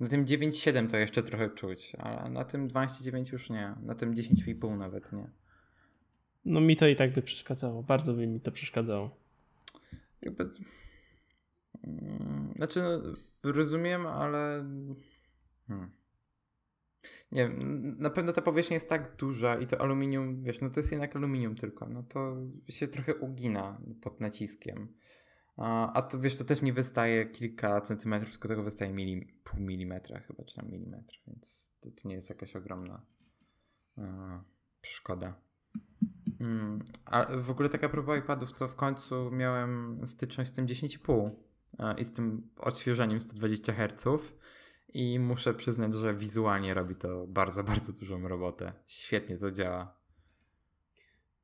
Na 0.00 0.08
tym 0.08 0.24
9.7 0.24 0.90
to 0.90 0.96
jeszcze 0.96 1.22
trochę 1.22 1.50
czuć, 1.50 1.92
a 1.98 2.28
na 2.28 2.44
tym 2.44 2.68
12.9 2.68 3.32
już 3.32 3.50
nie. 3.50 3.74
Na 3.82 3.94
tym 3.94 4.14
10,5 4.14 4.78
nawet 4.78 5.12
nie. 5.12 5.30
No 6.44 6.60
mi 6.60 6.76
to 6.76 6.88
i 6.88 6.96
tak 6.96 7.12
by 7.12 7.22
przeszkadzało. 7.22 7.82
Bardzo 7.82 8.14
by 8.14 8.26
mi 8.26 8.40
to 8.40 8.52
przeszkadzało. 8.52 9.16
Jakby... 10.22 10.50
Mm, 11.84 12.52
znaczy, 12.56 12.82
no, 12.82 13.52
rozumiem, 13.52 14.06
ale... 14.06 14.64
Hmm. 15.68 15.90
Nie 17.32 17.48
wiem, 17.48 17.96
na 17.98 18.10
pewno 18.10 18.32
ta 18.32 18.42
powierzchnia 18.42 18.74
jest 18.74 18.88
tak 18.88 19.16
duża 19.16 19.58
i 19.58 19.66
to 19.66 19.80
aluminium, 19.80 20.42
wiesz, 20.42 20.60
no 20.60 20.70
to 20.70 20.80
jest 20.80 20.90
jednak 20.90 21.16
aluminium 21.16 21.54
tylko, 21.54 21.88
no 21.88 22.02
to 22.02 22.36
się 22.68 22.88
trochę 22.88 23.14
ugina 23.14 23.80
pod 24.00 24.20
naciskiem. 24.20 24.88
A, 25.56 26.02
to 26.02 26.18
wiesz, 26.18 26.38
to 26.38 26.44
też 26.44 26.62
nie 26.62 26.72
wystaje 26.72 27.26
kilka 27.26 27.80
centymetrów, 27.80 28.32
tylko 28.32 28.48
tego 28.48 28.62
wystaje 28.62 28.92
milim, 28.92 29.26
pół 29.44 29.60
milimetra 29.60 30.20
chyba, 30.20 30.44
czy 30.44 30.56
tam 30.56 30.70
milimetr, 30.70 31.14
więc 31.26 31.74
to, 31.80 31.90
to 31.90 32.08
nie 32.08 32.14
jest 32.14 32.30
jakaś 32.30 32.56
ogromna 32.56 33.02
a, 33.96 34.42
przeszkoda. 34.80 35.34
Mm, 36.40 36.78
a 37.04 37.36
w 37.36 37.50
ogóle 37.50 37.68
taka 37.68 37.88
próba 37.88 38.16
iPadów, 38.16 38.52
to 38.52 38.68
w 38.68 38.76
końcu 38.76 39.30
miałem 39.30 40.00
styczność 40.06 40.50
z 40.50 40.52
tym 40.52 40.66
10,5 40.66 41.30
i 41.98 42.04
z 42.04 42.12
tym 42.12 42.50
odświeżeniem 42.56 43.20
120 43.20 43.72
Hz. 43.72 44.04
i 44.88 45.18
muszę 45.18 45.54
przyznać, 45.54 45.94
że 45.94 46.14
wizualnie 46.14 46.74
robi 46.74 46.94
to 46.94 47.26
bardzo, 47.26 47.64
bardzo 47.74 47.92
dużą 47.92 48.28
robotę. 48.28 48.72
Świetnie 48.86 49.38
to 49.38 49.50
działa. 49.50 49.96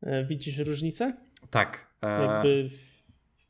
E, 0.02 0.24
widzisz 0.24 0.58
różnicę? 0.58 1.16
Tak. 1.50 1.94
E, 2.02 2.22
Jakby 2.22 2.70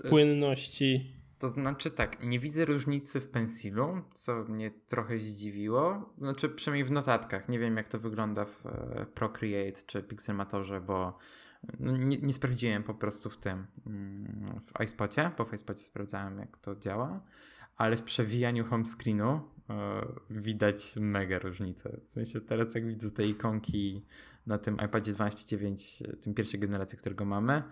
płynności. 0.03 1.21
To 1.39 1.49
znaczy 1.49 1.91
tak, 1.91 2.23
nie 2.25 2.39
widzę 2.39 2.65
różnicy 2.65 3.21
w 3.21 3.29
pensilu, 3.29 4.03
co 4.15 4.45
mnie 4.45 4.71
trochę 4.71 5.19
zdziwiło. 5.19 6.15
Znaczy 6.19 6.49
przynajmniej 6.49 6.85
w 6.85 6.91
notatkach. 6.91 7.49
Nie 7.49 7.59
wiem 7.59 7.77
jak 7.77 7.89
to 7.89 7.99
wygląda 7.99 8.45
w 8.45 8.67
e, 8.67 9.07
Procreate 9.15 9.83
czy 9.87 10.03
Pixelmatorze, 10.03 10.81
bo 10.81 11.19
no, 11.81 11.97
nie, 11.97 12.19
nie, 12.19 12.33
sprawdziłem 12.33 12.83
po 12.83 12.95
prostu 12.95 13.31
w 13.31 13.37
tym 13.37 13.67
mm, 13.87 14.61
w 14.61 14.83
iSpocie, 14.85 15.31
bo 15.39 15.45
w 15.45 15.53
iSpocie 15.53 15.83
sprawdzałem 15.83 16.39
jak 16.39 16.59
to 16.59 16.77
działa, 16.77 17.21
ale 17.77 17.97
w 17.97 18.03
przewijaniu 18.03 18.65
home 18.65 18.87
screenu 18.87 19.41
e, 19.71 20.07
widać 20.31 20.97
mega 20.97 21.39
różnicę. 21.39 22.01
W 22.05 22.11
sensie 22.11 22.41
teraz 22.41 22.75
jak 22.75 22.87
widzę 22.87 23.11
te 23.11 23.27
ikonki 23.27 24.07
na 24.47 24.59
tym 24.59 24.77
iPadzie 24.87 25.13
12.9, 25.13 26.17
tym 26.17 26.35
pierwszej 26.35 26.61
generacji, 26.61 26.99
którego 26.99 27.25
mamy, 27.25 27.63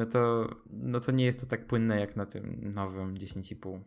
no 0.00 0.06
to, 0.06 0.48
no 0.70 1.00
to 1.00 1.12
nie 1.12 1.24
jest 1.24 1.40
to 1.40 1.46
tak 1.46 1.66
płynne 1.66 2.00
jak 2.00 2.16
na 2.16 2.26
tym 2.26 2.70
nowym 2.74 3.14
10,5. 3.14 3.80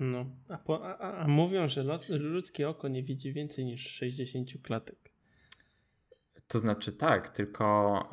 No, 0.00 0.26
a, 0.48 0.58
po, 0.58 0.86
a, 0.86 1.22
a 1.22 1.28
mówią, 1.28 1.68
że 1.68 1.98
ludzkie 2.10 2.68
oko 2.68 2.88
nie 2.88 3.02
widzi 3.02 3.32
więcej 3.32 3.64
niż 3.64 3.88
60 3.88 4.50
klatek. 4.62 5.10
To 6.48 6.58
znaczy 6.58 6.92
tak, 6.92 7.28
tylko 7.28 8.04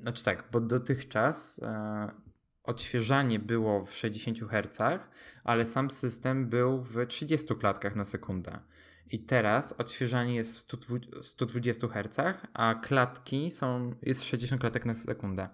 znaczy 0.00 0.24
tak, 0.24 0.48
bo 0.52 0.60
dotychczas 0.60 1.60
e, 1.62 2.10
odświeżanie 2.64 3.38
było 3.38 3.84
w 3.84 3.94
60 3.94 4.38
Hz, 4.38 5.08
ale 5.44 5.66
sam 5.66 5.90
system 5.90 6.48
był 6.48 6.82
w 6.82 7.06
30 7.06 7.54
klatkach 7.54 7.96
na 7.96 8.04
sekundę. 8.04 8.58
I 9.10 9.18
teraz 9.18 9.72
odświeżanie 9.72 10.34
jest 10.34 10.58
w 10.58 11.26
120 11.26 11.88
Hz, 11.88 12.38
a 12.52 12.74
klatki 12.74 13.50
są, 13.50 13.94
jest 14.02 14.24
60 14.24 14.60
klatek 14.60 14.84
na 14.84 14.94
sekundę. 14.94 15.48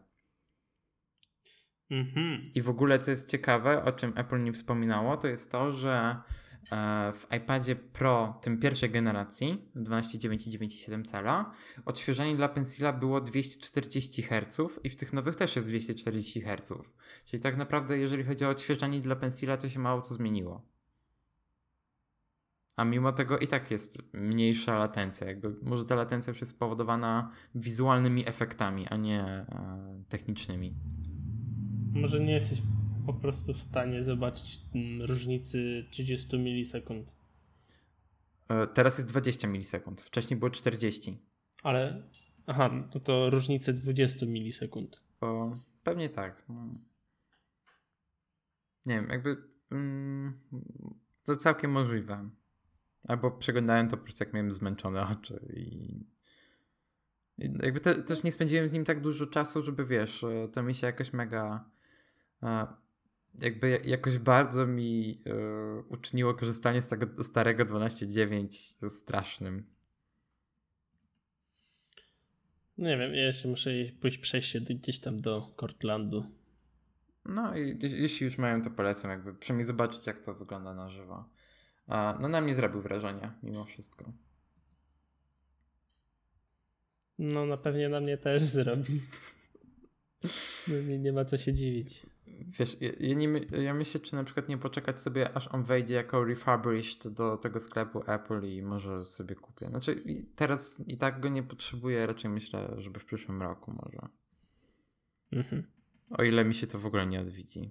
Mhm. 1.91 2.43
I 2.55 2.63
w 2.63 2.69
ogóle, 2.69 2.99
co 2.99 3.11
jest 3.11 3.31
ciekawe, 3.31 3.85
o 3.85 3.93
czym 3.93 4.13
Apple 4.17 4.43
nie 4.45 4.53
wspominało, 4.53 5.17
to 5.17 5.29
jest 5.29 5.53
to, 5.53 5.71
że 5.71 6.17
e, 6.73 7.13
w 7.13 7.27
iPadzie 7.37 7.77
Pro, 7.77 8.39
tym 8.43 8.59
pierwszej 8.59 8.91
generacji, 8.91 9.71
12,9 9.77 10.49
i 10.49 10.59
9,7 10.59 11.05
cala, 11.05 11.53
odświeżanie 11.85 12.37
dla 12.37 12.49
Pencila 12.49 12.93
było 12.93 13.21
240 13.21 14.23
Hz 14.23 14.57
i 14.85 14.91
w 14.91 14.97
tych 14.97 15.13
nowych 15.13 15.37
też 15.37 15.57
jest 15.57 15.69
240 15.69 16.41
Hz. 16.41 16.73
Czyli 17.25 17.43
tak 17.43 17.57
naprawdę, 17.57 17.99
jeżeli 17.99 18.25
chodzi 18.25 18.45
o 18.45 18.49
odświeżanie 18.49 19.01
dla 19.01 19.17
Pencila, 19.17 19.57
to 19.57 19.69
się 19.69 19.79
mało 19.79 20.01
co 20.01 20.15
zmieniło. 20.15 20.72
A 22.77 22.85
mimo 22.85 23.13
tego 23.13 23.39
i 23.39 23.47
tak 23.47 23.71
jest 23.71 23.99
mniejsza 24.13 24.79
latencja. 24.79 25.27
Jakby 25.27 25.55
może 25.63 25.85
ta 25.85 25.95
latencja 25.95 26.31
już 26.31 26.41
jest 26.41 26.53
spowodowana 26.53 27.31
wizualnymi 27.55 28.29
efektami, 28.29 28.89
a 28.89 28.97
nie 28.97 29.21
e, 29.21 29.47
technicznymi. 30.09 30.75
Może 31.93 32.21
nie 32.21 32.33
jesteś 32.33 32.63
po 33.07 33.15
prostu 33.15 33.55
w 33.55 33.63
stanie 33.63 34.03
zobaczyć 34.03 34.61
różnicy 35.01 35.87
30 35.91 36.39
milisekund. 36.39 37.17
E, 38.49 38.67
teraz 38.67 38.99
jest 38.99 39.11
20 39.11 39.49
milisekund, 39.49 40.01
wcześniej 40.01 40.41
było 40.41 40.51
40. 40.51 41.19
Ale, 41.63 42.03
aha, 42.47 42.71
no 42.95 43.01
to 43.01 43.31
różnice 43.31 43.73
20 43.73 44.27
milisekund. 44.27 45.03
O, 45.21 45.57
pewnie 45.83 46.09
tak. 46.09 46.45
No. 46.49 46.69
Nie 48.87 48.95
wiem, 48.95 49.09
jakby 49.11 49.37
mm, 49.71 50.41
to 51.25 51.37
całkiem 51.37 51.71
możliwe. 51.71 52.31
Albo 53.09 53.31
przeglądałem 53.31 53.89
to 53.89 53.97
po 53.97 54.03
prostu 54.03 54.25
jak 54.25 54.33
miałem 54.33 54.53
zmęczone 54.53 55.09
oczy 55.09 55.41
i, 55.57 56.01
i 57.39 57.53
jakby 57.63 57.81
te, 57.81 58.03
też 58.03 58.23
nie 58.23 58.33
spędziłem 58.33 58.69
z 58.69 58.73
nim 58.73 58.85
tak 58.85 59.01
dużo 59.01 59.27
czasu, 59.27 59.63
żeby 59.63 59.87
wiesz, 59.87 60.25
e, 60.25 60.49
to 60.49 60.63
mi 60.63 60.75
się 60.75 60.87
jakoś 60.87 61.13
mega 61.13 61.71
e, 62.43 62.67
jakby 63.39 63.81
jakoś 63.85 64.19
bardzo 64.19 64.67
mi 64.67 65.23
y, 65.27 65.83
uczyniło 65.89 66.35
korzystanie 66.35 66.83
z 66.83 66.89
tego 66.89 67.23
starego 67.23 67.65
12.9 67.65 68.89
strasznym. 68.91 69.67
Nie 72.79 72.97
wiem, 72.97 73.15
ja 73.15 73.27
jeszcze 73.27 73.49
muszę 73.49 73.71
pójść 74.01 74.19
przejść 74.19 74.51
się 74.51 74.61
gdzieś 74.61 75.01
tam 75.01 75.17
do 75.17 75.55
Cortlandu. 75.61 76.27
No 77.25 77.57
i 77.57 77.79
jeśli 77.83 78.25
już 78.25 78.39
mają, 78.39 78.63
to 78.63 78.71
polecam 78.71 79.11
jakby 79.11 79.35
przynajmniej 79.35 79.67
zobaczyć 79.67 80.07
jak 80.07 80.21
to 80.21 80.35
wygląda 80.35 80.75
na 80.75 80.91
żywo. 80.91 81.29
No 81.89 82.29
na 82.29 82.41
mnie 82.41 82.55
zrobił 82.55 82.81
wrażenie 82.81 83.33
mimo 83.43 83.65
wszystko. 83.65 84.13
No 87.19 87.47
na 87.47 87.57
pewnie 87.57 87.89
na 87.89 88.01
mnie 88.01 88.19
też 88.19 88.43
zrobi. 88.43 89.01
No, 90.69 90.79
nie, 90.89 90.99
nie 90.99 91.13
ma 91.13 91.25
co 91.25 91.37
się 91.37 91.53
dziwić. 91.53 92.07
Wiesz, 92.59 92.81
ja, 92.81 92.91
ja, 93.01 93.15
nie, 93.15 93.41
ja 93.63 93.75
myślę, 93.75 94.01
czy 94.01 94.15
na 94.15 94.25
przykład 94.25 94.49
nie 94.49 94.59
poczekać 94.59 95.01
sobie, 95.01 95.37
aż 95.37 95.49
on 95.49 95.65
wejdzie 95.65 95.95
jako 95.95 96.25
refurbished 96.25 97.09
do 97.09 97.37
tego 97.37 97.61
sklepu 97.61 98.03
Apple 98.07 98.45
i 98.45 98.63
może 98.63 99.07
sobie 99.07 99.35
kupię. 99.35 99.69
Znaczy, 99.69 100.03
teraz 100.37 100.83
i 100.87 100.97
tak 100.97 101.21
go 101.21 101.29
nie 101.29 101.43
potrzebuję, 101.43 102.07
raczej 102.07 102.31
myślę, 102.31 102.75
żeby 102.79 103.01
w 103.01 103.05
przyszłym 103.05 103.43
roku 103.43 103.73
może. 103.83 104.09
Mhm. 105.33 105.67
O 106.11 106.23
ile 106.23 106.45
mi 106.45 106.55
się 106.55 106.67
to 106.67 106.79
w 106.79 106.87
ogóle 106.87 107.07
nie 107.07 107.21
odwiedzi. 107.21 107.71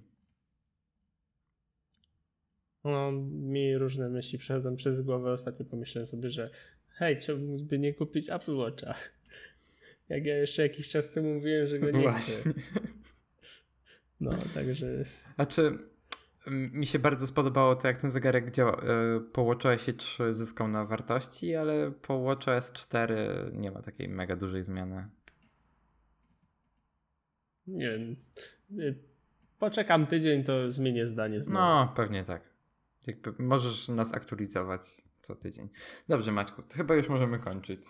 No, 2.84 3.12
mi 3.30 3.78
różne 3.78 4.08
myśli 4.08 4.38
przechodzą 4.38 4.76
przez 4.76 5.00
głowę. 5.00 5.32
Ostatnio 5.32 5.64
pomyślałem 5.64 6.06
sobie, 6.06 6.30
że 6.30 6.50
hej, 6.88 7.18
czemu 7.18 7.58
by 7.58 7.78
nie 7.78 7.94
kupić 7.94 8.30
Apple 8.30 8.56
Watcha? 8.56 8.94
Jak 10.08 10.24
ja 10.24 10.38
jeszcze 10.38 10.62
jakiś 10.62 10.88
czas 10.88 11.10
temu 11.10 11.34
mówiłem, 11.34 11.66
że 11.66 11.78
go 11.78 11.90
nie 11.90 12.02
Właśnie. 12.02 12.52
chcę. 12.52 12.60
No, 14.20 14.30
także... 14.54 15.04
A 15.36 15.46
czy 15.46 15.78
mi 16.46 16.86
się 16.86 16.98
bardzo 16.98 17.26
spodobało 17.26 17.76
to, 17.76 17.88
jak 17.88 17.98
ten 17.98 18.10
zegarek 18.10 18.50
działa. 18.50 18.72
E, 18.72 19.20
po 19.32 19.44
WatchOS 19.44 19.90
3 19.96 20.34
zyskał 20.34 20.68
na 20.68 20.84
wartości, 20.84 21.56
ale 21.56 21.90
po 21.90 22.22
WatchOS 22.22 22.72
4 22.72 23.16
nie 23.52 23.70
ma 23.70 23.82
takiej 23.82 24.08
mega 24.08 24.36
dużej 24.36 24.62
zmiany. 24.62 25.08
Nie 27.66 27.90
wiem. 27.90 28.16
Poczekam 29.58 30.06
tydzień, 30.06 30.44
to 30.44 30.70
zmienię 30.70 31.08
zdanie. 31.08 31.42
Znowu. 31.42 31.58
No, 31.58 31.92
pewnie 31.96 32.24
tak. 32.24 32.51
Jakby 33.06 33.42
możesz 33.42 33.88
nas 33.88 34.14
aktualizować 34.14 35.02
co 35.22 35.36
tydzień. 35.36 35.68
Dobrze, 36.08 36.32
Maćku, 36.32 36.62
to 36.62 36.74
chyba 36.74 36.94
już 36.94 37.08
możemy 37.08 37.38
kończyć. 37.38 37.82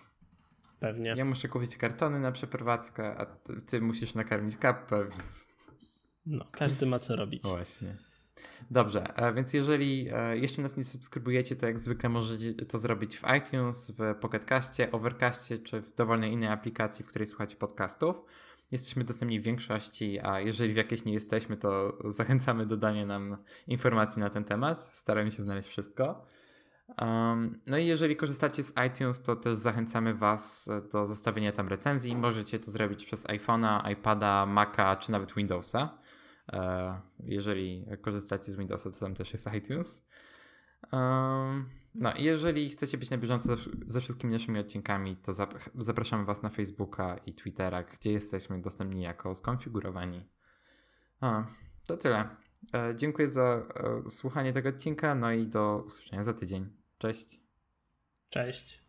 Pewnie. 0.79 1.13
Ja 1.17 1.25
muszę 1.25 1.47
kupić 1.47 1.77
kartony 1.77 2.19
na 2.19 2.31
przeprowadzkę, 2.31 3.17
a 3.17 3.25
ty, 3.65 3.81
musisz 3.81 4.15
nakarmić 4.15 4.57
kapę, 4.57 5.05
więc. 5.09 5.47
No, 6.25 6.45
każdy 6.51 6.85
ma 6.85 6.99
co 6.99 7.15
robić. 7.15 7.43
Właśnie. 7.43 7.97
Dobrze, 8.71 9.15
e, 9.15 9.33
więc 9.33 9.53
jeżeli 9.53 10.09
e, 10.11 10.37
jeszcze 10.37 10.61
nas 10.61 10.77
nie 10.77 10.83
subskrybujecie, 10.83 11.55
to 11.55 11.65
jak 11.65 11.79
zwykle 11.79 12.09
możecie 12.09 12.53
to 12.53 12.77
zrobić 12.77 13.17
w 13.17 13.23
iTunes, 13.37 13.91
w 13.91 14.15
Pocketcaście, 14.15 14.91
Overcastie 14.91 15.57
czy 15.57 15.81
w 15.81 15.95
dowolnej 15.95 16.31
innej 16.31 16.49
aplikacji, 16.49 17.05
w 17.05 17.07
której 17.07 17.25
słuchacie 17.25 17.55
podcastów. 17.55 18.21
Jesteśmy 18.73 19.03
dostępni 19.03 19.39
w 19.39 19.43
większości, 19.43 20.19
a 20.23 20.39
jeżeli 20.39 20.73
w 20.73 20.77
jakiejś 20.77 21.05
nie 21.05 21.13
jesteśmy, 21.13 21.57
to 21.57 21.97
zachęcamy 22.05 22.65
do 22.65 22.77
dania 22.77 23.05
nam 23.05 23.37
informacji 23.67 24.19
na 24.19 24.29
ten 24.29 24.43
temat. 24.43 24.89
Staramy 24.93 25.31
się 25.31 25.43
znaleźć 25.43 25.69
wszystko. 25.69 26.25
Um, 27.01 27.61
no 27.67 27.77
i 27.77 27.85
jeżeli 27.85 28.15
korzystacie 28.15 28.63
z 28.63 28.73
iTunes, 28.87 29.21
to 29.21 29.35
też 29.35 29.55
zachęcamy 29.55 30.13
Was 30.13 30.69
do 30.91 31.05
zostawienia 31.05 31.51
tam 31.51 31.67
recenzji. 31.67 32.15
Możecie 32.15 32.59
to 32.59 32.71
zrobić 32.71 33.05
przez 33.05 33.27
iPhone'a, 33.27 33.91
iPada, 33.91 34.45
Maca 34.45 34.95
czy 34.95 35.11
nawet 35.11 35.33
Windowsa. 35.33 35.97
E, 36.53 37.01
jeżeli 37.23 37.85
korzystacie 38.01 38.51
z 38.51 38.55
Windowsa, 38.55 38.91
to 38.91 38.99
tam 38.99 39.15
też 39.15 39.33
jest 39.33 39.49
iTunes. 39.53 40.07
Um, 40.91 41.69
no 41.95 42.13
i 42.13 42.23
jeżeli 42.23 42.69
chcecie 42.69 42.97
być 42.97 43.09
na 43.09 43.17
bieżąco 43.17 43.55
ze, 43.85 44.01
wszystkimi 44.01 44.33
naszymi 44.33 44.59
odcinkami, 44.59 45.17
to 45.17 45.33
zapraszamy 45.75 46.25
Was 46.25 46.43
na 46.43 46.49
Facebooka 46.49 47.17
i 47.25 47.33
Twittera, 47.33 47.83
gdzie 47.83 48.11
jesteśmy 48.11 48.61
dostępni 48.61 49.01
jako 49.01 49.35
skonfigurowani. 49.35 50.29
A, 51.21 51.45
to 51.87 51.97
tyle. 51.97 52.29
E, 52.73 52.95
dziękuję 52.95 53.27
za 53.27 53.67
e, 54.05 54.09
słuchanie 54.09 54.53
tego 54.53 54.69
odcinka, 54.69 55.15
no 55.15 55.31
i 55.31 55.47
do 55.47 55.83
usłyszenia 55.87 56.23
za 56.23 56.33
tydzień. 56.33 56.69
Cześć. 56.97 57.41
Cześć. 58.29 58.82